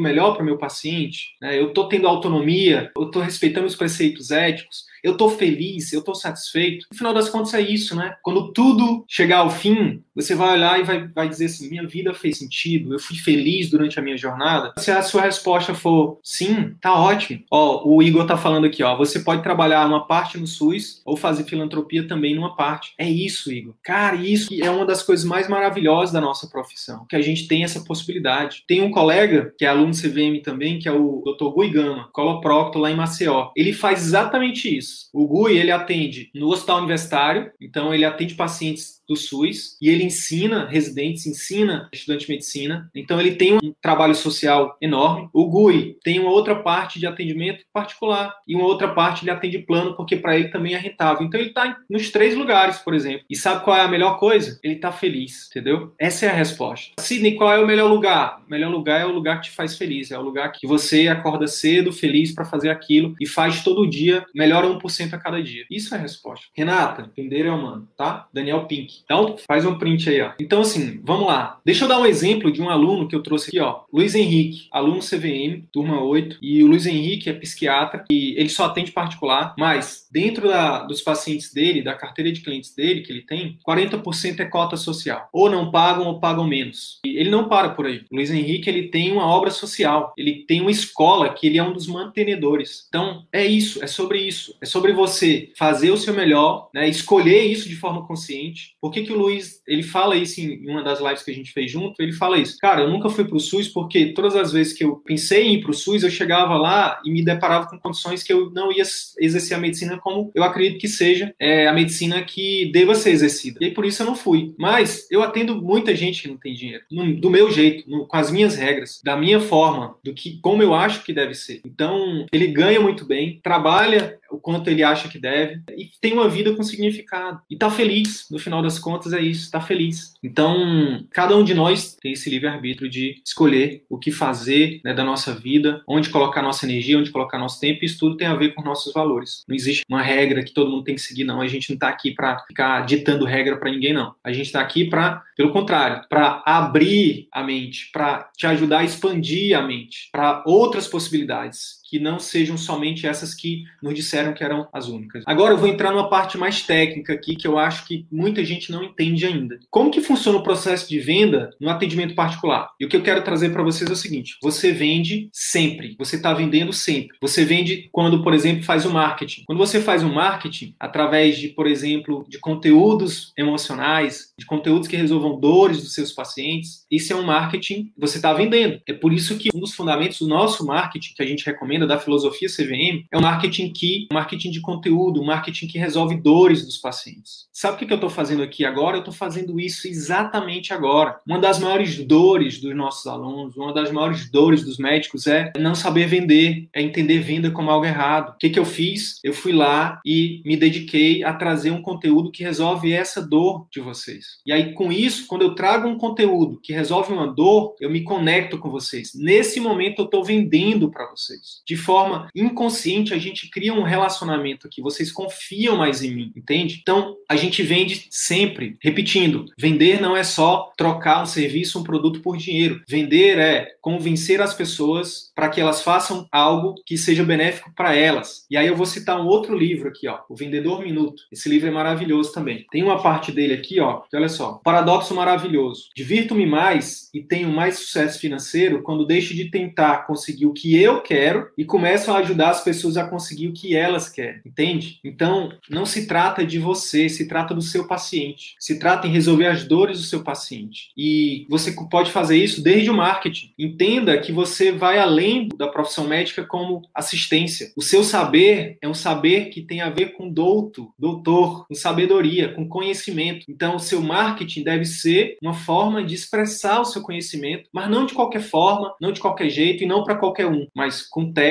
melhor 0.00 0.32
para 0.32 0.42
o 0.42 0.46
meu 0.46 0.58
paciente, 0.58 1.36
né? 1.40 1.58
eu 1.58 1.68
estou 1.68 1.88
tendo 1.88 2.06
autonomia, 2.06 2.90
eu 2.96 3.06
estou 3.06 3.22
respeitando 3.22 3.66
os 3.66 3.76
preceitos 3.76 4.30
éticos, 4.30 4.84
eu 5.02 5.12
estou 5.12 5.30
feliz, 5.30 5.92
eu 5.92 6.00
estou 6.00 6.14
satisfeito. 6.14 6.86
No 6.90 6.96
final 6.96 7.14
das 7.14 7.28
contas 7.28 7.54
é 7.54 7.60
isso, 7.60 7.94
né? 7.94 8.14
Quando 8.22 8.52
tudo 8.52 9.04
chegar 9.08 9.38
ao 9.38 9.50
fim, 9.50 10.02
você 10.14 10.34
vai 10.34 10.54
olhar 10.54 10.80
e 10.80 10.84
vai, 10.84 11.08
vai 11.08 11.28
dizer 11.28 11.46
assim: 11.46 11.68
minha 11.68 11.86
vida 11.86 12.14
fez 12.14 12.38
sentido, 12.38 12.94
eu 12.94 12.98
fui 12.98 13.16
feliz 13.16 13.70
durante 13.70 13.98
a 13.98 14.02
minha 14.02 14.16
jornada. 14.16 14.72
Se 14.78 14.90
a 14.90 15.02
sua 15.02 15.22
resposta 15.22 15.74
for 15.74 16.18
sim, 16.22 16.74
tá 16.80 16.94
ótimo. 16.94 17.42
Ó, 17.50 17.86
o 17.86 18.02
Igor 18.02 18.26
tá 18.26 18.36
falando 18.36 18.66
aqui, 18.66 18.82
ó, 18.82 18.96
você 18.96 19.20
pode 19.20 19.42
trabalhar 19.42 19.86
uma 19.86 20.06
parte 20.06 20.38
no 20.38 20.46
SUS 20.46 21.02
ou 21.04 21.16
fazer 21.16 21.44
filantropia 21.44 22.06
também 22.06 22.34
numa 22.34 22.56
parte. 22.56 22.94
É 22.98 23.08
isso, 23.08 23.52
Igor. 23.52 23.74
Cara, 23.82 24.16
isso 24.16 24.48
é 24.54 24.70
uma 24.70 24.86
das 24.86 25.02
coisas 25.02 25.24
mais 25.24 25.48
maravilhosas 25.48 26.12
da 26.12 26.20
nossa 26.20 26.46
profissão, 26.46 27.04
que 27.08 27.16
a 27.16 27.22
gente 27.22 27.46
tem 27.46 27.64
essa 27.64 27.80
possibilidade. 27.84 28.64
Tem 28.66 28.82
um 28.82 28.90
colega 28.90 29.54
que 29.58 29.64
é 29.64 29.68
aluno 29.68 29.92
CVM 29.92 30.42
também, 30.42 30.78
que 30.78 30.88
é 30.88 30.92
o 30.92 31.22
Dr. 31.24 31.52
Gui 31.54 31.70
Gama, 31.70 32.08
coloprocto 32.12 32.78
lá 32.78 32.90
em 32.90 32.96
Maceió. 32.96 33.50
Ele 33.54 33.72
faz 33.72 34.06
exatamente 34.06 34.76
isso. 34.76 34.95
O 35.12 35.26
Gui, 35.26 35.58
ele 35.58 35.70
atende 35.70 36.30
no 36.34 36.48
hospital 36.48 36.78
universitário, 36.78 37.50
então 37.60 37.92
ele 37.94 38.04
atende 38.04 38.34
pacientes 38.34 38.95
do 39.08 39.16
SUS 39.16 39.76
e 39.80 39.88
ele 39.88 40.04
ensina 40.04 40.66
residentes, 40.66 41.26
ensina 41.26 41.88
estudante 41.92 42.26
de 42.26 42.32
medicina. 42.32 42.90
Então 42.94 43.20
ele 43.20 43.36
tem 43.36 43.54
um 43.54 43.72
trabalho 43.80 44.14
social 44.14 44.76
enorme. 44.80 45.28
O 45.32 45.46
GUI 45.46 45.96
tem 46.02 46.18
uma 46.18 46.30
outra 46.30 46.54
parte 46.56 46.98
de 46.98 47.06
atendimento 47.06 47.64
particular 47.72 48.34
e 48.46 48.54
uma 48.54 48.64
outra 48.64 48.88
parte 48.88 49.24
ele 49.24 49.30
atende 49.30 49.58
plano 49.58 49.96
porque 49.96 50.16
para 50.16 50.36
ele 50.36 50.48
também 50.48 50.74
é 50.74 50.78
rentável. 50.78 51.26
Então 51.26 51.40
ele 51.40 51.50
está 51.50 51.76
nos 51.88 52.10
três 52.10 52.34
lugares, 52.34 52.78
por 52.78 52.94
exemplo. 52.94 53.24
E 53.28 53.36
sabe 53.36 53.64
qual 53.64 53.76
é 53.76 53.80
a 53.80 53.88
melhor 53.88 54.18
coisa? 54.18 54.58
Ele 54.62 54.74
está 54.74 54.92
feliz, 54.92 55.48
entendeu? 55.50 55.94
Essa 55.98 56.26
é 56.26 56.28
a 56.28 56.34
resposta. 56.34 56.92
Sidney, 57.00 57.34
qual 57.34 57.52
é 57.52 57.58
o 57.58 57.66
melhor 57.66 57.88
lugar? 57.88 58.42
O 58.46 58.50
melhor 58.50 58.70
lugar 58.70 59.00
é 59.00 59.06
o 59.06 59.12
lugar 59.12 59.40
que 59.40 59.48
te 59.48 59.56
faz 59.56 59.76
feliz, 59.76 60.10
é 60.10 60.18
o 60.18 60.22
lugar 60.22 60.52
que 60.52 60.66
você 60.66 61.08
acorda 61.08 61.46
cedo, 61.46 61.92
feliz 61.92 62.34
para 62.34 62.44
fazer 62.44 62.70
aquilo 62.70 63.14
e 63.20 63.26
faz 63.26 63.62
todo 63.62 63.88
dia, 63.88 64.24
melhora 64.34 64.66
1% 64.66 65.12
a 65.12 65.18
cada 65.18 65.42
dia. 65.42 65.64
Isso 65.70 65.94
é 65.94 65.98
a 65.98 66.00
resposta. 66.00 66.46
Renata, 66.54 67.02
entender 67.02 67.46
é 67.46 67.50
humano, 67.50 67.88
tá? 67.96 68.28
Daniel 68.32 68.66
Pink. 68.66 68.95
Então, 69.04 69.36
faz 69.46 69.64
um 69.64 69.78
print 69.78 70.08
aí, 70.08 70.20
ó. 70.20 70.32
Então, 70.40 70.60
assim, 70.60 71.00
vamos 71.02 71.26
lá. 71.26 71.60
Deixa 71.64 71.84
eu 71.84 71.88
dar 71.88 72.00
um 72.00 72.06
exemplo 72.06 72.50
de 72.50 72.60
um 72.60 72.68
aluno 72.68 73.08
que 73.08 73.14
eu 73.14 73.22
trouxe 73.22 73.48
aqui, 73.48 73.60
ó. 73.60 73.80
Luiz 73.92 74.14
Henrique, 74.14 74.68
aluno 74.72 75.00
CVM, 75.00 75.64
turma 75.72 76.02
8. 76.02 76.38
E 76.40 76.62
o 76.62 76.66
Luiz 76.66 76.86
Henrique 76.86 77.28
é 77.28 77.32
psiquiatra 77.32 78.04
e 78.10 78.34
ele 78.38 78.48
só 78.48 78.64
atende 78.64 78.92
particular, 78.92 79.54
mas 79.58 80.06
dentro 80.10 80.48
da, 80.48 80.84
dos 80.84 81.00
pacientes 81.00 81.52
dele, 81.52 81.82
da 81.82 81.94
carteira 81.94 82.32
de 82.32 82.40
clientes 82.40 82.74
dele 82.74 83.02
que 83.02 83.12
ele 83.12 83.22
tem, 83.22 83.58
40% 83.66 84.40
é 84.40 84.44
cota 84.44 84.76
social. 84.76 85.28
Ou 85.32 85.50
não 85.50 85.70
pagam 85.70 86.06
ou 86.06 86.20
pagam 86.20 86.46
menos. 86.46 87.00
E 87.04 87.16
ele 87.18 87.30
não 87.30 87.48
para 87.48 87.70
por 87.70 87.86
aí. 87.86 88.02
O 88.10 88.16
Luiz 88.16 88.30
Henrique, 88.30 88.68
ele 88.68 88.88
tem 88.88 89.12
uma 89.12 89.26
obra 89.26 89.50
social. 89.50 90.12
Ele 90.16 90.44
tem 90.46 90.60
uma 90.60 90.70
escola 90.70 91.32
que 91.32 91.46
ele 91.46 91.58
é 91.58 91.62
um 91.62 91.72
dos 91.72 91.86
mantenedores. 91.86 92.86
Então, 92.88 93.24
é 93.32 93.44
isso. 93.44 93.82
É 93.82 93.86
sobre 93.86 94.20
isso. 94.20 94.54
É 94.60 94.66
sobre 94.66 94.92
você 94.92 95.50
fazer 95.56 95.90
o 95.90 95.96
seu 95.96 96.14
melhor, 96.14 96.70
né? 96.72 96.88
Escolher 96.88 97.44
isso 97.44 97.68
de 97.68 97.76
forma 97.76 98.06
consciente 98.06 98.74
por 98.86 98.92
que, 98.92 99.02
que 99.02 99.12
o 99.12 99.18
Luiz, 99.18 99.60
ele 99.66 99.82
fala 99.82 100.14
isso 100.14 100.40
em 100.40 100.70
uma 100.70 100.80
das 100.80 101.00
lives 101.00 101.24
que 101.24 101.32
a 101.32 101.34
gente 101.34 101.52
fez 101.52 101.72
junto, 101.72 102.00
ele 102.00 102.12
fala 102.12 102.38
isso. 102.38 102.56
Cara, 102.60 102.82
eu 102.82 102.88
nunca 102.88 103.08
fui 103.08 103.24
pro 103.24 103.40
SUS 103.40 103.66
porque 103.66 104.12
todas 104.12 104.36
as 104.36 104.52
vezes 104.52 104.72
que 104.72 104.84
eu 104.84 105.02
pensei 105.04 105.48
em 105.48 105.54
ir 105.54 105.60
pro 105.60 105.74
SUS, 105.74 106.04
eu 106.04 106.10
chegava 106.10 106.56
lá 106.56 107.00
e 107.04 107.10
me 107.10 107.24
deparava 107.24 107.66
com 107.66 107.80
condições 107.80 108.22
que 108.22 108.32
eu 108.32 108.48
não 108.50 108.70
ia 108.70 108.84
exercer 109.18 109.56
a 109.56 109.60
medicina 109.60 109.98
como 109.98 110.30
eu 110.36 110.44
acredito 110.44 110.78
que 110.78 110.86
seja 110.86 111.34
é, 111.36 111.66
a 111.66 111.72
medicina 111.72 112.22
que 112.22 112.70
deva 112.72 112.94
ser 112.94 113.10
exercida. 113.10 113.58
E 113.60 113.64
aí, 113.64 113.70
por 113.72 113.84
isso 113.84 114.02
eu 114.02 114.06
não 114.06 114.14
fui. 114.14 114.54
Mas 114.56 115.10
eu 115.10 115.20
atendo 115.20 115.60
muita 115.60 115.96
gente 115.96 116.22
que 116.22 116.28
não 116.28 116.36
tem 116.36 116.54
dinheiro. 116.54 116.84
No, 116.88 117.16
do 117.16 117.28
meu 117.28 117.50
jeito, 117.50 117.90
no, 117.90 118.06
com 118.06 118.16
as 118.16 118.30
minhas 118.30 118.54
regras, 118.54 119.00
da 119.02 119.16
minha 119.16 119.40
forma, 119.40 119.96
do 120.04 120.14
que 120.14 120.38
como 120.40 120.62
eu 120.62 120.72
acho 120.74 121.02
que 121.02 121.12
deve 121.12 121.34
ser. 121.34 121.60
Então, 121.66 122.24
ele 122.32 122.46
ganha 122.46 122.78
muito 122.78 123.04
bem, 123.04 123.40
trabalha 123.42 124.16
o 124.30 124.38
quanto 124.38 124.68
ele 124.68 124.82
acha 124.82 125.08
que 125.08 125.18
deve 125.18 125.62
e 125.76 125.90
tem 126.00 126.12
uma 126.12 126.28
vida 126.28 126.54
com 126.54 126.62
significado. 126.62 127.40
E 127.50 127.56
tá 127.56 127.70
feliz 127.70 128.26
no 128.30 128.38
final 128.38 128.62
das 128.62 128.78
contas 128.78 129.12
é 129.12 129.20
isso 129.20 129.50
tá 129.50 129.60
feliz. 129.60 130.14
Então 130.22 131.04
cada 131.10 131.36
um 131.36 131.44
de 131.44 131.54
nós 131.54 131.96
tem 132.00 132.12
esse 132.12 132.28
livre 132.30 132.48
arbítrio 132.48 132.88
de 132.88 133.20
escolher 133.24 133.84
o 133.88 133.98
que 133.98 134.10
fazer 134.10 134.80
né, 134.84 134.94
da 134.94 135.04
nossa 135.04 135.34
vida 135.34 135.82
onde 135.88 136.10
colocar 136.10 136.42
nossa 136.42 136.64
energia 136.66 136.98
onde 136.98 137.10
colocar 137.10 137.38
nosso 137.38 137.60
tempo 137.60 137.80
e 137.82 137.86
isso 137.86 137.98
tudo 137.98 138.16
tem 138.16 138.26
a 138.26 138.34
ver 138.34 138.54
com 138.54 138.62
nossos 138.62 138.92
valores. 138.92 139.44
Não 139.48 139.54
existe 139.54 139.84
uma 139.88 140.02
regra 140.02 140.42
que 140.42 140.52
todo 140.52 140.70
mundo 140.70 140.84
tem 140.84 140.94
que 140.94 141.00
seguir 141.00 141.24
não. 141.24 141.40
A 141.40 141.48
gente 141.48 141.70
não 141.70 141.78
tá 141.78 141.88
aqui 141.88 142.12
para 142.12 142.38
ficar 142.46 142.84
ditando 142.86 143.24
regra 143.24 143.56
para 143.56 143.70
ninguém 143.70 143.92
não. 143.92 144.14
A 144.22 144.32
gente 144.32 144.52
tá 144.52 144.60
aqui 144.60 144.84
para 144.84 145.22
pelo 145.36 145.52
contrário 145.52 146.02
para 146.08 146.42
abrir 146.46 147.28
a 147.30 147.42
mente 147.42 147.90
para 147.92 148.30
te 148.36 148.46
ajudar 148.46 148.80
a 148.80 148.84
expandir 148.84 149.56
a 149.56 149.62
mente 149.62 150.08
para 150.10 150.42
outras 150.46 150.88
possibilidades 150.88 151.80
que 151.88 151.98
não 151.98 152.18
sejam 152.18 152.56
somente 152.56 153.06
essas 153.06 153.34
que 153.34 153.64
nos 153.82 153.94
disseram 153.94 154.34
que 154.34 154.44
eram 154.44 154.68
as 154.72 154.88
únicas. 154.88 155.22
Agora 155.26 155.54
eu 155.54 155.58
vou 155.58 155.68
entrar 155.68 155.92
numa 155.92 156.08
parte 156.08 156.36
mais 156.36 156.62
técnica 156.62 157.12
aqui 157.12 157.36
que 157.36 157.46
eu 157.46 157.58
acho 157.58 157.86
que 157.86 158.06
muita 158.10 158.44
gente 158.44 158.70
não 158.70 158.82
entende 158.82 159.24
ainda. 159.24 159.58
Como 159.70 159.90
que 159.90 160.00
funciona 160.00 160.38
o 160.38 160.42
processo 160.42 160.88
de 160.88 160.98
venda 160.98 161.50
no 161.60 161.68
atendimento 161.68 162.14
particular? 162.14 162.70
E 162.80 162.84
o 162.84 162.88
que 162.88 162.96
eu 162.96 163.02
quero 163.02 163.22
trazer 163.22 163.50
para 163.50 163.62
vocês 163.62 163.88
é 163.88 163.92
o 163.92 163.96
seguinte: 163.96 164.36
você 164.42 164.72
vende 164.72 165.28
sempre, 165.32 165.94
você 165.98 166.16
está 166.16 166.32
vendendo 166.32 166.72
sempre. 166.72 167.16
Você 167.20 167.44
vende 167.44 167.88
quando, 167.92 168.22
por 168.22 168.34
exemplo, 168.34 168.64
faz 168.64 168.84
o 168.84 168.90
marketing. 168.90 169.44
Quando 169.46 169.58
você 169.58 169.80
faz 169.80 170.02
o 170.02 170.08
marketing 170.08 170.74
através 170.78 171.38
de, 171.38 171.48
por 171.48 171.66
exemplo, 171.66 172.24
de 172.28 172.38
conteúdos 172.38 173.32
emocionais, 173.36 174.32
de 174.38 174.46
conteúdos 174.46 174.88
que 174.88 174.96
resolvam 174.96 175.38
dores 175.38 175.82
dos 175.82 175.94
seus 175.94 176.12
pacientes, 176.12 176.86
isso 176.90 177.12
é 177.12 177.16
um 177.16 177.22
marketing 177.22 177.92
você 177.96 178.16
está 178.16 178.32
vendendo. 178.32 178.80
É 178.86 178.92
por 178.92 179.12
isso 179.12 179.36
que 179.36 179.50
um 179.54 179.60
dos 179.60 179.74
fundamentos 179.74 180.18
do 180.18 180.28
nosso 180.28 180.64
marketing 180.64 181.14
que 181.14 181.22
a 181.22 181.26
gente 181.26 181.44
recomenda 181.44 181.75
recomenda 181.76 181.86
da 181.86 181.98
filosofia 181.98 182.48
CVM 182.48 183.04
é 183.12 183.18
o 183.18 183.22
marketing 183.22 183.72
que, 183.72 184.06
marketing 184.12 184.50
de 184.50 184.60
conteúdo, 184.60 185.24
marketing 185.24 185.66
que 185.66 185.78
resolve 185.78 186.16
dores 186.16 186.64
dos 186.64 186.78
pacientes. 186.78 187.46
Sabe 187.52 187.76
o 187.76 187.86
que 187.86 187.92
eu 187.92 187.96
estou 187.96 188.10
fazendo 188.10 188.42
aqui 188.42 188.64
agora? 188.64 188.96
Eu 188.96 189.00
estou 189.00 189.14
fazendo 189.14 189.60
isso 189.60 189.86
exatamente 189.86 190.72
agora. 190.72 191.18
Uma 191.26 191.38
das 191.38 191.58
maiores 191.58 191.96
dores 192.04 192.60
dos 192.60 192.74
nossos 192.74 193.06
alunos, 193.06 193.56
uma 193.56 193.72
das 193.72 193.90
maiores 193.92 194.30
dores 194.30 194.64
dos 194.64 194.78
médicos 194.78 195.26
é 195.26 195.52
não 195.58 195.74
saber 195.74 196.06
vender, 196.06 196.68
é 196.74 196.82
entender 196.82 197.20
venda 197.20 197.50
como 197.50 197.70
algo 197.70 197.86
errado. 197.86 198.30
O 198.30 198.38
que, 198.38 198.50
que 198.50 198.58
eu 198.58 198.64
fiz? 198.64 199.18
Eu 199.22 199.32
fui 199.32 199.52
lá 199.52 200.00
e 200.04 200.42
me 200.44 200.56
dediquei 200.56 201.22
a 201.22 201.32
trazer 201.32 201.70
um 201.70 201.82
conteúdo 201.82 202.30
que 202.30 202.42
resolve 202.42 202.92
essa 202.92 203.20
dor 203.20 203.66
de 203.70 203.80
vocês. 203.80 204.38
E 204.46 204.52
aí, 204.52 204.72
com 204.72 204.90
isso, 204.90 205.26
quando 205.26 205.42
eu 205.42 205.54
trago 205.54 205.88
um 205.88 205.98
conteúdo 205.98 206.60
que 206.62 206.72
resolve 206.72 207.12
uma 207.12 207.26
dor, 207.26 207.74
eu 207.80 207.90
me 207.90 208.02
conecto 208.02 208.58
com 208.58 208.70
vocês. 208.70 209.12
Nesse 209.14 209.60
momento, 209.60 210.00
eu 210.00 210.04
estou 210.04 210.24
vendendo 210.24 210.90
para 210.90 211.10
vocês. 211.10 211.62
De 211.66 211.76
forma 211.76 212.28
inconsciente, 212.34 213.12
a 213.12 213.18
gente 213.18 213.50
cria 213.50 213.74
um 213.74 213.82
relacionamento 213.82 214.66
aqui. 214.66 214.80
Vocês 214.80 215.10
confiam 215.10 215.76
mais 215.76 216.02
em 216.02 216.14
mim, 216.14 216.32
entende? 216.36 216.78
Então, 216.80 217.16
a 217.28 217.36
gente 217.36 217.62
vende 217.62 218.06
sempre. 218.10 218.76
Repetindo, 218.80 219.46
vender 219.58 220.00
não 220.00 220.16
é 220.16 220.22
só 220.22 220.72
trocar 220.76 221.22
um 221.22 221.26
serviço, 221.26 221.80
um 221.80 221.82
produto 221.82 222.20
por 222.20 222.36
dinheiro. 222.36 222.82
Vender 222.88 223.38
é 223.38 223.68
convencer 223.80 224.40
as 224.40 224.54
pessoas 224.54 225.32
para 225.34 225.48
que 225.48 225.60
elas 225.60 225.82
façam 225.82 226.26
algo 226.30 226.74
que 226.86 226.96
seja 226.96 227.24
benéfico 227.24 227.72
para 227.74 227.94
elas. 227.94 228.46
E 228.50 228.56
aí 228.56 228.66
eu 228.66 228.76
vou 228.76 228.86
citar 228.86 229.20
um 229.20 229.26
outro 229.26 229.56
livro 229.56 229.88
aqui, 229.88 230.08
ó, 230.08 230.20
O 230.28 230.36
Vendedor 230.36 230.82
Minuto. 230.82 231.22
Esse 231.32 231.48
livro 231.48 231.68
é 231.68 231.70
maravilhoso 231.70 232.32
também. 232.32 232.66
Tem 232.70 232.82
uma 232.82 233.02
parte 233.02 233.32
dele 233.32 233.54
aqui, 233.54 233.80
ó, 233.80 234.00
que 234.08 234.16
olha 234.16 234.28
só, 234.28 234.60
paradoxo 234.64 235.14
maravilhoso. 235.14 235.88
Divirto-me 235.96 236.46
mais 236.46 237.10
e 237.12 237.20
tenho 237.20 237.48
mais 237.48 237.78
sucesso 237.78 238.20
financeiro 238.20 238.82
quando 238.82 239.06
deixo 239.06 239.34
de 239.34 239.50
tentar 239.50 240.06
conseguir 240.06 240.46
o 240.46 240.52
que 240.52 240.80
eu 240.80 241.00
quero 241.00 241.48
e 241.56 241.64
começo 241.64 242.10
a 242.10 242.18
ajudar 242.18 242.50
as 242.50 242.62
pessoas 242.62 242.96
a 242.96 243.08
conseguir 243.08 243.48
o 243.48 243.52
que 243.52 243.74
elas 243.74 244.08
querem, 244.08 244.40
entende? 244.44 244.98
Então, 245.04 245.50
não 245.70 245.86
se 245.86 246.06
trata 246.06 246.44
de 246.44 246.58
você, 246.58 247.08
se 247.08 247.26
trata 247.26 247.54
do 247.54 247.62
seu 247.62 247.86
paciente. 247.86 248.54
Se 248.58 248.78
trata 248.78 249.06
em 249.06 249.10
resolver 249.10 249.46
as 249.46 249.64
dores 249.64 249.98
do 249.98 250.04
seu 250.04 250.22
paciente. 250.22 250.90
E 250.96 251.46
você 251.48 251.74
pode 251.90 252.10
fazer 252.10 252.36
isso 252.36 252.62
desde 252.62 252.90
o 252.90 252.94
marketing. 252.94 253.52
Entenda 253.58 254.18
que 254.18 254.32
você 254.32 254.72
vai 254.72 254.98
além 254.98 255.48
da 255.56 255.68
profissão 255.68 256.06
médica 256.06 256.44
como 256.44 256.82
assistência. 256.94 257.72
O 257.76 257.82
seu 257.82 258.02
saber 258.02 258.78
é 258.82 258.88
um 258.88 258.94
saber 258.94 259.46
que 259.46 259.62
tem 259.62 259.80
a 259.80 259.90
ver 259.90 260.12
com 260.12 260.28
douto, 260.28 260.92
doutor, 260.98 261.66
com 261.66 261.74
sabedoria, 261.74 262.52
com 262.52 262.68
conhecimento. 262.68 263.46
Então, 263.48 263.76
o 263.76 263.80
seu 263.80 264.00
marketing 264.00 264.62
deve 264.62 264.84
ser 264.84 265.36
uma 265.42 265.54
forma 265.54 266.04
de 266.04 266.14
expressar 266.14 266.80
o 266.80 266.84
seu 266.84 267.02
conhecimento, 267.02 267.68
mas 267.72 267.90
não 267.90 268.06
de 268.06 268.14
qualquer 268.14 268.42
forma, 268.42 268.94
não 269.00 269.12
de 269.12 269.20
qualquer 269.20 269.48
jeito 269.48 269.82
e 269.82 269.86
não 269.86 270.04
para 270.04 270.16
qualquer 270.16 270.46
um, 270.46 270.66
mas 270.74 271.02
com 271.02 271.32
técnica, 271.32 271.45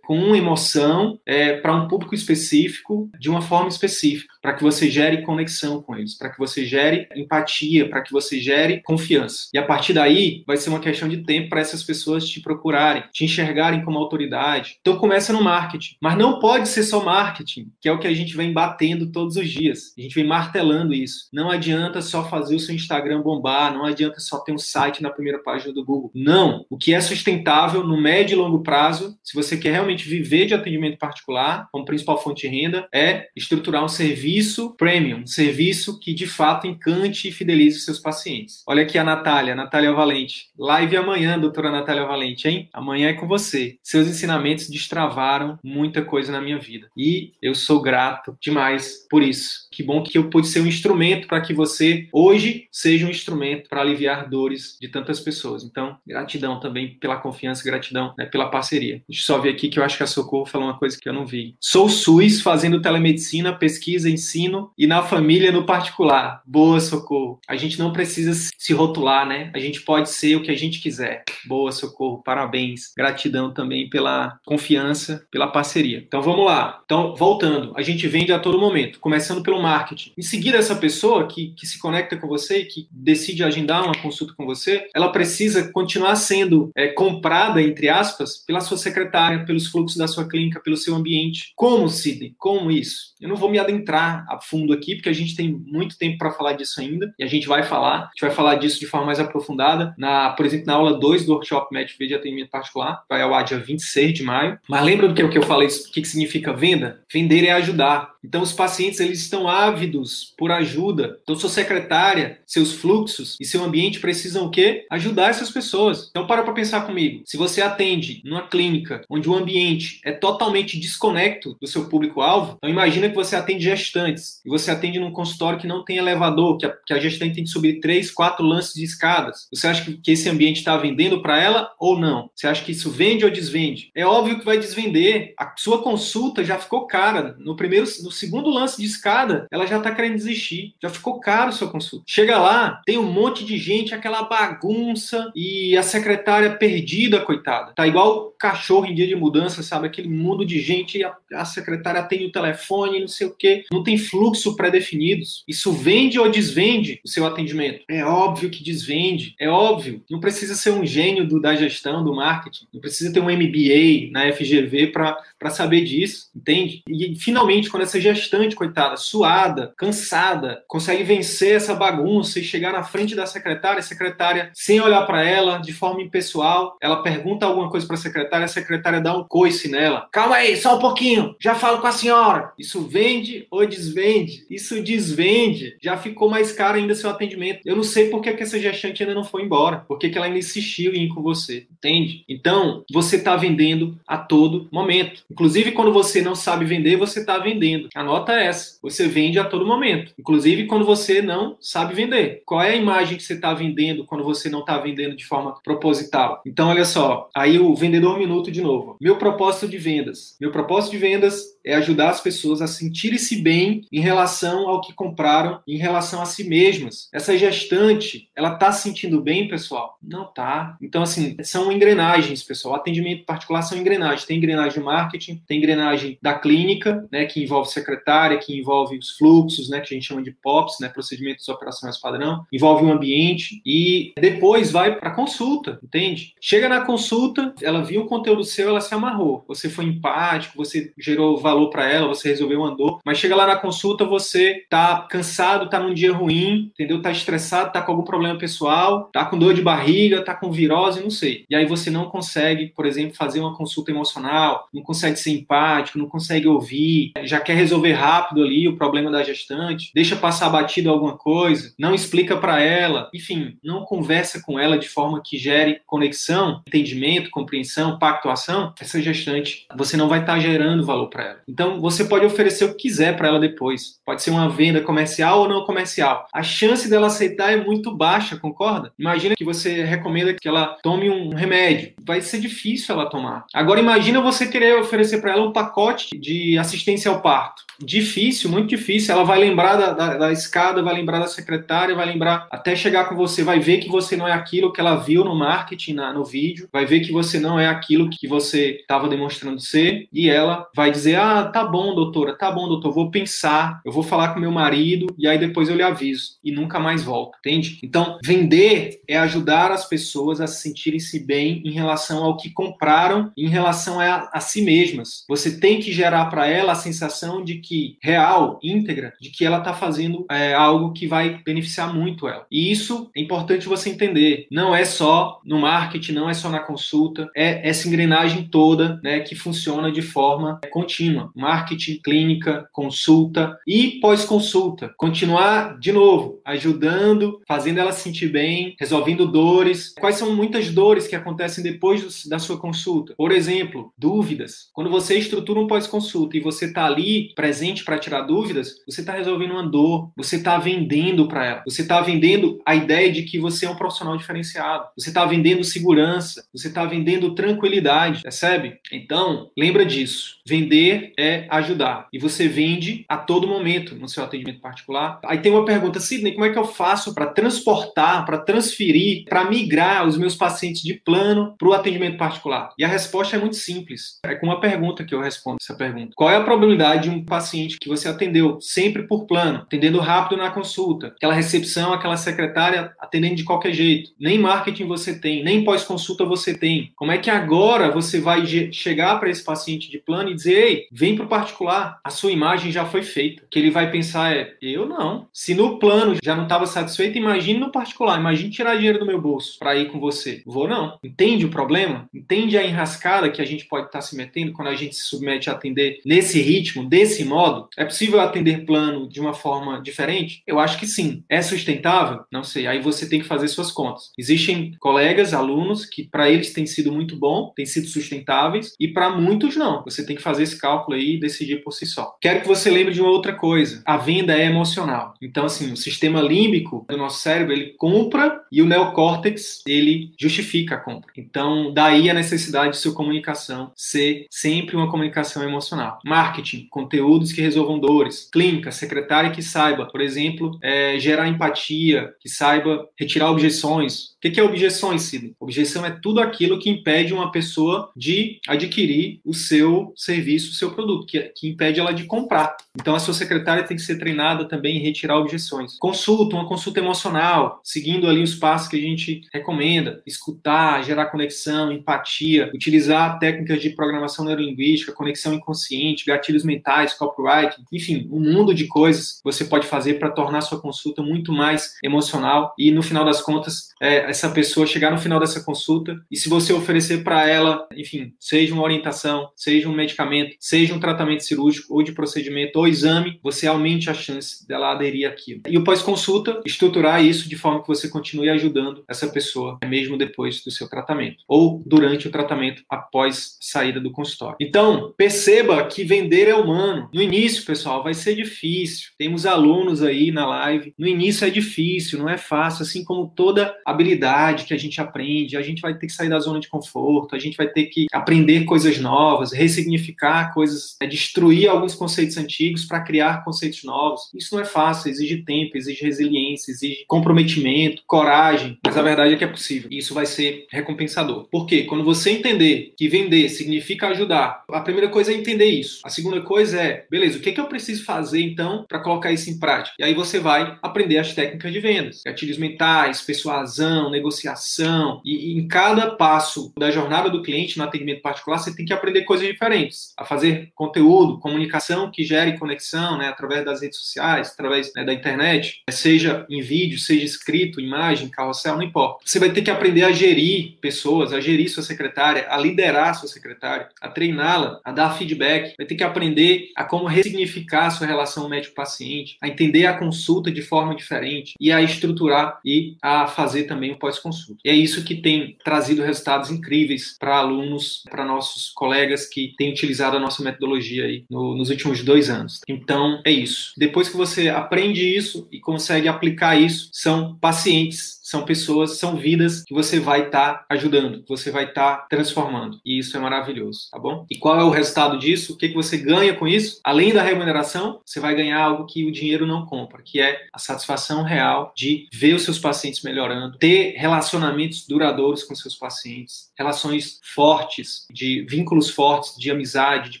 com 0.02 0.34
emoção, 0.34 1.18
é, 1.26 1.56
para 1.56 1.74
um 1.74 1.88
público 1.88 2.14
específico, 2.14 3.10
de 3.18 3.28
uma 3.28 3.40
forma 3.40 3.68
específica, 3.68 4.32
para 4.40 4.54
que 4.54 4.62
você 4.62 4.90
gere 4.90 5.22
conexão 5.22 5.82
com 5.82 5.96
eles, 5.96 6.16
para 6.16 6.30
que 6.30 6.38
você 6.38 6.64
gere 6.64 7.08
empatia, 7.14 7.88
para 7.88 8.00
que 8.00 8.12
você 8.12 8.40
gere 8.40 8.80
confiança. 8.82 9.48
E 9.52 9.58
a 9.58 9.62
partir 9.62 9.92
daí, 9.92 10.42
vai 10.46 10.56
ser 10.56 10.70
uma 10.70 10.80
questão 10.80 11.08
de 11.08 11.18
tempo 11.18 11.50
para 11.50 11.60
essas 11.60 11.82
pessoas 11.82 12.28
te 12.28 12.40
procurarem, 12.40 13.04
te 13.12 13.24
enxergarem 13.24 13.84
como 13.84 13.98
autoridade. 13.98 14.78
Então, 14.80 14.96
começa 14.96 15.32
no 15.32 15.42
marketing. 15.42 15.96
Mas 16.00 16.16
não 16.16 16.38
pode 16.38 16.68
ser 16.68 16.82
só 16.82 17.04
marketing, 17.04 17.70
que 17.80 17.88
é 17.88 17.92
o 17.92 17.98
que 17.98 18.06
a 18.06 18.14
gente 18.14 18.36
vem 18.36 18.52
batendo 18.52 19.10
todos 19.10 19.36
os 19.36 19.48
dias. 19.48 19.92
A 19.98 20.00
gente 20.00 20.14
vem 20.14 20.26
martelando 20.26 20.94
isso. 20.94 21.28
Não 21.32 21.50
adianta 21.50 22.00
só 22.00 22.28
fazer 22.28 22.56
o 22.56 22.60
seu 22.60 22.74
Instagram 22.74 23.20
bombar, 23.20 23.72
não 23.72 23.84
adianta 23.84 24.20
só 24.20 24.38
ter 24.38 24.52
um 24.52 24.58
site 24.58 25.02
na 25.02 25.10
primeira 25.10 25.38
página 25.38 25.72
do 25.72 25.84
Google. 25.84 26.10
Não. 26.14 26.64
O 26.70 26.78
que 26.78 26.94
é 26.94 27.00
sustentável 27.00 27.84
no 27.84 28.00
médio 28.00 28.34
e 28.34 28.36
longo 28.36 28.62
prazo, 28.62 29.18
se 29.22 29.34
você 29.34 29.56
quer 29.56 29.72
realmente 29.72 30.08
viver 30.08 30.46
de 30.46 30.54
atendimento 30.54 30.98
particular, 30.98 31.68
como 31.70 31.84
principal 31.84 32.22
fonte 32.22 32.48
de 32.48 32.48
renda, 32.48 32.88
é 32.92 33.28
estruturar 33.36 33.84
um 33.84 33.88
serviço 33.88 34.29
premium, 34.76 35.20
um 35.20 35.26
serviço 35.26 35.98
que 35.98 36.12
de 36.14 36.26
fato 36.26 36.66
encante 36.66 37.28
e 37.28 37.32
fidelize 37.32 37.78
os 37.78 37.84
seus 37.84 37.98
pacientes. 37.98 38.62
Olha 38.66 38.82
aqui 38.82 38.98
a 38.98 39.04
Natália, 39.04 39.54
Natália 39.54 39.92
Valente. 39.92 40.48
Live 40.58 40.96
amanhã, 40.96 41.38
doutora 41.38 41.70
Natália 41.70 42.04
Valente, 42.04 42.48
hein? 42.48 42.68
Amanhã 42.72 43.08
é 43.08 43.12
com 43.12 43.26
você. 43.26 43.76
Seus 43.82 44.06
ensinamentos 44.06 44.68
destravaram 44.68 45.58
muita 45.64 46.02
coisa 46.02 46.30
na 46.32 46.40
minha 46.40 46.58
vida. 46.58 46.88
E 46.96 47.32
eu 47.40 47.54
sou 47.54 47.80
grato 47.80 48.36
demais 48.40 49.06
por 49.10 49.22
isso. 49.22 49.68
Que 49.72 49.82
bom 49.82 50.02
que 50.02 50.18
eu 50.18 50.28
pude 50.28 50.48
ser 50.48 50.60
um 50.60 50.66
instrumento 50.66 51.26
para 51.26 51.40
que 51.40 51.54
você 51.54 52.08
hoje 52.12 52.68
seja 52.70 53.06
um 53.06 53.10
instrumento 53.10 53.68
para 53.68 53.80
aliviar 53.80 54.28
dores 54.28 54.76
de 54.80 54.88
tantas 54.88 55.20
pessoas. 55.20 55.64
Então, 55.64 55.96
gratidão 56.06 56.60
também 56.60 56.98
pela 56.98 57.16
confiança, 57.16 57.64
gratidão 57.64 58.14
né, 58.18 58.26
pela 58.26 58.50
parceria. 58.50 59.02
Deixa 59.08 59.22
eu 59.22 59.26
só 59.26 59.38
ver 59.38 59.50
aqui 59.50 59.68
que 59.68 59.78
eu 59.78 59.84
acho 59.84 59.96
que 59.96 60.02
a 60.02 60.06
Socorro 60.06 60.46
falou 60.46 60.68
uma 60.68 60.78
coisa 60.78 60.98
que 61.00 61.08
eu 61.08 61.12
não 61.12 61.26
vi. 61.26 61.54
Sou 61.60 61.88
SUS 61.88 62.40
fazendo 62.40 62.80
telemedicina, 62.80 63.56
pesquisa, 63.56 64.10
ensino 64.20 64.70
e 64.78 64.86
na 64.86 65.02
família 65.02 65.50
no 65.50 65.66
particular. 65.66 66.42
Boa, 66.46 66.78
Socorro. 66.80 67.40
A 67.48 67.56
gente 67.56 67.78
não 67.78 67.92
precisa 67.92 68.32
se 68.56 68.72
rotular, 68.72 69.26
né? 69.26 69.50
A 69.54 69.58
gente 69.58 69.80
pode 69.82 70.10
ser 70.10 70.36
o 70.36 70.42
que 70.42 70.50
a 70.50 70.56
gente 70.56 70.80
quiser. 70.80 71.24
Boa, 71.46 71.72
Socorro. 71.72 72.22
Parabéns. 72.22 72.92
Gratidão 72.96 73.52
também 73.52 73.88
pela 73.88 74.38
confiança, 74.44 75.26
pela 75.30 75.48
parceria. 75.48 76.02
Então 76.06 76.22
vamos 76.22 76.44
lá. 76.44 76.80
Então, 76.84 77.14
voltando, 77.16 77.72
a 77.76 77.82
gente 77.82 78.06
vende 78.06 78.32
a 78.32 78.38
todo 78.38 78.58
momento, 78.58 79.00
começando 79.00 79.42
pelo 79.42 79.62
marketing. 79.62 80.12
Em 80.16 80.22
seguida, 80.22 80.58
essa 80.58 80.76
pessoa 80.76 81.26
que, 81.26 81.54
que 81.56 81.66
se 81.66 81.78
conecta 81.78 82.16
com 82.16 82.28
você 82.28 82.64
que 82.64 82.86
decide 82.90 83.42
agendar 83.42 83.84
uma 83.84 83.94
consulta 83.94 84.34
com 84.36 84.44
você, 84.44 84.88
ela 84.94 85.10
precisa 85.10 85.70
continuar 85.72 86.16
sendo 86.16 86.70
é, 86.76 86.88
comprada, 86.88 87.62
entre 87.62 87.88
aspas, 87.88 88.38
pela 88.38 88.60
sua 88.60 88.76
secretária, 88.76 89.44
pelos 89.44 89.68
fluxos 89.68 89.96
da 89.96 90.08
sua 90.08 90.28
clínica, 90.28 90.60
pelo 90.60 90.76
seu 90.76 90.94
ambiente. 90.94 91.52
Como, 91.56 91.88
Sidney? 91.88 92.34
Como 92.38 92.70
isso? 92.70 93.14
Eu 93.20 93.28
não 93.28 93.36
vou 93.36 93.50
me 93.50 93.58
adentrar 93.58 94.09
a 94.28 94.38
fundo 94.40 94.72
aqui, 94.72 94.94
porque 94.94 95.08
a 95.08 95.14
gente 95.14 95.36
tem 95.36 95.50
muito 95.50 95.96
tempo 95.98 96.18
para 96.18 96.30
falar 96.30 96.52
disso 96.52 96.80
ainda, 96.80 97.12
e 97.18 97.24
a 97.24 97.26
gente 97.26 97.46
vai 97.46 97.62
falar. 97.62 97.96
A 97.96 98.10
gente 98.12 98.20
vai 98.20 98.30
falar 98.30 98.54
disso 98.56 98.78
de 98.78 98.86
forma 98.86 99.06
mais 99.06 99.20
aprofundada, 99.20 99.94
na, 99.96 100.30
por 100.30 100.46
exemplo, 100.46 100.66
na 100.66 100.74
aula 100.74 100.98
2 100.98 101.26
do 101.26 101.32
workshop 101.32 101.72
Médico 101.72 102.06
de 102.06 102.14
Atendimento 102.14 102.50
Particular, 102.50 103.02
vai 103.08 103.22
ao 103.22 103.34
ar 103.34 103.44
dia 103.44 103.58
26 103.58 104.14
de 104.14 104.22
maio. 104.22 104.58
Mas 104.68 104.84
lembra 104.84 105.08
do 105.08 105.14
que, 105.14 105.26
que 105.28 105.38
eu 105.38 105.42
falei, 105.42 105.68
o 105.68 105.92
que, 105.92 106.02
que 106.02 106.08
significa 106.08 106.52
venda? 106.52 107.02
Vender 107.12 107.44
é 107.44 107.52
ajudar. 107.52 108.10
Então, 108.22 108.42
os 108.42 108.52
pacientes 108.52 109.00
eles 109.00 109.20
estão 109.20 109.48
ávidos 109.48 110.34
por 110.36 110.50
ajuda. 110.52 111.18
Então, 111.22 111.34
sua 111.34 111.48
secretária, 111.48 112.38
seus 112.46 112.72
fluxos 112.72 113.36
e 113.40 113.44
seu 113.44 113.64
ambiente 113.64 114.00
precisam 114.00 114.46
o 114.46 114.50
quê? 114.50 114.86
Ajudar 114.90 115.30
essas 115.30 115.50
pessoas. 115.50 116.08
Então, 116.10 116.26
para 116.26 116.42
para 116.42 116.52
pensar 116.52 116.86
comigo. 116.86 117.22
Se 117.24 117.36
você 117.36 117.62
atende 117.62 118.20
numa 118.24 118.46
clínica 118.46 119.02
onde 119.08 119.28
o 119.28 119.34
ambiente 119.34 120.00
é 120.04 120.12
totalmente 120.12 120.78
desconecto 120.78 121.56
do 121.60 121.66
seu 121.66 121.88
público-alvo, 121.88 122.56
então 122.56 122.68
imagina 122.68 123.08
que 123.08 123.14
você 123.14 123.36
atende 123.36 123.64
gestantes 124.00 124.40
e 124.44 124.48
você 124.48 124.70
atende 124.70 124.98
num 124.98 125.12
consultório 125.12 125.58
que 125.58 125.66
não 125.66 125.84
tem 125.84 125.98
elevador, 125.98 126.56
que 126.56 126.66
a, 126.66 126.70
que 126.86 126.92
a 126.92 126.98
gestante 126.98 127.34
tem 127.34 127.44
que 127.44 127.50
subir 127.50 127.80
três, 127.80 128.10
quatro 128.10 128.44
lances 128.44 128.74
de 128.74 128.84
escadas. 128.84 129.48
Você 129.52 129.66
acha 129.66 129.84
que, 129.84 129.96
que 129.98 130.12
esse 130.12 130.28
ambiente 130.28 130.58
está 130.58 130.76
vendendo 130.76 131.22
para 131.22 131.40
ela 131.40 131.70
ou 131.78 131.98
não? 131.98 132.30
Você 132.34 132.46
acha 132.46 132.64
que 132.64 132.72
isso 132.72 132.90
vende 132.90 133.24
ou 133.24 133.30
desvende? 133.30 133.90
É 133.94 134.06
óbvio 134.06 134.38
que 134.38 134.44
vai 134.44 134.58
desvender. 134.58 135.34
A 135.38 135.52
sua 135.56 135.82
consulta 135.82 136.44
já 136.44 136.58
ficou 136.58 136.86
cara. 136.86 137.36
No 137.38 137.56
primeiro, 137.56 137.86
no 138.02 138.10
segundo 138.10 138.50
lance 138.50 138.80
de 138.80 138.86
escada, 138.86 139.46
ela 139.50 139.66
já 139.66 139.78
está 139.78 139.94
querendo 139.94 140.16
desistir. 140.16 140.74
Já 140.82 140.88
ficou 140.88 141.20
caro 141.20 141.50
a 141.50 141.52
sua 141.52 141.70
consulta. 141.70 142.04
Chega 142.06 142.38
lá, 142.38 142.80
tem 142.84 142.98
um 142.98 143.10
monte 143.10 143.44
de 143.44 143.58
gente, 143.58 143.94
aquela 143.94 144.22
bagunça 144.22 145.30
e 145.34 145.76
a 145.76 145.82
secretária 145.82 146.56
perdida, 146.56 147.20
coitada. 147.20 147.72
Tá 147.74 147.86
igual 147.86 148.34
cachorro 148.38 148.86
em 148.86 148.94
dia 148.94 149.06
de 149.06 149.14
mudança, 149.14 149.62
sabe? 149.62 149.86
Aquele 149.86 150.08
mundo 150.08 150.44
de 150.44 150.60
gente 150.60 151.02
a, 151.04 151.14
a 151.34 151.44
secretária 151.44 152.02
tem 152.02 152.26
o 152.26 152.32
telefone, 152.32 153.00
não 153.00 153.08
sei 153.08 153.26
o 153.26 153.34
quê. 153.36 153.64
Não 153.70 153.82
tem 153.82 153.89
fluxo 153.98 154.56
pré-definidos. 154.56 155.44
Isso 155.46 155.72
vende 155.72 156.18
ou 156.18 156.30
desvende 156.30 157.00
o 157.04 157.08
seu 157.08 157.26
atendimento? 157.26 157.84
É 157.88 158.04
óbvio 158.04 158.50
que 158.50 158.62
desvende. 158.62 159.34
É 159.38 159.48
óbvio. 159.48 160.02
Não 160.10 160.20
precisa 160.20 160.54
ser 160.54 160.70
um 160.70 160.84
gênio 160.84 161.26
do, 161.26 161.40
da 161.40 161.54
gestão, 161.54 162.04
do 162.04 162.14
marketing. 162.14 162.66
Não 162.72 162.80
precisa 162.80 163.12
ter 163.12 163.20
um 163.20 163.30
MBA 163.30 164.10
na 164.12 164.32
FGV 164.32 164.88
para 164.88 165.16
saber 165.48 165.84
disso, 165.84 166.28
entende? 166.36 166.82
E 166.86 167.14
finalmente, 167.16 167.70
quando 167.70 167.84
essa 167.84 167.98
gestante, 167.98 168.54
coitada, 168.54 168.98
suada, 168.98 169.72
cansada, 169.76 170.62
consegue 170.68 171.02
vencer 171.02 171.56
essa 171.56 171.74
bagunça 171.74 172.38
e 172.38 172.44
chegar 172.44 172.72
na 172.72 172.82
frente 172.82 173.14
da 173.14 173.24
secretária, 173.24 173.78
a 173.78 173.82
secretária, 173.82 174.50
sem 174.52 174.80
olhar 174.80 175.06
para 175.06 175.24
ela, 175.24 175.58
de 175.58 175.72
forma 175.72 176.02
impessoal, 176.02 176.76
ela 176.82 177.02
pergunta 177.02 177.46
alguma 177.46 177.70
coisa 177.70 177.86
para 177.86 177.96
a 177.96 177.98
secretária, 177.98 178.44
a 178.44 178.48
secretária 178.48 179.00
dá 179.00 179.16
um 179.16 179.24
coice 179.24 179.68
nela. 179.68 180.06
Calma 180.12 180.36
aí, 180.36 180.56
só 180.56 180.76
um 180.76 180.80
pouquinho, 180.80 181.34
já 181.40 181.54
falo 181.54 181.80
com 181.80 181.86
a 181.86 181.92
senhora. 181.92 182.52
Isso 182.58 182.82
vende 182.82 183.46
ou 183.50 183.66
desvende? 183.66 184.44
Isso 184.50 184.82
desvende. 184.82 185.76
Já 185.80 185.96
ficou 185.96 186.28
mais 186.28 186.52
caro 186.52 186.76
ainda 186.76 186.94
seu 186.94 187.08
atendimento. 187.08 187.60
Eu 187.64 187.76
não 187.76 187.84
sei 187.84 188.10
por 188.10 188.20
que, 188.20 188.34
que 188.34 188.42
essa 188.42 188.58
gestante 188.58 189.02
ainda 189.02 189.14
não 189.14 189.24
foi 189.24 189.42
embora, 189.42 189.78
por 189.88 189.98
que, 189.98 190.10
que 190.10 190.18
ela 190.18 190.26
ainda 190.26 190.38
insistiu 190.38 190.92
em 190.92 191.04
ir 191.04 191.08
com 191.08 191.22
você, 191.22 191.66
entende? 191.72 192.24
Então, 192.28 192.84
você 192.92 193.16
está 193.16 193.36
vendendo 193.36 193.98
a 194.06 194.18
todo 194.18 194.68
momento. 194.70 195.22
Inclusive, 195.30 195.72
quando 195.72 195.92
você 195.92 196.20
não 196.20 196.34
sabe 196.34 196.64
vender, 196.64 196.96
você 196.96 197.20
está 197.20 197.38
vendendo. 197.38 197.88
A 197.94 198.02
nota 198.02 198.32
é 198.32 198.46
essa. 198.46 198.78
Você 198.82 199.06
vende 199.08 199.38
a 199.38 199.44
todo 199.44 199.66
momento. 199.66 200.12
Inclusive, 200.18 200.66
quando 200.66 200.84
você 200.84 201.22
não 201.22 201.56
sabe 201.60 201.94
vender. 201.94 202.42
Qual 202.44 202.60
é 202.60 202.70
a 202.70 202.76
imagem 202.76 203.16
que 203.16 203.22
você 203.22 203.34
está 203.34 203.54
vendendo 203.54 204.04
quando 204.04 204.24
você 204.24 204.48
não 204.48 204.60
está 204.60 204.78
vendendo 204.78 205.16
de 205.16 205.24
forma 205.24 205.54
proposital? 205.62 206.42
Então, 206.46 206.68
olha 206.68 206.84
só. 206.84 207.28
Aí 207.34 207.58
o 207.58 207.74
vendedor 207.74 208.18
minuto 208.18 208.50
de 208.50 208.60
novo. 208.60 208.96
Meu 209.00 209.16
propósito 209.16 209.68
de 209.68 209.78
vendas. 209.78 210.36
Meu 210.40 210.50
propósito 210.50 210.92
de 210.92 210.98
vendas 210.98 211.44
é 211.64 211.74
ajudar 211.74 212.10
as 212.10 212.20
pessoas 212.20 212.60
a 212.62 212.66
sentirem-se 212.66 213.36
bem 213.36 213.82
em 213.92 214.00
relação 214.00 214.68
ao 214.68 214.80
que 214.80 214.92
compraram, 214.92 215.60
em 215.66 215.76
relação 215.76 216.22
a 216.22 216.26
si 216.26 216.44
mesmas. 216.44 217.08
Essa 217.12 217.36
gestante, 217.36 218.28
ela 218.34 218.54
tá 218.54 218.72
se 218.72 218.82
sentindo 218.82 219.20
bem, 219.20 219.48
pessoal? 219.48 219.96
Não 220.02 220.24
tá. 220.24 220.76
Então, 220.82 221.02
assim, 221.02 221.36
são 221.42 221.70
engrenagens, 221.70 222.42
pessoal. 222.42 222.74
Atendimento 222.74 223.24
particular 223.24 223.62
são 223.62 223.78
engrenagens. 223.78 224.24
Tem 224.24 224.36
engrenagem 224.36 224.78
de 224.78 224.80
marketing, 224.80 225.42
tem 225.46 225.58
engrenagem 225.58 226.18
da 226.20 226.34
clínica, 226.34 227.06
né, 227.10 227.24
que 227.26 227.42
envolve 227.42 227.70
secretária, 227.70 228.38
que 228.38 228.58
envolve 228.58 228.98
os 228.98 229.10
fluxos, 229.16 229.68
né, 229.68 229.80
que 229.80 229.94
a 229.94 229.96
gente 229.96 230.06
chama 230.06 230.22
de 230.22 230.30
POPs, 230.30 230.76
né, 230.80 230.88
procedimentos 230.88 231.48
operacionais 231.48 231.98
padrão, 231.98 232.44
envolve 232.52 232.84
o 232.84 232.92
ambiente 232.92 233.60
e 233.64 234.12
depois 234.18 234.70
vai 234.70 234.96
para 234.96 235.10
consulta, 235.10 235.78
entende? 235.82 236.34
Chega 236.40 236.68
na 236.68 236.80
consulta, 236.80 237.54
ela 237.62 237.82
viu 237.82 238.02
o 238.02 238.06
conteúdo 238.06 238.44
seu, 238.44 238.68
ela 238.68 238.80
se 238.80 238.94
amarrou. 238.94 239.44
Você 239.48 239.68
foi 239.68 239.84
empático, 239.84 240.56
você 240.56 240.92
gerou 240.98 241.38
valor 241.50 241.70
para 241.70 241.88
ela, 241.88 242.08
você 242.08 242.28
resolveu 242.28 242.60
uma 242.60 242.74
dor, 242.74 243.00
mas 243.04 243.18
chega 243.18 243.34
lá 243.34 243.46
na 243.46 243.56
consulta, 243.56 244.04
você 244.04 244.64
tá 244.68 245.06
cansado, 245.10 245.68
tá 245.68 245.80
num 245.80 245.92
dia 245.92 246.12
ruim, 246.12 246.70
entendeu? 246.72 247.02
Tá 247.02 247.10
estressado, 247.10 247.72
tá 247.72 247.82
com 247.82 247.92
algum 247.92 248.04
problema 248.04 248.38
pessoal, 248.38 249.10
tá 249.12 249.24
com 249.24 249.38
dor 249.38 249.54
de 249.54 249.62
barriga, 249.62 250.22
tá 250.22 250.34
com 250.34 250.50
virose, 250.50 251.02
não 251.02 251.10
sei. 251.10 251.44
E 251.50 251.54
aí 251.54 251.66
você 251.66 251.90
não 251.90 252.06
consegue, 252.06 252.66
por 252.68 252.86
exemplo, 252.86 253.16
fazer 253.16 253.40
uma 253.40 253.56
consulta 253.56 253.90
emocional, 253.90 254.68
não 254.72 254.82
consegue 254.82 255.16
ser 255.16 255.30
empático, 255.30 255.98
não 255.98 256.08
consegue 256.08 256.46
ouvir, 256.46 257.12
já 257.22 257.40
quer 257.40 257.54
resolver 257.54 257.92
rápido 257.92 258.42
ali 258.42 258.68
o 258.68 258.76
problema 258.76 259.10
da 259.10 259.22
gestante, 259.22 259.90
deixa 259.94 260.16
passar 260.16 260.48
batido 260.48 260.90
alguma 260.90 261.16
coisa, 261.16 261.74
não 261.78 261.94
explica 261.94 262.36
para 262.36 262.60
ela, 262.60 263.10
enfim, 263.14 263.56
não 263.62 263.84
conversa 263.84 264.40
com 264.40 264.58
ela 264.58 264.78
de 264.78 264.88
forma 264.88 265.22
que 265.24 265.36
gere 265.36 265.80
conexão, 265.86 266.62
entendimento, 266.66 267.30
compreensão, 267.30 267.98
pactuação, 267.98 268.72
essa 268.80 269.00
gestante, 269.02 269.66
você 269.76 269.96
não 269.96 270.08
vai 270.08 270.20
estar 270.20 270.34
tá 270.34 270.40
gerando 270.40 270.84
valor 270.84 271.08
para 271.08 271.24
ela. 271.24 271.39
Então, 271.48 271.80
você 271.80 272.04
pode 272.04 272.26
oferecer 272.26 272.64
o 272.64 272.74
que 272.74 272.90
quiser 272.90 273.16
para 273.16 273.28
ela 273.28 273.38
depois. 273.38 274.00
Pode 274.04 274.22
ser 274.22 274.30
uma 274.30 274.48
venda 274.48 274.80
comercial 274.80 275.40
ou 275.40 275.48
não 275.48 275.64
comercial. 275.64 276.26
A 276.32 276.42
chance 276.42 276.88
dela 276.88 277.06
aceitar 277.06 277.52
é 277.52 277.64
muito 277.64 277.96
baixa, 277.96 278.36
concorda? 278.36 278.92
Imagina 278.98 279.34
que 279.36 279.44
você 279.44 279.84
recomenda 279.84 280.34
que 280.34 280.48
ela 280.48 280.76
tome 280.82 281.08
um 281.08 281.34
remédio. 281.34 281.92
Vai 282.04 282.20
ser 282.20 282.40
difícil 282.40 282.94
ela 282.94 283.08
tomar. 283.08 283.44
Agora, 283.54 283.80
imagina 283.80 284.20
você 284.20 284.46
querer 284.46 284.76
oferecer 284.76 285.20
para 285.20 285.32
ela 285.32 285.46
um 285.46 285.52
pacote 285.52 286.18
de 286.18 286.58
assistência 286.58 287.10
ao 287.10 287.20
parto. 287.20 287.62
Difícil, 287.82 288.50
muito 288.50 288.68
difícil. 288.68 289.14
Ela 289.14 289.24
vai 289.24 289.38
lembrar 289.38 289.76
da, 289.76 289.92
da, 289.92 290.16
da, 290.16 290.32
escada, 290.32 290.82
vai 290.82 290.94
lembrar 290.94 291.18
da 291.18 291.26
secretária, 291.26 291.94
vai 291.94 292.06
lembrar 292.06 292.46
até 292.50 292.76
chegar 292.76 293.08
com 293.08 293.16
você, 293.16 293.42
vai 293.42 293.58
ver 293.58 293.78
que 293.78 293.88
você 293.88 294.16
não 294.16 294.28
é 294.28 294.32
aquilo 294.32 294.72
que 294.72 294.80
ela 294.80 294.96
viu 294.96 295.24
no 295.24 295.34
marketing, 295.34 295.94
na, 295.94 296.12
no 296.12 296.24
vídeo, 296.24 296.68
vai 296.72 296.84
ver 296.84 297.00
que 297.00 297.12
você 297.12 297.38
não 297.38 297.58
é 297.58 297.68
aquilo 297.68 298.10
que 298.10 298.28
você 298.28 298.78
estava 298.80 299.08
demonstrando 299.08 299.60
ser, 299.60 300.08
e 300.12 300.28
ela 300.28 300.66
vai 300.74 300.90
dizer: 300.90 301.16
Ah, 301.16 301.29
tá 301.44 301.64
bom, 301.64 301.94
doutora, 301.94 302.36
tá 302.36 302.50
bom, 302.50 302.68
doutor, 302.68 302.92
vou 302.92 303.10
pensar, 303.10 303.80
eu 303.84 303.92
vou 303.92 304.02
falar 304.02 304.34
com 304.34 304.40
meu 304.40 304.52
marido 304.52 305.06
e 305.18 305.26
aí 305.26 305.38
depois 305.38 305.68
eu 305.68 305.76
lhe 305.76 305.82
aviso. 305.82 306.38
E 306.44 306.52
nunca 306.52 306.78
mais 306.78 307.02
volta, 307.02 307.38
entende? 307.38 307.78
Então, 307.82 308.18
vender 308.24 309.00
é 309.08 309.16
ajudar 309.18 309.72
as 309.72 309.88
pessoas 309.88 310.40
a 310.40 310.46
se 310.46 310.62
sentirem-se 310.62 311.24
bem 311.24 311.62
em 311.64 311.70
relação 311.70 312.24
ao 312.24 312.36
que 312.36 312.50
compraram, 312.50 313.32
em 313.36 313.48
relação 313.48 313.98
a, 313.98 314.28
a 314.32 314.40
si 314.40 314.62
mesmas. 314.62 315.24
Você 315.28 315.58
tem 315.58 315.80
que 315.80 315.92
gerar 315.92 316.26
para 316.26 316.46
ela 316.46 316.72
a 316.72 316.76
sensação 316.76 317.42
de 317.42 317.54
que 317.54 317.70
que 317.70 317.96
real, 318.02 318.58
íntegra, 318.64 319.14
de 319.20 319.30
que 319.30 319.44
ela 319.44 319.58
está 319.58 319.72
fazendo 319.72 320.26
é, 320.28 320.52
algo 320.52 320.92
que 320.92 321.06
vai 321.06 321.40
beneficiar 321.44 321.94
muito 321.94 322.26
ela. 322.26 322.44
E 322.50 322.72
isso 322.72 323.08
é 323.16 323.20
importante 323.20 323.68
você 323.68 323.90
entender. 323.90 324.48
Não 324.50 324.74
é 324.74 324.84
só 324.84 325.40
no 325.44 325.60
marketing, 325.60 326.12
não 326.14 326.28
é 326.28 326.34
só 326.34 326.50
na 326.50 326.58
consulta, 326.58 327.30
é 327.34 327.68
essa 327.68 327.86
engrenagem 327.86 328.48
toda, 328.48 329.00
né, 329.04 329.20
que 329.20 329.36
funciona 329.36 329.92
de 329.92 330.02
forma 330.02 330.60
contínua. 330.72 331.19
Marketing, 331.34 332.00
clínica, 332.02 332.68
consulta 332.72 333.58
e 333.66 333.98
pós-consulta. 334.00 334.92
Continuar 334.96 335.78
de 335.78 335.92
novo, 335.92 336.40
ajudando, 336.44 337.40
fazendo 337.46 337.78
ela 337.78 337.92
se 337.92 338.02
sentir 338.02 338.28
bem, 338.28 338.74
resolvendo 338.78 339.30
dores. 339.30 339.94
Quais 339.98 340.16
são 340.16 340.34
muitas 340.34 340.70
dores 340.70 341.06
que 341.06 341.16
acontecem 341.16 341.62
depois 341.62 342.26
da 342.26 342.38
sua 342.38 342.58
consulta? 342.58 343.14
Por 343.16 343.32
exemplo, 343.32 343.92
dúvidas. 343.96 344.68
Quando 344.72 344.90
você 344.90 345.18
estrutura 345.18 345.60
um 345.60 345.66
pós-consulta 345.66 346.36
e 346.36 346.40
você 346.40 346.66
está 346.66 346.86
ali 346.86 347.32
presente 347.34 347.84
para 347.84 347.98
tirar 347.98 348.22
dúvidas, 348.22 348.76
você 348.86 349.00
está 349.00 349.12
resolvendo 349.12 349.52
uma 349.52 349.66
dor, 349.66 350.10
você 350.16 350.36
está 350.36 350.58
vendendo 350.58 351.26
para 351.28 351.46
ela, 351.46 351.62
você 351.66 351.82
está 351.82 352.00
vendendo 352.00 352.60
a 352.66 352.74
ideia 352.74 353.10
de 353.12 353.22
que 353.22 353.38
você 353.38 353.66
é 353.66 353.70
um 353.70 353.76
profissional 353.76 354.16
diferenciado, 354.16 354.86
você 354.96 355.08
está 355.10 355.24
vendendo 355.24 355.64
segurança, 355.64 356.44
você 356.52 356.68
está 356.68 356.84
vendendo 356.84 357.34
tranquilidade, 357.34 358.22
percebe? 358.22 358.78
Então, 358.92 359.50
lembra 359.56 359.84
disso. 359.84 360.36
Vender 360.46 361.09
é 361.18 361.46
ajudar. 361.50 362.08
E 362.12 362.18
você 362.18 362.48
vende 362.48 363.04
a 363.08 363.16
todo 363.16 363.46
momento 363.46 363.94
no 363.94 364.08
seu 364.08 364.24
atendimento 364.24 364.60
particular. 364.60 365.20
Aí 365.24 365.38
tem 365.38 365.52
uma 365.52 365.64
pergunta, 365.64 366.00
Sidney, 366.00 366.32
como 366.32 366.44
é 366.44 366.50
que 366.50 366.58
eu 366.58 366.64
faço 366.64 367.14
para 367.14 367.26
transportar, 367.26 368.24
para 368.24 368.38
transferir, 368.38 369.24
para 369.24 369.44
migrar 369.44 370.06
os 370.06 370.16
meus 370.16 370.34
pacientes 370.34 370.82
de 370.82 370.94
plano 370.94 371.54
para 371.58 371.68
o 371.68 371.72
atendimento 371.72 372.16
particular? 372.16 372.72
E 372.78 372.84
a 372.84 372.88
resposta 372.88 373.36
é 373.36 373.38
muito 373.38 373.56
simples. 373.56 374.18
É 374.24 374.34
com 374.34 374.46
uma 374.46 374.60
pergunta 374.60 375.04
que 375.04 375.14
eu 375.14 375.20
respondo 375.20 375.58
essa 375.60 375.74
pergunta. 375.74 376.12
Qual 376.14 376.30
é 376.30 376.36
a 376.36 376.44
probabilidade 376.44 377.08
de 377.08 377.10
um 377.10 377.24
paciente 377.24 377.78
que 377.80 377.88
você 377.88 378.08
atendeu 378.08 378.60
sempre 378.60 379.04
por 379.04 379.26
plano, 379.26 379.58
atendendo 379.58 379.98
rápido 379.98 380.38
na 380.38 380.50
consulta, 380.50 381.08
aquela 381.08 381.34
recepção, 381.34 381.92
aquela 381.92 382.16
secretária 382.16 382.92
atendendo 382.98 383.36
de 383.36 383.44
qualquer 383.44 383.72
jeito. 383.72 384.10
Nem 384.18 384.38
marketing 384.38 384.86
você 384.86 385.18
tem, 385.18 385.42
nem 385.42 385.64
pós-consulta 385.64 386.24
você 386.24 386.56
tem. 386.56 386.92
Como 386.96 387.12
é 387.12 387.18
que 387.18 387.30
agora 387.30 387.90
você 387.90 388.20
vai 388.20 388.46
chegar 388.72 389.18
para 389.18 389.30
esse 389.30 389.42
paciente 389.42 389.90
de 389.90 389.98
plano 389.98 390.30
e 390.30 390.34
dizer, 390.34 390.54
ei, 390.54 390.86
vem 391.00 391.16
para 391.16 391.24
o 391.24 391.28
particular, 391.28 391.98
a 392.04 392.10
sua 392.10 392.30
imagem 392.30 392.70
já 392.70 392.84
foi 392.84 393.02
feita. 393.02 393.42
O 393.42 393.48
que 393.48 393.58
ele 393.58 393.70
vai 393.70 393.90
pensar 393.90 394.36
é, 394.36 394.54
eu 394.60 394.86
não. 394.86 395.26
Se 395.32 395.54
no 395.54 395.78
plano 395.78 396.14
já 396.22 396.36
não 396.36 396.42
estava 396.42 396.66
satisfeito, 396.66 397.16
imagine 397.16 397.58
no 397.58 397.72
particular, 397.72 398.20
imagine 398.20 398.50
tirar 398.50 398.76
dinheiro 398.76 398.98
do 398.98 399.06
meu 399.06 399.18
bolso 399.18 399.58
para 399.58 399.74
ir 399.74 399.90
com 399.90 399.98
você. 399.98 400.42
Vou 400.44 400.68
não. 400.68 400.98
Entende 401.02 401.46
o 401.46 401.50
problema? 401.50 402.06
Entende 402.14 402.58
a 402.58 402.66
enrascada 402.66 403.30
que 403.30 403.40
a 403.40 403.46
gente 403.46 403.64
pode 403.66 403.86
estar 403.86 404.00
tá 404.00 404.02
se 404.02 404.14
metendo 404.14 404.52
quando 404.52 404.68
a 404.68 404.74
gente 404.74 404.94
se 404.94 405.04
submete 405.04 405.48
a 405.48 405.54
atender 405.54 406.00
nesse 406.04 406.38
ritmo, 406.42 406.86
desse 406.86 407.24
modo? 407.24 407.68
É 407.78 407.84
possível 407.84 408.20
atender 408.20 408.66
plano 408.66 409.08
de 409.08 409.20
uma 409.20 409.32
forma 409.32 409.80
diferente? 409.80 410.42
Eu 410.46 410.60
acho 410.60 410.78
que 410.78 410.86
sim. 410.86 411.24
É 411.30 411.40
sustentável? 411.40 412.24
Não 412.30 412.44
sei. 412.44 412.66
Aí 412.66 412.78
você 412.78 413.08
tem 413.08 413.20
que 413.20 413.26
fazer 413.26 413.48
suas 413.48 413.72
contas. 413.72 414.12
Existem 414.18 414.72
colegas, 414.78 415.32
alunos, 415.32 415.86
que 415.86 416.04
para 416.04 416.28
eles 416.28 416.52
tem 416.52 416.66
sido 416.66 416.92
muito 416.92 417.16
bom, 417.16 417.54
tem 417.56 417.64
sido 417.64 417.86
sustentáveis, 417.86 418.74
e 418.78 418.88
para 418.88 419.08
muitos 419.08 419.56
não. 419.56 419.82
Você 419.84 420.04
tem 420.04 420.14
que 420.14 420.22
fazer 420.22 420.42
esse 420.42 420.58
cálculo 420.58 420.89
aí 420.94 421.14
e 421.14 421.20
decidir 421.20 421.62
por 421.62 421.72
si 421.72 421.86
só. 421.86 422.16
Quero 422.20 422.40
que 422.40 422.48
você 422.48 422.70
lembre 422.70 422.92
de 422.92 423.00
uma 423.00 423.10
outra 423.10 423.32
coisa. 423.32 423.82
A 423.84 423.96
venda 423.96 424.36
é 424.36 424.46
emocional. 424.46 425.14
Então, 425.20 425.44
assim, 425.44 425.72
o 425.72 425.76
sistema 425.76 426.20
límbico 426.20 426.86
do 426.88 426.96
nosso 426.96 427.20
cérebro, 427.20 427.52
ele 427.52 427.74
compra 427.76 428.40
e 428.50 428.62
o 428.62 428.66
neocórtex, 428.66 429.62
ele 429.66 430.12
justifica 430.18 430.74
a 430.74 430.78
compra. 430.78 431.10
Então, 431.16 431.72
daí 431.72 432.10
a 432.10 432.14
necessidade 432.14 432.72
de 432.72 432.78
sua 432.78 432.94
comunicação 432.94 433.72
ser 433.76 434.26
sempre 434.30 434.76
uma 434.76 434.90
comunicação 434.90 435.42
emocional. 435.42 435.98
Marketing, 436.04 436.66
conteúdos 436.70 437.32
que 437.32 437.40
resolvam 437.40 437.78
dores. 437.78 438.28
Clínica, 438.32 438.72
secretária 438.72 439.30
que 439.30 439.42
saiba, 439.42 439.86
por 439.86 440.00
exemplo, 440.00 440.58
é, 440.62 440.98
gerar 440.98 441.28
empatia, 441.28 442.14
que 442.20 442.28
saiba 442.28 442.88
retirar 442.98 443.30
objeções, 443.30 444.10
o 444.28 444.30
que 444.30 444.38
é 444.38 444.42
objeções, 444.42 445.02
Sidney? 445.02 445.34
Objeção 445.40 445.84
é 445.84 445.90
tudo 445.90 446.20
aquilo 446.20 446.58
que 446.58 446.68
impede 446.68 447.14
uma 447.14 447.32
pessoa 447.32 447.90
de 447.96 448.38
adquirir 448.46 449.18
o 449.24 449.32
seu 449.32 449.94
serviço, 449.96 450.50
o 450.50 450.54
seu 450.54 450.72
produto, 450.72 450.79
que, 451.06 451.20
que 451.36 451.48
impede 451.48 451.80
ela 451.80 451.92
de 451.92 452.04
comprar. 452.04 452.56
Então, 452.78 452.94
a 452.94 453.00
sua 453.00 453.14
secretária 453.14 453.64
tem 453.64 453.76
que 453.76 453.82
ser 453.82 453.98
treinada 453.98 454.46
também 454.46 454.76
em 454.76 454.82
retirar 454.82 455.18
objeções. 455.18 455.78
Consulta, 455.78 456.36
uma 456.36 456.48
consulta 456.48 456.80
emocional, 456.80 457.60
seguindo 457.64 458.08
ali 458.08 458.22
os 458.22 458.34
passos 458.34 458.68
que 458.68 458.76
a 458.76 458.80
gente 458.80 459.22
recomenda. 459.32 460.02
Escutar, 460.06 460.82
gerar 460.84 461.06
conexão, 461.06 461.72
empatia, 461.72 462.50
utilizar 462.54 463.18
técnicas 463.18 463.60
de 463.60 463.70
programação 463.70 464.24
neurolinguística, 464.24 464.92
conexão 464.92 465.34
inconsciente, 465.34 466.04
gatilhos 466.04 466.44
mentais, 466.44 466.94
copywriting, 466.94 467.62
enfim, 467.72 468.08
um 468.10 468.20
mundo 468.20 468.54
de 468.54 468.66
coisas 468.66 469.20
você 469.24 469.44
pode 469.44 469.66
fazer 469.66 469.94
para 469.94 470.10
tornar 470.10 470.40
sua 470.40 470.60
consulta 470.60 471.02
muito 471.02 471.32
mais 471.32 471.76
emocional 471.82 472.54
e, 472.58 472.70
no 472.70 472.82
final 472.82 473.04
das 473.04 473.20
contas, 473.20 473.70
é, 473.80 474.10
essa 474.10 474.28
pessoa 474.30 474.66
chegar 474.66 474.90
no 474.90 474.98
final 474.98 475.18
dessa 475.18 475.42
consulta 475.42 476.00
e 476.10 476.16
se 476.16 476.28
você 476.28 476.52
oferecer 476.52 477.02
para 477.02 477.28
ela, 477.28 477.66
enfim, 477.76 478.12
seja 478.18 478.54
uma 478.54 478.62
orientação, 478.62 479.30
seja 479.36 479.68
um 479.68 479.74
medicamento, 479.74 480.36
seja 480.38 480.69
um 480.72 480.80
tratamento 480.80 481.24
cirúrgico 481.24 481.74
ou 481.74 481.82
de 481.82 481.92
procedimento 481.92 482.58
ou 482.58 482.66
exame, 482.66 483.18
você 483.22 483.46
aumente 483.46 483.90
a 483.90 483.94
chance 483.94 484.46
dela 484.46 484.72
aderir 484.72 485.08
àquilo. 485.08 485.42
E 485.48 485.56
o 485.56 485.64
pós-consulta, 485.64 486.40
estruturar 486.44 487.04
isso 487.04 487.28
de 487.28 487.36
forma 487.36 487.62
que 487.62 487.68
você 487.68 487.88
continue 487.88 488.28
ajudando 488.30 488.84
essa 488.88 489.08
pessoa, 489.08 489.58
mesmo 489.64 489.96
depois 489.96 490.42
do 490.42 490.50
seu 490.50 490.68
tratamento 490.68 491.24
ou 491.28 491.62
durante 491.66 492.08
o 492.08 492.10
tratamento 492.10 492.62
após 492.68 493.36
saída 493.40 493.80
do 493.80 493.92
consultório. 493.92 494.36
Então, 494.40 494.92
perceba 494.96 495.64
que 495.66 495.84
vender 495.84 496.28
é 496.28 496.34
humano. 496.34 496.88
No 496.92 497.02
início, 497.02 497.44
pessoal, 497.44 497.82
vai 497.82 497.94
ser 497.94 498.14
difícil. 498.14 498.90
Temos 498.98 499.26
alunos 499.26 499.82
aí 499.82 500.10
na 500.10 500.26
live. 500.26 500.74
No 500.78 500.86
início 500.86 501.26
é 501.26 501.30
difícil, 501.30 501.98
não 501.98 502.08
é 502.08 502.16
fácil, 502.16 502.62
assim 502.62 502.84
como 502.84 503.12
toda 503.14 503.54
habilidade 503.64 503.90
habilidade 503.90 504.44
que 504.44 504.54
a 504.54 504.58
gente 504.58 504.80
aprende, 504.80 505.36
a 505.36 505.42
gente 505.42 505.60
vai 505.60 505.74
ter 505.74 505.86
que 505.86 505.92
sair 505.92 506.08
da 506.08 506.18
zona 506.18 506.40
de 506.40 506.48
conforto, 506.48 507.14
a 507.14 507.18
gente 507.18 507.36
vai 507.36 507.48
ter 507.48 507.66
que 507.66 507.86
aprender 507.92 508.44
coisas 508.44 508.78
novas, 508.78 509.32
ressignificar 509.32 510.32
coisas 510.32 510.59
vezes, 510.60 510.76
é 510.80 510.86
destruir 510.86 511.48
alguns 511.48 511.74
conceitos 511.74 512.16
antigos 512.16 512.64
para 512.64 512.80
criar 512.80 513.24
conceitos 513.24 513.64
novos. 513.64 514.02
Isso 514.14 514.34
não 514.34 514.42
é 514.42 514.44
fácil, 514.44 514.90
exige 514.90 515.24
tempo, 515.24 515.56
exige 515.56 515.84
resiliência, 515.84 516.52
exige 516.52 516.84
comprometimento, 516.86 517.82
coragem, 517.86 518.58
mas 518.64 518.76
a 518.76 518.82
verdade 518.82 519.14
é 519.14 519.16
que 519.16 519.24
é 519.24 519.28
possível. 519.28 519.68
E 519.72 519.78
isso 519.78 519.94
vai 519.94 520.06
ser 520.06 520.46
recompensador. 520.50 521.28
Por 521.30 521.46
quê? 521.46 521.64
Quando 521.64 521.84
você 521.84 522.10
entender 522.10 522.72
que 522.76 522.88
vender 522.88 523.28
significa 523.28 523.88
ajudar, 523.88 524.44
a 524.50 524.60
primeira 524.60 524.88
coisa 524.88 525.12
é 525.12 525.14
entender 525.14 525.46
isso. 525.46 525.80
A 525.84 525.90
segunda 525.90 526.20
coisa 526.20 526.60
é, 526.60 526.86
beleza, 526.90 527.18
o 527.18 527.20
que, 527.20 527.30
é 527.30 527.32
que 527.32 527.40
eu 527.40 527.46
preciso 527.46 527.84
fazer 527.84 528.20
então 528.20 528.64
para 528.68 528.80
colocar 528.80 529.12
isso 529.12 529.30
em 529.30 529.38
prática? 529.38 529.74
E 529.78 529.84
aí 529.84 529.94
você 529.94 530.18
vai 530.18 530.58
aprender 530.62 530.98
as 530.98 531.14
técnicas 531.14 531.52
de 531.52 531.60
vendas, 531.60 532.02
gatilhos 532.04 532.38
mentais, 532.38 533.00
persuasão, 533.00 533.90
negociação, 533.90 535.00
e 535.04 535.38
em 535.38 535.46
cada 535.46 535.94
passo 535.96 536.52
da 536.58 536.70
jornada 536.70 537.08
do 537.10 537.22
cliente 537.22 537.58
no 537.58 537.64
atendimento 537.64 538.02
particular, 538.02 538.38
você 538.38 538.54
tem 538.54 538.66
que 538.66 538.72
aprender 538.72 539.02
coisas 539.02 539.26
diferentes, 539.26 539.92
a 539.96 540.04
fazer 540.04 540.49
conteúdo, 540.54 541.18
comunicação 541.18 541.90
que 541.90 542.04
gere 542.04 542.38
conexão, 542.38 542.98
né, 542.98 543.08
através 543.08 543.44
das 543.44 543.62
redes 543.62 543.78
sociais, 543.78 544.30
através 544.32 544.72
né, 544.74 544.84
da 544.84 544.92
internet, 544.92 545.62
seja 545.70 546.26
em 546.28 546.40
vídeo, 546.40 546.78
seja 546.78 547.04
escrito, 547.04 547.60
imagem, 547.60 548.08
carrossel, 548.08 548.56
não 548.56 548.62
importa. 548.62 549.04
Você 549.04 549.18
vai 549.18 549.30
ter 549.30 549.42
que 549.42 549.50
aprender 549.50 549.84
a 549.84 549.92
gerir 549.92 550.58
pessoas, 550.60 551.12
a 551.12 551.20
gerir 551.20 551.50
sua 551.50 551.62
secretária, 551.62 552.26
a 552.28 552.36
liderar 552.36 552.94
sua 552.94 553.08
secretária, 553.08 553.68
a 553.80 553.88
treiná-la, 553.88 554.60
a 554.64 554.72
dar 554.72 554.96
feedback, 554.96 555.54
vai 555.56 555.66
ter 555.66 555.74
que 555.74 555.84
aprender 555.84 556.50
a 556.56 556.64
como 556.64 556.86
ressignificar 556.86 557.66
a 557.66 557.70
sua 557.70 557.86
relação 557.86 558.28
médico-paciente, 558.28 559.16
a 559.20 559.28
entender 559.28 559.66
a 559.66 559.78
consulta 559.78 560.30
de 560.30 560.42
forma 560.42 560.74
diferente 560.74 561.34
e 561.40 561.52
a 561.52 561.62
estruturar 561.62 562.40
e 562.44 562.76
a 562.82 563.06
fazer 563.06 563.44
também 563.44 563.72
o 563.72 563.78
pós-consulta. 563.78 564.40
E 564.44 564.50
é 564.50 564.54
isso 564.54 564.84
que 564.84 564.96
tem 564.96 565.36
trazido 565.44 565.82
resultados 565.82 566.30
incríveis 566.30 566.96
para 566.98 567.16
alunos, 567.16 567.82
para 567.90 568.04
nossos 568.04 568.50
colegas 568.50 569.06
que 569.06 569.34
têm 569.36 569.50
utilizado 569.50 569.96
a 569.96 570.00
nossa 570.00 570.22
metodologia 570.22 570.39
aí 570.82 571.04
no, 571.10 571.34
nos 571.36 571.50
últimos 571.50 571.82
dois 571.82 572.10
anos. 572.10 572.40
Então, 572.48 573.00
é 573.04 573.10
isso. 573.10 573.52
Depois 573.56 573.88
que 573.88 573.96
você 573.96 574.28
aprende 574.28 574.82
isso 574.84 575.28
e 575.30 575.40
consegue 575.40 575.88
aplicar 575.88 576.40
isso, 576.40 576.68
são 576.72 577.16
pacientes 577.16 577.99
são 578.10 578.24
pessoas, 578.24 578.76
são 578.76 578.96
vidas 578.96 579.44
que 579.44 579.54
você 579.54 579.78
vai 579.78 580.06
estar 580.06 580.34
tá 580.34 580.46
ajudando, 580.48 581.02
que 581.02 581.08
você 581.08 581.30
vai 581.30 581.44
estar 581.44 581.76
tá 581.76 581.86
transformando. 581.88 582.58
E 582.64 582.80
isso 582.80 582.96
é 582.96 583.00
maravilhoso, 583.00 583.68
tá 583.70 583.78
bom? 583.78 584.04
E 584.10 584.18
qual 584.18 584.40
é 584.40 584.42
o 584.42 584.50
resultado 584.50 584.98
disso? 584.98 585.34
O 585.34 585.36
que, 585.36 585.48
que 585.48 585.54
você 585.54 585.78
ganha 585.78 586.12
com 586.14 586.26
isso? 586.26 586.60
Além 586.64 586.92
da 586.92 587.02
remuneração, 587.02 587.80
você 587.86 588.00
vai 588.00 588.16
ganhar 588.16 588.42
algo 588.42 588.66
que 588.66 588.84
o 588.84 588.90
dinheiro 588.90 589.24
não 589.26 589.46
compra, 589.46 589.80
que 589.80 590.00
é 590.00 590.26
a 590.32 590.40
satisfação 590.40 591.04
real 591.04 591.52
de 591.56 591.86
ver 591.92 592.14
os 592.14 592.22
seus 592.22 592.38
pacientes 592.38 592.82
melhorando, 592.82 593.38
ter 593.38 593.76
relacionamentos 593.76 594.66
duradouros 594.66 595.22
com 595.22 595.36
seus 595.36 595.54
pacientes, 595.54 596.32
relações 596.36 596.98
fortes, 597.14 597.86
de 597.92 598.26
vínculos 598.28 598.70
fortes, 598.70 599.14
de 599.16 599.30
amizade, 599.30 599.88
de 599.88 600.00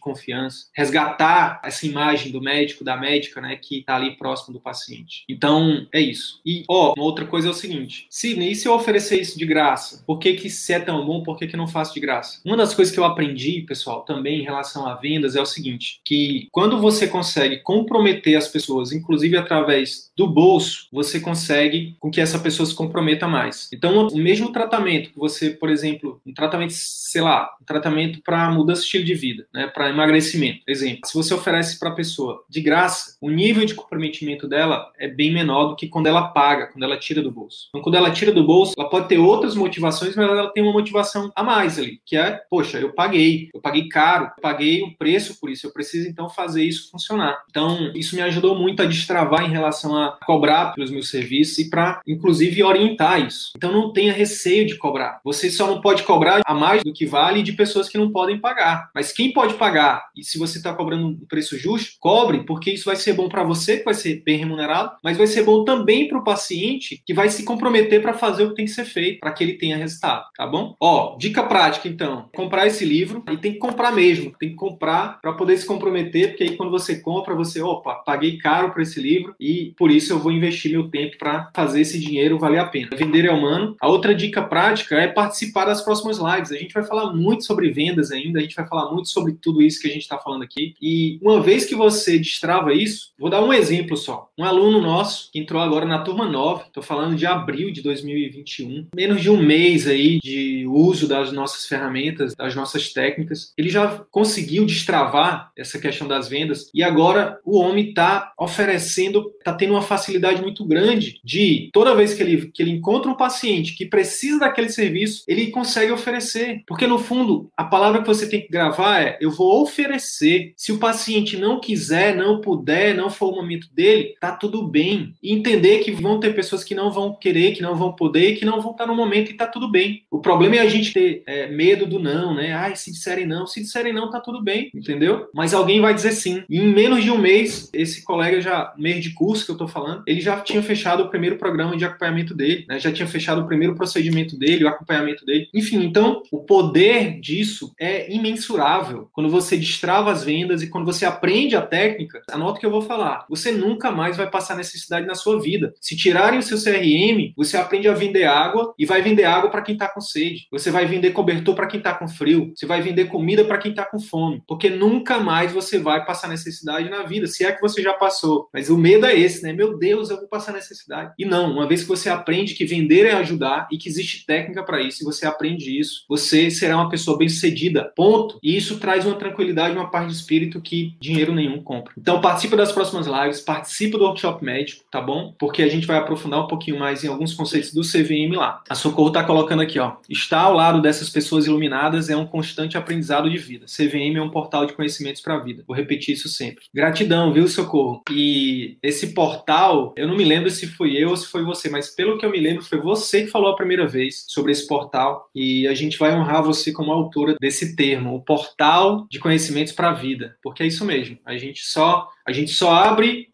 confiança, 0.00 0.66
resgatar 0.74 1.60
essa 1.62 1.86
imagem 1.86 2.32
do 2.32 2.40
médico, 2.40 2.82
da 2.82 2.96
médica, 2.96 3.40
né, 3.40 3.54
que 3.54 3.78
está 3.78 3.94
ali 3.94 4.16
próximo 4.16 4.52
do 4.52 4.60
paciente. 4.60 5.24
Então, 5.28 5.86
é 5.92 6.00
isso. 6.00 6.40
E, 6.44 6.64
ó, 6.68 6.94
uma 6.96 7.04
outra 7.04 7.24
coisa 7.24 7.46
é 7.46 7.50
o 7.50 7.54
seguinte, 7.54 7.99
Sidney, 8.08 8.52
e 8.52 8.54
se 8.54 8.68
eu 8.68 8.72
oferecer 8.72 9.20
isso 9.20 9.38
de 9.38 9.46
graça? 9.46 10.02
Por 10.06 10.18
que, 10.18 10.34
que 10.34 10.48
se 10.48 10.72
é 10.72 10.80
tão 10.80 11.04
bom, 11.04 11.22
por 11.22 11.36
que, 11.36 11.46
que 11.46 11.56
não 11.56 11.68
faço 11.68 11.94
de 11.94 12.00
graça? 12.00 12.40
Uma 12.44 12.56
das 12.56 12.74
coisas 12.74 12.92
que 12.92 13.00
eu 13.00 13.04
aprendi, 13.04 13.62
pessoal, 13.62 14.02
também 14.02 14.40
em 14.40 14.44
relação 14.44 14.86
a 14.86 14.94
vendas 14.94 15.36
é 15.36 15.40
o 15.40 15.46
seguinte, 15.46 16.00
que 16.04 16.48
quando 16.50 16.80
você 16.80 17.06
consegue 17.06 17.58
comprometer 17.58 18.36
as 18.36 18.48
pessoas, 18.48 18.92
inclusive 18.92 19.36
através 19.36 20.10
do 20.16 20.26
bolso, 20.26 20.86
você 20.92 21.20
consegue 21.20 21.96
com 21.98 22.10
que 22.10 22.20
essa 22.20 22.38
pessoa 22.38 22.66
se 22.66 22.74
comprometa 22.74 23.26
mais. 23.26 23.68
Então, 23.72 24.08
o 24.08 24.18
mesmo 24.18 24.52
tratamento 24.52 25.10
que 25.10 25.18
você, 25.18 25.50
por 25.50 25.70
exemplo, 25.70 26.20
um 26.26 26.34
tratamento, 26.34 26.72
sei 26.74 27.22
lá, 27.22 27.50
um 27.60 27.64
tratamento 27.64 28.20
para 28.22 28.50
mudança 28.50 28.80
de 28.80 28.86
estilo 28.86 29.04
de 29.04 29.14
vida, 29.14 29.46
né, 29.52 29.66
para 29.66 29.88
emagrecimento, 29.88 30.60
exemplo. 30.66 31.00
Se 31.06 31.14
você 31.14 31.32
oferece 31.32 31.78
para 31.78 31.90
a 31.90 31.94
pessoa 31.94 32.44
de 32.48 32.60
graça, 32.60 33.16
o 33.20 33.30
nível 33.30 33.64
de 33.64 33.74
comprometimento 33.74 34.46
dela 34.46 34.90
é 34.98 35.08
bem 35.08 35.32
menor 35.32 35.68
do 35.68 35.76
que 35.76 35.88
quando 35.88 36.06
ela 36.06 36.28
paga, 36.28 36.66
quando 36.66 36.82
ela 36.82 36.98
tira 36.98 37.22
do 37.22 37.30
bolso. 37.30 37.68
Então, 37.68 37.80
quando 37.90 37.96
ela 37.96 38.12
tira 38.12 38.30
do 38.30 38.46
bolso, 38.46 38.72
ela 38.78 38.88
pode 38.88 39.08
ter 39.08 39.18
outras 39.18 39.56
motivações, 39.56 40.14
mas 40.14 40.24
ela 40.24 40.52
tem 40.52 40.62
uma 40.62 40.72
motivação 40.72 41.32
a 41.34 41.42
mais 41.42 41.76
ali, 41.76 42.00
que 42.06 42.16
é, 42.16 42.40
poxa, 42.48 42.78
eu 42.78 42.92
paguei, 42.92 43.48
eu 43.52 43.60
paguei 43.60 43.88
caro, 43.88 44.26
eu 44.26 44.40
paguei 44.40 44.84
um 44.84 44.94
preço 44.94 45.40
por 45.40 45.50
isso, 45.50 45.66
eu 45.66 45.72
preciso 45.72 46.08
então 46.08 46.30
fazer 46.30 46.62
isso 46.62 46.88
funcionar. 46.88 47.42
Então, 47.50 47.90
isso 47.96 48.14
me 48.14 48.22
ajudou 48.22 48.56
muito 48.56 48.80
a 48.80 48.86
destravar 48.86 49.44
em 49.44 49.50
relação 49.50 49.96
a 49.96 50.16
cobrar 50.24 50.72
pelos 50.72 50.88
meus 50.88 51.10
serviços 51.10 51.58
e 51.58 51.68
para, 51.68 52.00
inclusive, 52.06 52.62
orientar 52.62 53.26
isso. 53.26 53.50
Então, 53.56 53.72
não 53.72 53.92
tenha 53.92 54.12
receio 54.12 54.64
de 54.64 54.76
cobrar. 54.78 55.20
Você 55.24 55.50
só 55.50 55.66
não 55.66 55.80
pode 55.80 56.04
cobrar 56.04 56.42
a 56.46 56.54
mais 56.54 56.84
do 56.84 56.92
que 56.92 57.06
vale 57.06 57.42
de 57.42 57.54
pessoas 57.54 57.88
que 57.88 57.98
não 57.98 58.12
podem 58.12 58.38
pagar. 58.38 58.88
Mas 58.94 59.10
quem 59.10 59.32
pode 59.32 59.54
pagar, 59.54 60.10
e 60.16 60.22
se 60.22 60.38
você 60.38 60.58
está 60.58 60.72
cobrando 60.72 61.08
um 61.08 61.26
preço 61.28 61.58
justo, 61.58 61.96
cobre, 61.98 62.44
porque 62.44 62.70
isso 62.70 62.84
vai 62.84 62.94
ser 62.94 63.14
bom 63.14 63.28
para 63.28 63.42
você, 63.42 63.78
que 63.78 63.84
vai 63.84 63.94
ser 63.94 64.22
bem 64.24 64.38
remunerado, 64.38 64.92
mas 65.02 65.18
vai 65.18 65.26
ser 65.26 65.42
bom 65.42 65.64
também 65.64 66.06
para 66.06 66.18
o 66.18 66.24
paciente, 66.24 67.02
que 67.04 67.12
vai 67.12 67.28
se 67.28 67.44
comprometer 67.44 67.79
comprometer 67.80 68.02
para 68.02 68.14
fazer 68.14 68.44
o 68.44 68.50
que 68.50 68.56
tem 68.56 68.64
que 68.64 68.70
ser 68.70 68.84
feito 68.84 69.20
para 69.20 69.32
que 69.32 69.42
ele 69.42 69.54
tenha 69.54 69.76
resultado, 69.76 70.24
tá 70.36 70.46
bom? 70.46 70.74
Ó, 70.80 71.16
dica 71.16 71.42
prática 71.42 71.88
então, 71.88 72.28
comprar 72.34 72.66
esse 72.66 72.84
livro 72.84 73.22
e 73.30 73.36
tem 73.36 73.52
que 73.52 73.58
comprar 73.58 73.92
mesmo, 73.92 74.32
tem 74.38 74.50
que 74.50 74.54
comprar 74.54 75.20
para 75.20 75.32
poder 75.32 75.56
se 75.56 75.66
comprometer, 75.66 76.28
porque 76.28 76.44
aí 76.44 76.56
quando 76.56 76.70
você 76.70 77.00
compra, 77.00 77.34
você, 77.34 77.60
opa, 77.62 77.94
paguei 77.94 78.38
caro 78.38 78.72
para 78.72 78.82
esse 78.82 79.00
livro 79.00 79.34
e 79.40 79.72
por 79.76 79.90
isso 79.90 80.12
eu 80.12 80.18
vou 80.18 80.32
investir 80.32 80.70
meu 80.72 80.88
tempo 80.88 81.16
para 81.18 81.50
fazer 81.54 81.80
esse 81.80 81.98
dinheiro 81.98 82.38
valer 82.38 82.58
a 82.58 82.66
pena. 82.66 82.90
Vender 82.96 83.24
é 83.24 83.32
humano. 83.32 83.76
A 83.80 83.88
outra 83.88 84.14
dica 84.14 84.42
prática 84.42 84.96
é 84.96 85.08
participar 85.08 85.64
das 85.64 85.82
próximas 85.82 86.18
lives. 86.18 86.52
A 86.52 86.56
gente 86.56 86.74
vai 86.74 86.84
falar 86.84 87.12
muito 87.12 87.44
sobre 87.44 87.70
vendas 87.70 88.10
ainda, 88.10 88.38
a 88.38 88.42
gente 88.42 88.56
vai 88.56 88.66
falar 88.66 88.92
muito 88.92 89.08
sobre 89.08 89.32
tudo 89.32 89.62
isso 89.62 89.80
que 89.80 89.88
a 89.88 89.92
gente 89.92 90.02
está 90.02 90.18
falando 90.18 90.42
aqui. 90.42 90.74
E 90.80 91.18
uma 91.22 91.40
vez 91.40 91.64
que 91.64 91.74
você 91.74 92.18
destrava 92.18 92.72
isso, 92.72 93.12
vou 93.18 93.30
dar 93.30 93.42
um 93.42 93.52
exemplo 93.52 93.96
só. 93.96 94.28
Um 94.38 94.44
aluno 94.44 94.80
nosso 94.80 95.30
que 95.32 95.38
entrou 95.38 95.60
agora 95.60 95.86
na 95.86 96.00
turma 96.00 96.26
9, 96.26 96.64
estou 96.64 96.82
falando 96.82 97.16
de 97.16 97.26
abril 97.26 97.69
de 97.72 97.82
2021, 97.82 98.88
menos 98.94 99.20
de 99.20 99.30
um 99.30 99.42
mês 99.42 99.86
aí 99.86 100.18
de 100.22 100.66
uso 100.66 101.08
das 101.08 101.32
nossas 101.32 101.66
ferramentas, 101.66 102.34
das 102.34 102.54
nossas 102.54 102.92
técnicas, 102.92 103.52
ele 103.56 103.68
já 103.68 104.04
conseguiu 104.10 104.64
destravar 104.64 105.50
essa 105.56 105.78
questão 105.78 106.06
das 106.06 106.28
vendas 106.28 106.70
e 106.74 106.82
agora 106.82 107.38
o 107.44 107.58
homem 107.58 107.88
está 107.88 108.32
oferecendo, 108.38 109.32
está 109.38 109.52
tendo 109.52 109.74
uma 109.74 109.82
facilidade 109.82 110.42
muito 110.42 110.64
grande 110.64 111.20
de 111.24 111.70
toda 111.72 111.94
vez 111.94 112.14
que 112.14 112.22
ele, 112.22 112.50
que 112.50 112.62
ele 112.62 112.70
encontra 112.70 113.10
um 113.10 113.16
paciente 113.16 113.76
que 113.76 113.86
precisa 113.86 114.38
daquele 114.38 114.68
serviço, 114.68 115.24
ele 115.26 115.50
consegue 115.50 115.92
oferecer. 115.92 116.62
Porque 116.66 116.86
no 116.86 116.98
fundo, 116.98 117.50
a 117.56 117.64
palavra 117.64 118.00
que 118.00 118.06
você 118.06 118.28
tem 118.28 118.40
que 118.40 118.48
gravar 118.48 119.02
é: 119.02 119.18
eu 119.20 119.30
vou 119.30 119.62
oferecer. 119.62 120.52
Se 120.56 120.72
o 120.72 120.78
paciente 120.78 121.36
não 121.36 121.60
quiser, 121.60 122.14
não 122.16 122.40
puder, 122.40 122.94
não 122.94 123.10
for 123.10 123.32
o 123.32 123.36
momento 123.36 123.68
dele, 123.72 124.14
tá 124.20 124.32
tudo 124.32 124.66
bem. 124.66 125.14
E 125.22 125.32
entender 125.32 125.78
que 125.78 125.92
vão 125.92 126.20
ter 126.20 126.34
pessoas 126.34 126.64
que 126.64 126.74
não 126.74 126.90
vão 126.90 127.14
querer 127.14 127.52
que 127.52 127.59
não 127.60 127.76
vão 127.76 127.92
poder, 127.92 128.36
que 128.36 128.44
não 128.44 128.60
vão 128.60 128.72
estar 128.72 128.86
no 128.86 128.94
momento 128.94 129.30
e 129.30 129.34
tá 129.34 129.46
tudo 129.46 129.70
bem. 129.70 130.02
O 130.10 130.20
problema 130.20 130.56
é 130.56 130.60
a 130.60 130.68
gente 130.68 130.92
ter 130.92 131.22
é, 131.26 131.48
medo 131.48 131.86
do 131.86 131.98
não, 131.98 132.34
né? 132.34 132.52
Ai, 132.52 132.76
se 132.76 132.90
disserem 132.90 133.26
não, 133.26 133.46
se 133.46 133.60
disserem 133.60 133.92
não, 133.92 134.10
tá 134.10 134.20
tudo 134.20 134.42
bem, 134.42 134.70
entendeu? 134.74 135.28
Mas 135.34 135.54
alguém 135.54 135.80
vai 135.80 135.94
dizer 135.94 136.12
sim. 136.12 136.42
E 136.48 136.58
em 136.58 136.72
menos 136.72 137.02
de 137.02 137.10
um 137.10 137.18
mês, 137.18 137.70
esse 137.72 138.04
colega 138.04 138.40
já, 138.40 138.72
mês 138.76 139.02
de 139.02 139.10
curso 139.10 139.44
que 139.44 139.52
eu 139.52 139.56
tô 139.56 139.68
falando, 139.68 140.02
ele 140.06 140.20
já 140.20 140.40
tinha 140.40 140.62
fechado 140.62 141.02
o 141.02 141.08
primeiro 141.08 141.36
programa 141.36 141.76
de 141.76 141.84
acompanhamento 141.84 142.34
dele, 142.34 142.64
né? 142.68 142.78
Já 142.78 142.92
tinha 142.92 143.06
fechado 143.06 143.42
o 143.42 143.46
primeiro 143.46 143.74
procedimento 143.74 144.38
dele, 144.38 144.64
o 144.64 144.68
acompanhamento 144.68 145.24
dele. 145.24 145.48
Enfim, 145.54 145.84
então, 145.84 146.22
o 146.30 146.40
poder 146.40 147.20
disso 147.20 147.72
é 147.78 148.12
imensurável. 148.12 149.08
Quando 149.12 149.28
você 149.28 149.56
destrava 149.56 150.10
as 150.10 150.24
vendas 150.24 150.62
e 150.62 150.68
quando 150.68 150.84
você 150.84 151.04
aprende 151.04 151.56
a 151.56 151.62
técnica, 151.62 152.22
anota 152.30 152.58
o 152.58 152.60
que 152.60 152.66
eu 152.66 152.70
vou 152.70 152.82
falar. 152.82 153.26
Você 153.28 153.52
nunca 153.52 153.90
mais 153.90 154.16
vai 154.16 154.28
passar 154.30 154.56
necessidade 154.56 155.06
na 155.06 155.14
sua 155.14 155.40
vida. 155.40 155.74
Se 155.80 155.96
tirarem 155.96 156.38
o 156.38 156.42
seu 156.42 156.58
CRM, 156.58 157.32
você 157.40 157.56
aprende 157.56 157.88
a 157.88 157.94
vender 157.94 158.24
água 158.24 158.74
e 158.78 158.84
vai 158.84 159.00
vender 159.00 159.24
água 159.24 159.50
para 159.50 159.62
quem 159.62 159.72
está 159.72 159.88
com 159.88 160.00
sede. 160.00 160.46
Você 160.50 160.70
vai 160.70 160.84
vender 160.84 161.12
cobertor 161.12 161.54
para 161.54 161.66
quem 161.66 161.78
está 161.78 161.94
com 161.94 162.06
frio. 162.06 162.52
Você 162.54 162.66
vai 162.66 162.82
vender 162.82 163.06
comida 163.06 163.44
para 163.44 163.56
quem 163.56 163.70
está 163.70 163.84
com 163.84 163.98
fome. 163.98 164.42
Porque 164.46 164.68
nunca 164.68 165.18
mais 165.18 165.50
você 165.50 165.78
vai 165.78 166.04
passar 166.04 166.28
necessidade 166.28 166.90
na 166.90 167.02
vida, 167.02 167.26
se 167.26 167.44
é 167.44 167.52
que 167.52 167.60
você 167.60 167.82
já 167.82 167.94
passou. 167.94 168.48
Mas 168.52 168.68
o 168.68 168.76
medo 168.76 169.06
é 169.06 169.18
esse, 169.18 169.42
né? 169.42 169.52
Meu 169.54 169.78
Deus, 169.78 170.10
eu 170.10 170.18
vou 170.18 170.28
passar 170.28 170.52
necessidade. 170.52 171.14
E 171.18 171.24
não, 171.24 171.52
uma 171.52 171.66
vez 171.66 171.82
que 171.82 171.88
você 171.88 172.10
aprende 172.10 172.54
que 172.54 172.66
vender 172.66 173.06
é 173.06 173.12
ajudar 173.12 173.68
e 173.72 173.78
que 173.78 173.88
existe 173.88 174.26
técnica 174.26 174.62
para 174.62 174.82
isso, 174.82 175.02
e 175.02 175.04
você 175.04 175.26
aprende 175.26 175.78
isso, 175.78 176.04
você 176.08 176.50
será 176.50 176.76
uma 176.76 176.90
pessoa 176.90 177.16
bem-sucedida. 177.16 177.92
Ponto. 177.96 178.38
E 178.42 178.56
isso 178.56 178.78
traz 178.78 179.06
uma 179.06 179.16
tranquilidade, 179.16 179.74
uma 179.74 179.90
paz 179.90 180.06
de 180.06 180.12
espírito 180.12 180.60
que 180.60 180.96
dinheiro 181.00 181.34
nenhum 181.34 181.62
compra. 181.62 181.94
Então 181.96 182.20
participa 182.20 182.56
das 182.56 182.72
próximas 182.72 183.06
lives, 183.06 183.40
participa 183.40 183.96
do 183.96 184.04
workshop 184.04 184.44
médico, 184.44 184.84
tá 184.90 185.00
bom? 185.00 185.34
Porque 185.38 185.62
a 185.62 185.68
gente 185.68 185.86
vai 185.86 185.96
aprofundar 185.96 186.44
um 186.44 186.48
pouquinho 186.48 186.78
mais 186.78 187.02
em 187.04 187.08
alguns 187.08 187.29
alguns 187.30 187.34
conceitos 187.34 187.72
do 187.72 187.82
CVM 187.82 188.36
lá. 188.36 188.62
A 188.68 188.74
Socorro 188.74 189.08
está 189.08 189.24
colocando 189.24 189.62
aqui, 189.62 189.78
ó. 189.78 189.96
Estar 190.08 190.40
ao 190.40 190.54
lado 190.54 190.82
dessas 190.82 191.08
pessoas 191.08 191.46
iluminadas 191.46 192.10
é 192.10 192.16
um 192.16 192.26
constante 192.26 192.76
aprendizado 192.76 193.30
de 193.30 193.38
vida. 193.38 193.66
CVM 193.66 194.16
é 194.16 194.22
um 194.22 194.30
portal 194.30 194.66
de 194.66 194.72
conhecimentos 194.72 195.20
para 195.20 195.34
a 195.34 195.38
vida. 195.38 195.64
Vou 195.66 195.76
repetir 195.76 196.14
isso 196.14 196.28
sempre. 196.28 196.64
Gratidão, 196.74 197.32
viu, 197.32 197.46
Socorro? 197.48 198.02
E 198.10 198.78
esse 198.82 199.12
portal, 199.14 199.94
eu 199.96 200.06
não 200.06 200.16
me 200.16 200.24
lembro 200.24 200.50
se 200.50 200.66
foi 200.66 200.96
eu 200.96 201.10
ou 201.10 201.16
se 201.16 201.26
foi 201.26 201.42
você, 201.42 201.68
mas 201.68 201.88
pelo 201.94 202.18
que 202.18 202.26
eu 202.26 202.30
me 202.30 202.40
lembro, 202.40 202.64
foi 202.64 202.78
você 202.78 203.24
que 203.24 203.30
falou 203.30 203.50
a 203.50 203.56
primeira 203.56 203.86
vez 203.86 204.24
sobre 204.28 204.52
esse 204.52 204.66
portal. 204.66 205.28
E 205.34 205.66
a 205.66 205.74
gente 205.74 205.98
vai 205.98 206.14
honrar 206.14 206.42
você 206.42 206.72
como 206.72 206.92
autora 206.92 207.36
desse 207.40 207.76
termo, 207.76 208.14
o 208.14 208.22
portal 208.22 209.06
de 209.10 209.18
conhecimentos 209.18 209.72
para 209.72 209.90
a 209.90 209.94
vida. 209.94 210.36
Porque 210.42 210.62
é 210.62 210.66
isso 210.66 210.84
mesmo. 210.84 211.18
A 211.24 211.36
gente 211.36 211.62
só, 211.62 212.08
a 212.26 212.32
gente 212.32 212.52
só 212.52 212.72
abre, 212.72 213.28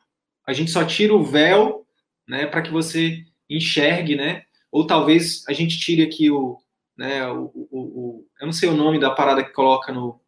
a 0.46 0.52
gente 0.52 0.70
só 0.70 0.84
tira 0.84 1.14
o 1.14 1.24
véu 1.24 1.86
né, 2.28 2.46
para 2.46 2.62
que 2.62 2.70
você 2.70 3.24
enxergue, 3.48 4.16
né? 4.16 4.42
Ou 4.70 4.86
talvez 4.86 5.44
a 5.48 5.52
gente 5.52 5.78
tire 5.78 6.02
aqui 6.02 6.30
o, 6.30 6.58
né, 6.96 7.26
o, 7.28 7.50
o, 7.54 7.78
o, 7.78 8.26
eu 8.40 8.46
não 8.46 8.52
sei 8.52 8.68
o 8.68 8.76
nome 8.76 8.98
da 8.98 9.10
parada 9.10 9.44
que 9.44 9.52
coloca 9.52 9.92
no, 9.92 10.20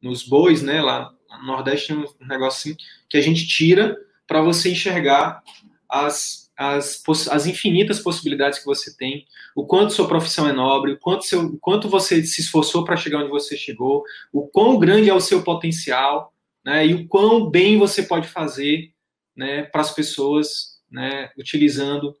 nos 0.00 0.22
bois, 0.22 0.62
né? 0.62 0.80
Lá 0.80 1.12
no 1.38 1.46
Nordeste 1.46 1.88
tem 1.88 1.96
um 1.96 2.26
negócio 2.26 2.72
assim 2.72 2.76
que 3.08 3.16
a 3.16 3.20
gente 3.20 3.46
tira 3.46 3.96
para 4.26 4.40
você 4.40 4.70
enxergar 4.70 5.42
as, 5.88 6.50
as, 6.56 7.02
as 7.30 7.46
infinitas 7.46 8.00
possibilidades 8.00 8.58
que 8.58 8.64
você 8.64 8.96
tem, 8.96 9.26
o 9.54 9.64
quanto 9.66 9.92
sua 9.92 10.08
profissão 10.08 10.48
é 10.48 10.52
nobre, 10.52 10.92
o 10.92 10.98
quanto, 10.98 11.24
seu, 11.24 11.42
o 11.42 11.58
quanto 11.58 11.88
você 11.88 12.24
se 12.24 12.40
esforçou 12.40 12.84
para 12.84 12.96
chegar 12.96 13.18
onde 13.18 13.30
você 13.30 13.56
chegou, 13.56 14.02
o 14.32 14.46
quão 14.48 14.78
grande 14.78 15.08
é 15.08 15.14
o 15.14 15.20
seu 15.20 15.42
potencial, 15.42 16.32
né? 16.64 16.86
E 16.86 16.94
o 16.94 17.06
quão 17.06 17.48
bem 17.48 17.78
você 17.78 18.02
pode 18.02 18.26
fazer, 18.26 18.92
né? 19.36 19.62
Para 19.64 19.82
as 19.82 19.92
pessoas 19.92 20.76
né, 20.90 21.30
utilizando 21.36 22.16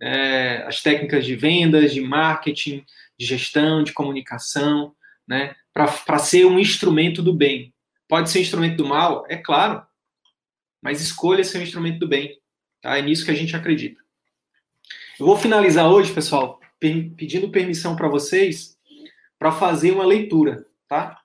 é, 0.00 0.64
as 0.66 0.82
técnicas 0.82 1.24
de 1.24 1.36
vendas, 1.36 1.92
de 1.92 2.00
marketing, 2.00 2.84
de 3.18 3.26
gestão, 3.26 3.82
de 3.82 3.92
comunicação, 3.92 4.94
né, 5.28 5.54
para 5.72 6.18
ser 6.18 6.46
um 6.46 6.58
instrumento 6.58 7.22
do 7.22 7.34
bem. 7.34 7.74
Pode 8.08 8.30
ser 8.30 8.38
um 8.38 8.42
instrumento 8.42 8.76
do 8.78 8.86
mal? 8.86 9.24
É 9.28 9.36
claro, 9.36 9.86
mas 10.82 11.00
escolha 11.00 11.44
ser 11.44 11.58
um 11.58 11.62
instrumento 11.62 11.98
do 12.00 12.08
bem. 12.08 12.40
Tá? 12.80 12.98
É 12.98 13.02
nisso 13.02 13.24
que 13.24 13.30
a 13.30 13.34
gente 13.34 13.54
acredita. 13.54 14.00
Eu 15.18 15.26
vou 15.26 15.36
finalizar 15.36 15.86
hoje, 15.90 16.12
pessoal, 16.12 16.58
pedindo 16.78 17.50
permissão 17.50 17.94
para 17.94 18.08
vocês 18.08 18.78
para 19.38 19.52
fazer 19.52 19.90
uma 19.92 20.04
leitura, 20.04 20.66
tá? 20.88 21.20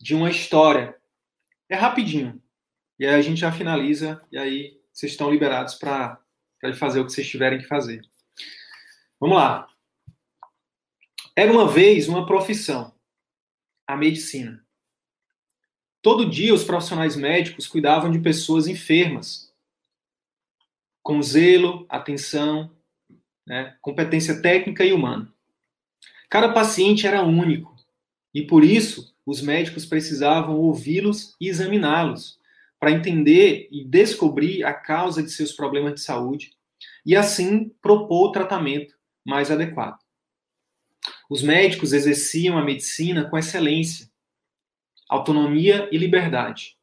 De 0.00 0.14
uma 0.14 0.30
história. 0.30 0.96
É 1.68 1.74
rapidinho. 1.74 2.40
E 2.98 3.06
aí 3.06 3.14
a 3.14 3.22
gente 3.22 3.40
já 3.40 3.52
finaliza 3.52 4.20
e 4.32 4.38
aí 4.38 4.80
vocês 4.92 5.12
estão 5.12 5.30
liberados 5.30 5.74
para 5.74 6.20
fazer 6.76 7.00
o 7.00 7.06
que 7.06 7.12
vocês 7.12 7.28
tiverem 7.28 7.58
que 7.58 7.66
fazer. 7.66 8.02
Vamos 9.20 9.36
lá. 9.36 9.68
Era 11.34 11.52
uma 11.52 11.68
vez 11.68 12.08
uma 12.08 12.26
profissão, 12.26 12.92
a 13.86 13.96
medicina. 13.96 14.64
Todo 16.02 16.28
dia 16.28 16.54
os 16.54 16.64
profissionais 16.64 17.16
médicos 17.16 17.66
cuidavam 17.66 18.10
de 18.10 18.18
pessoas 18.18 18.66
enfermas, 18.66 19.52
com 21.02 21.22
zelo, 21.22 21.86
atenção, 21.88 22.70
né, 23.46 23.76
competência 23.80 24.42
técnica 24.42 24.84
e 24.84 24.92
humana. 24.92 25.32
Cada 26.28 26.52
paciente 26.52 27.06
era 27.06 27.22
único 27.22 27.74
e 28.34 28.42
por 28.42 28.62
isso 28.62 29.14
os 29.24 29.40
médicos 29.40 29.86
precisavam 29.86 30.56
ouvi-los 30.56 31.34
e 31.40 31.48
examiná-los 31.48 32.38
para 32.78 32.92
entender 32.92 33.68
e 33.70 33.84
descobrir 33.84 34.64
a 34.64 34.72
causa 34.72 35.22
de 35.22 35.30
seus 35.30 35.52
problemas 35.52 35.94
de 35.94 36.00
saúde 36.00 36.52
e 37.04 37.16
assim 37.16 37.70
propor 37.82 38.28
o 38.28 38.32
tratamento 38.32 38.94
mais 39.24 39.50
adequado. 39.50 39.98
Os 41.28 41.42
médicos 41.42 41.92
exerciam 41.92 42.56
a 42.56 42.64
medicina 42.64 43.28
com 43.28 43.36
excelência, 43.36 44.10
autonomia 45.08 45.88
e 45.92 45.98
liberdade. 45.98 46.76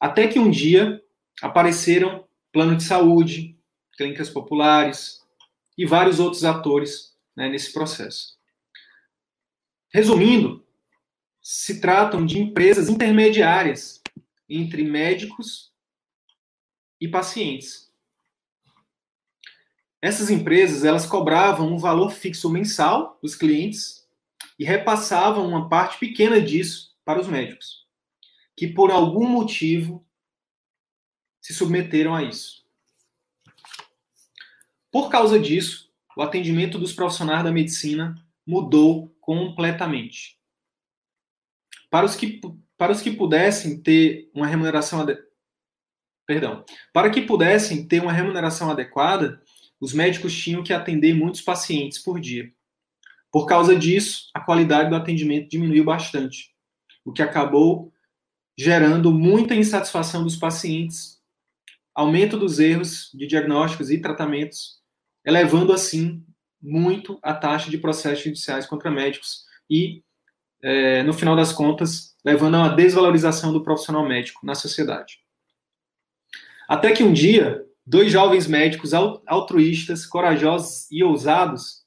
Até 0.00 0.28
que 0.28 0.38
um 0.38 0.50
dia 0.50 1.02
apareceram 1.42 2.26
plano 2.52 2.76
de 2.76 2.84
saúde, 2.84 3.58
clínicas 3.96 4.30
populares 4.30 5.20
e 5.76 5.84
vários 5.84 6.20
outros 6.20 6.44
atores 6.44 7.16
né, 7.36 7.48
nesse 7.48 7.72
processo. 7.72 8.38
Resumindo, 9.92 10.64
se 11.42 11.80
tratam 11.80 12.24
de 12.24 12.38
empresas 12.38 12.88
intermediárias 12.88 13.97
entre 14.48 14.82
médicos 14.82 15.72
e 17.00 17.06
pacientes. 17.06 17.92
Essas 20.00 20.30
empresas, 20.30 20.84
elas 20.84 21.06
cobravam 21.06 21.72
um 21.72 21.78
valor 21.78 22.10
fixo 22.10 22.48
mensal 22.48 23.18
dos 23.20 23.34
clientes 23.34 24.08
e 24.58 24.64
repassavam 24.64 25.46
uma 25.46 25.68
parte 25.68 25.98
pequena 25.98 26.40
disso 26.40 26.96
para 27.04 27.20
os 27.20 27.26
médicos, 27.26 27.86
que 28.56 28.66
por 28.66 28.90
algum 28.90 29.26
motivo 29.28 30.06
se 31.40 31.52
submeteram 31.52 32.14
a 32.14 32.22
isso. 32.22 32.64
Por 34.90 35.10
causa 35.10 35.38
disso, 35.38 35.92
o 36.16 36.22
atendimento 36.22 36.78
dos 36.78 36.92
profissionais 36.92 37.44
da 37.44 37.52
medicina 37.52 38.14
mudou 38.46 39.08
completamente. 39.20 40.38
Para 41.90 42.06
os 42.06 42.14
que 42.14 42.40
para 42.78 42.92
os 42.92 43.02
que 43.02 43.10
pudessem 43.10 43.82
ter 43.82 44.30
uma 44.32 44.46
remuneração 44.46 45.00
ade... 45.02 45.18
perdão, 46.26 46.64
para 46.92 47.10
que 47.10 47.20
pudessem 47.20 47.86
ter 47.86 48.00
uma 48.00 48.12
remuneração 48.12 48.70
adequada, 48.70 49.42
os 49.80 49.92
médicos 49.92 50.34
tinham 50.34 50.62
que 50.62 50.72
atender 50.72 51.12
muitos 51.12 51.42
pacientes 51.42 51.98
por 51.98 52.20
dia. 52.20 52.50
Por 53.30 53.46
causa 53.46 53.76
disso, 53.76 54.30
a 54.32 54.40
qualidade 54.40 54.88
do 54.88 54.96
atendimento 54.96 55.50
diminuiu 55.50 55.84
bastante, 55.84 56.54
o 57.04 57.12
que 57.12 57.20
acabou 57.20 57.92
gerando 58.56 59.12
muita 59.12 59.54
insatisfação 59.54 60.24
dos 60.24 60.36
pacientes, 60.36 61.18
aumento 61.94 62.38
dos 62.38 62.58
erros 62.58 63.10
de 63.12 63.26
diagnósticos 63.26 63.90
e 63.90 64.00
tratamentos, 64.00 64.80
elevando 65.24 65.72
assim 65.72 66.24
muito 66.60 67.18
a 67.22 67.34
taxa 67.34 67.70
de 67.70 67.78
processos 67.78 68.24
judiciais 68.24 68.66
contra 68.66 68.90
médicos 68.90 69.44
e, 69.70 70.02
é, 70.62 71.02
no 71.02 71.12
final 71.12 71.36
das 71.36 71.52
contas, 71.52 72.16
levando 72.24 72.56
a 72.56 72.58
uma 72.58 72.76
desvalorização 72.76 73.52
do 73.52 73.62
profissional 73.62 74.06
médico 74.06 74.44
na 74.44 74.54
sociedade. 74.54 75.20
Até 76.68 76.92
que 76.92 77.02
um 77.02 77.12
dia, 77.12 77.64
dois 77.86 78.12
jovens 78.12 78.46
médicos 78.46 78.92
altruístas, 78.94 80.04
corajosos 80.04 80.90
e 80.90 81.02
ousados 81.02 81.82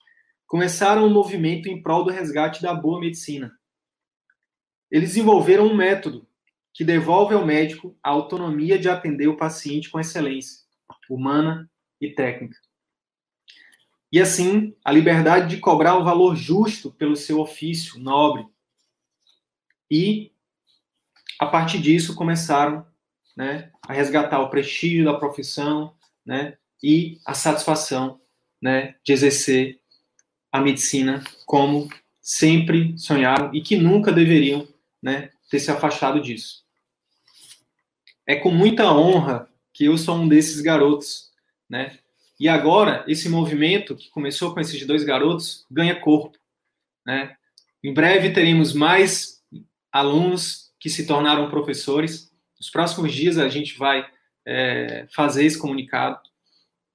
começaram 0.47 1.05
um 1.05 1.13
movimento 1.13 1.69
em 1.69 1.82
prol 1.82 2.03
do 2.03 2.11
resgate 2.11 2.61
da 2.61 2.74
boa 2.74 2.99
medicina. 2.99 3.51
Eles 4.89 5.09
desenvolveram 5.09 5.67
um 5.67 5.76
método 5.76 6.28
que 6.74 6.84
devolve 6.84 7.34
ao 7.34 7.45
médico 7.45 7.95
a 8.01 8.09
autonomia 8.09 8.80
de 8.80 8.89
atender 8.89 9.28
o 9.28 9.38
paciente 9.38 9.89
com 9.89 9.99
excelência 9.99 10.61
humana 11.09 11.69
e 11.99 12.09
técnica. 12.09 12.57
E 14.11 14.19
assim, 14.19 14.76
a 14.84 14.91
liberdade 14.91 15.55
de 15.55 15.61
cobrar 15.61 15.97
o 15.97 16.03
valor 16.03 16.36
justo 16.36 16.91
pelo 16.91 17.15
seu 17.15 17.39
ofício 17.39 17.99
nobre 17.99 18.45
e 19.91 20.31
a 21.37 21.45
partir 21.45 21.79
disso 21.79 22.15
começaram 22.15 22.85
né, 23.35 23.69
a 23.81 23.91
resgatar 23.91 24.39
o 24.39 24.49
prestígio 24.49 25.03
da 25.03 25.13
profissão 25.13 25.93
né, 26.25 26.57
e 26.81 27.19
a 27.25 27.33
satisfação 27.33 28.21
né, 28.61 28.95
de 29.03 29.11
exercer 29.11 29.81
a 30.49 30.61
medicina 30.61 31.21
como 31.45 31.89
sempre 32.21 32.97
sonharam 32.97 33.53
e 33.53 33.61
que 33.61 33.75
nunca 33.75 34.13
deveriam 34.13 34.65
né, 35.01 35.31
ter 35.49 35.59
se 35.59 35.69
afastado 35.69 36.21
disso. 36.21 36.63
É 38.25 38.35
com 38.35 38.51
muita 38.51 38.93
honra 38.93 39.49
que 39.73 39.85
eu 39.85 39.97
sou 39.97 40.15
um 40.15 40.27
desses 40.27 40.61
garotos, 40.61 41.31
né? 41.67 41.97
E 42.39 42.47
agora 42.47 43.03
esse 43.07 43.27
movimento 43.27 43.95
que 43.95 44.09
começou 44.09 44.53
com 44.53 44.59
esses 44.59 44.85
dois 44.85 45.03
garotos 45.03 45.65
ganha 45.69 45.99
corpo, 45.99 46.37
né? 47.05 47.35
Em 47.83 47.93
breve 47.93 48.31
teremos 48.31 48.73
mais 48.73 49.40
alunos 49.91 50.71
que 50.79 50.89
se 50.89 51.05
tornaram 51.05 51.49
professores. 51.49 52.31
Nos 52.59 52.69
próximos 52.69 53.13
dias 53.13 53.37
a 53.37 53.49
gente 53.49 53.77
vai 53.77 54.05
é, 54.45 55.07
fazer 55.13 55.45
esse 55.45 55.57
comunicado. 55.57 56.19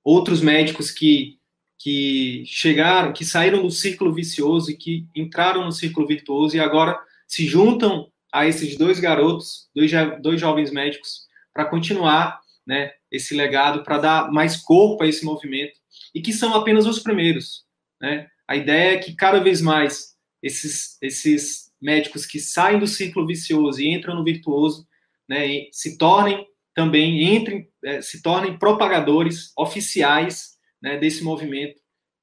Outros 0.03 0.41
médicos 0.41 0.91
que, 0.91 1.39
que 1.79 2.45
chegaram, 2.47 3.13
que 3.13 3.25
saíram 3.25 3.63
do 3.63 3.71
círculo 3.71 4.15
vicioso 4.15 4.71
e 4.71 4.77
que 4.77 5.07
entraram 5.15 5.65
no 5.65 5.73
círculo 5.73 6.07
virtuoso 6.07 6.57
e 6.57 6.61
agora 6.61 6.99
se 7.27 7.47
juntam 7.47 8.11
a 8.33 8.47
esses 8.47 8.77
dois 8.77 9.01
garotos, 9.01 9.69
dois, 9.75 9.91
dois 10.21 10.41
jovens 10.41 10.71
médicos, 10.71 11.27
para 11.53 11.65
continuar 11.65 12.41
né, 12.67 12.93
esse 13.11 13.35
legado, 13.35 13.83
para 13.83 13.99
dar 13.99 14.33
mais 14.33 14.57
corpo 14.57 15.03
a 15.03 15.07
esse 15.07 15.25
movimento, 15.25 15.79
e 16.15 16.21
que 16.21 16.33
são 16.33 16.55
apenas 16.55 16.87
os 16.87 16.99
primeiros. 16.99 17.65
Né? 18.01 18.29
A 18.47 18.57
ideia 18.57 18.95
é 18.95 18.99
que 18.99 19.15
cada 19.15 19.41
vez 19.41 19.63
mais 19.63 20.17
esses, 20.43 20.99
esses 21.01 21.66
médicos 21.81 22.25
que 22.25 22.39
saem 22.39 22.79
do 22.79 22.87
círculo 22.87 23.27
vicioso 23.27 23.81
e 23.81 23.89
entram 23.89 24.15
no 24.15 24.25
virtuoso, 24.25 24.87
né, 25.29 25.67
se 25.73 25.99
tornem 25.99 26.47
também 26.75 27.35
entrem, 27.35 27.69
é, 27.83 28.03
se 28.03 28.21
tornem 28.21 28.59
propagadores 28.59 29.51
oficiais 29.57 30.57
né, 30.81 30.99
desse 30.99 31.25
movimento 31.25 31.81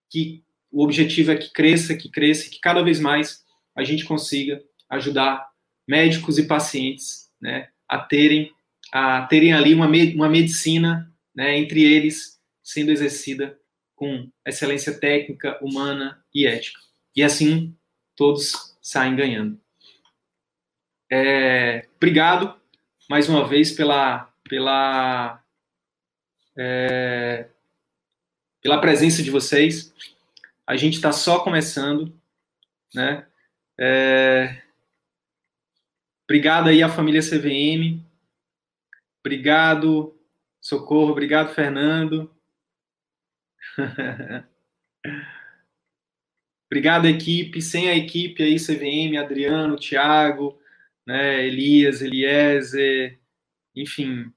que 0.10 0.43
o 0.72 0.84
objetivo 0.84 1.32
é 1.32 1.36
que 1.36 1.51
cresça, 1.51 1.95
que 1.95 2.10
cresça, 2.10 2.49
que 2.49 2.60
cada 2.60 2.84
vez 2.84 2.99
mais 2.99 3.43
a 3.76 3.84
gente 3.84 4.06
consiga 4.06 4.62
ajudar 4.89 5.47
médicos 5.88 6.38
e 6.38 6.45
pacientes 6.45 7.32
né, 7.41 7.70
a 7.88 7.97
terem 7.97 8.51
a 8.91 9.24
terem 9.24 9.54
ali 9.54 9.74
uma, 9.74 9.88
uma 9.88 10.30
medicina 10.30 11.12
né, 11.36 11.58
entre 11.58 11.84
eles 11.84 12.39
sendo 12.64 12.91
exercida 12.91 13.58
com 13.95 14.30
excelência 14.45 14.93
técnica, 14.99 15.58
humana 15.64 16.24
e 16.34 16.45
ética. 16.45 16.80
E 17.16 17.24
assim 17.24 17.76
todos 18.16 18.72
saem 18.84 19.15
ganhando. 19.15 19.59
É, 21.09 21.88
obrigado 21.95 22.59
mais 23.09 23.29
uma 23.29 23.47
vez 23.47 23.71
pela, 23.71 24.31
pela, 24.47 25.41
é, 26.57 27.47
pela 28.61 28.81
presença 28.81 29.23
de 29.23 29.31
vocês. 29.31 29.93
A 30.67 30.75
gente 30.75 30.95
está 30.95 31.13
só 31.13 31.39
começando, 31.39 32.13
né? 32.93 33.25
É, 33.79 34.61
obrigado 36.25 36.67
aí 36.67 36.84
à 36.84 36.89
família 36.89 37.21
CVM. 37.21 38.03
Obrigado, 39.21 40.19
Socorro. 40.59 41.11
Obrigado, 41.11 41.53
Fernando. 41.53 42.29
obrigado, 46.74 47.05
equipe. 47.05 47.61
Sem 47.61 47.88
a 47.88 47.95
equipe 47.95 48.41
aí, 48.41 48.55
CVM, 48.55 49.15
Adriano, 49.15 49.78
Thiago, 49.78 50.57
né, 51.05 51.45
Elias, 51.45 52.01
Eliezer, 52.01 53.19
enfim, 53.76 54.34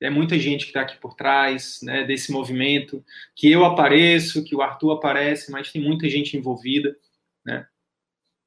é 0.00 0.08
muita 0.08 0.38
gente 0.38 0.62
que 0.62 0.70
está 0.70 0.82
aqui 0.82 0.96
por 0.98 1.14
trás 1.14 1.80
né, 1.82 2.04
desse 2.04 2.30
movimento, 2.30 3.04
que 3.34 3.50
eu 3.50 3.64
apareço, 3.64 4.44
que 4.44 4.54
o 4.54 4.62
Arthur 4.62 4.92
aparece, 4.92 5.50
mas 5.50 5.72
tem 5.72 5.82
muita 5.82 6.08
gente 6.08 6.36
envolvida. 6.36 6.96
Né? 7.44 7.66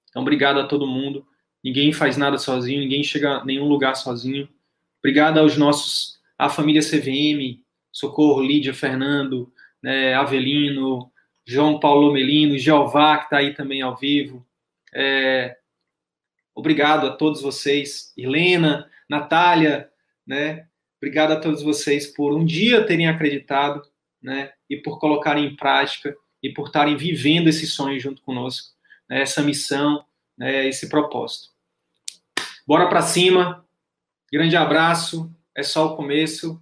Então, 0.09 0.21
obrigado 0.21 0.61
a 0.61 0.65
todo 0.65 0.87
mundo. 0.87 1.27
Ninguém 1.61 1.91
faz 1.91 2.15
nada 2.15 2.37
sozinho, 2.37 2.79
ninguém 2.79 3.03
chega 3.03 3.39
a 3.39 3.45
nenhum 3.45 3.67
lugar 3.67 3.95
sozinho. 3.95 4.47
Obrigado 4.99 5.37
aos 5.39 5.57
nossos, 5.57 6.17
à 6.37 6.47
família 6.47 6.81
CVM, 6.81 7.61
Socorro, 7.91 8.41
Lídia, 8.41 8.73
Fernando, 8.73 9.51
né, 9.81 10.13
Avelino, 10.13 11.11
João 11.45 11.79
Paulo 11.79 12.11
Melino, 12.13 12.57
Jeová, 12.57 13.17
que 13.17 13.25
está 13.25 13.37
aí 13.37 13.53
também 13.53 13.81
ao 13.81 13.95
vivo. 13.95 14.45
É, 14.93 15.57
obrigado 16.55 17.07
a 17.07 17.11
todos 17.15 17.41
vocês, 17.41 18.13
Helena, 18.17 18.89
Natália, 19.09 19.89
né? 20.25 20.67
Obrigado 20.97 21.31
a 21.31 21.39
todos 21.39 21.61
vocês 21.61 22.07
por 22.07 22.33
um 22.33 22.45
dia 22.45 22.85
terem 22.85 23.07
acreditado, 23.07 23.81
né? 24.21 24.53
E 24.69 24.77
por 24.77 24.99
colocarem 24.99 25.45
em 25.45 25.55
prática 25.55 26.15
e 26.41 26.49
por 26.49 26.67
estarem 26.67 26.95
vivendo 26.95 27.47
esse 27.47 27.67
sonho 27.67 27.99
junto 27.99 28.21
conosco, 28.21 28.73
né, 29.09 29.21
essa 29.21 29.41
missão, 29.41 30.05
né, 30.37 30.67
esse 30.67 30.89
propósito. 30.89 31.49
Bora 32.65 32.87
para 32.87 33.01
cima. 33.01 33.65
Grande 34.31 34.55
abraço. 34.55 35.29
É 35.55 35.61
só 35.61 35.87
o 35.87 35.95
começo. 35.95 36.61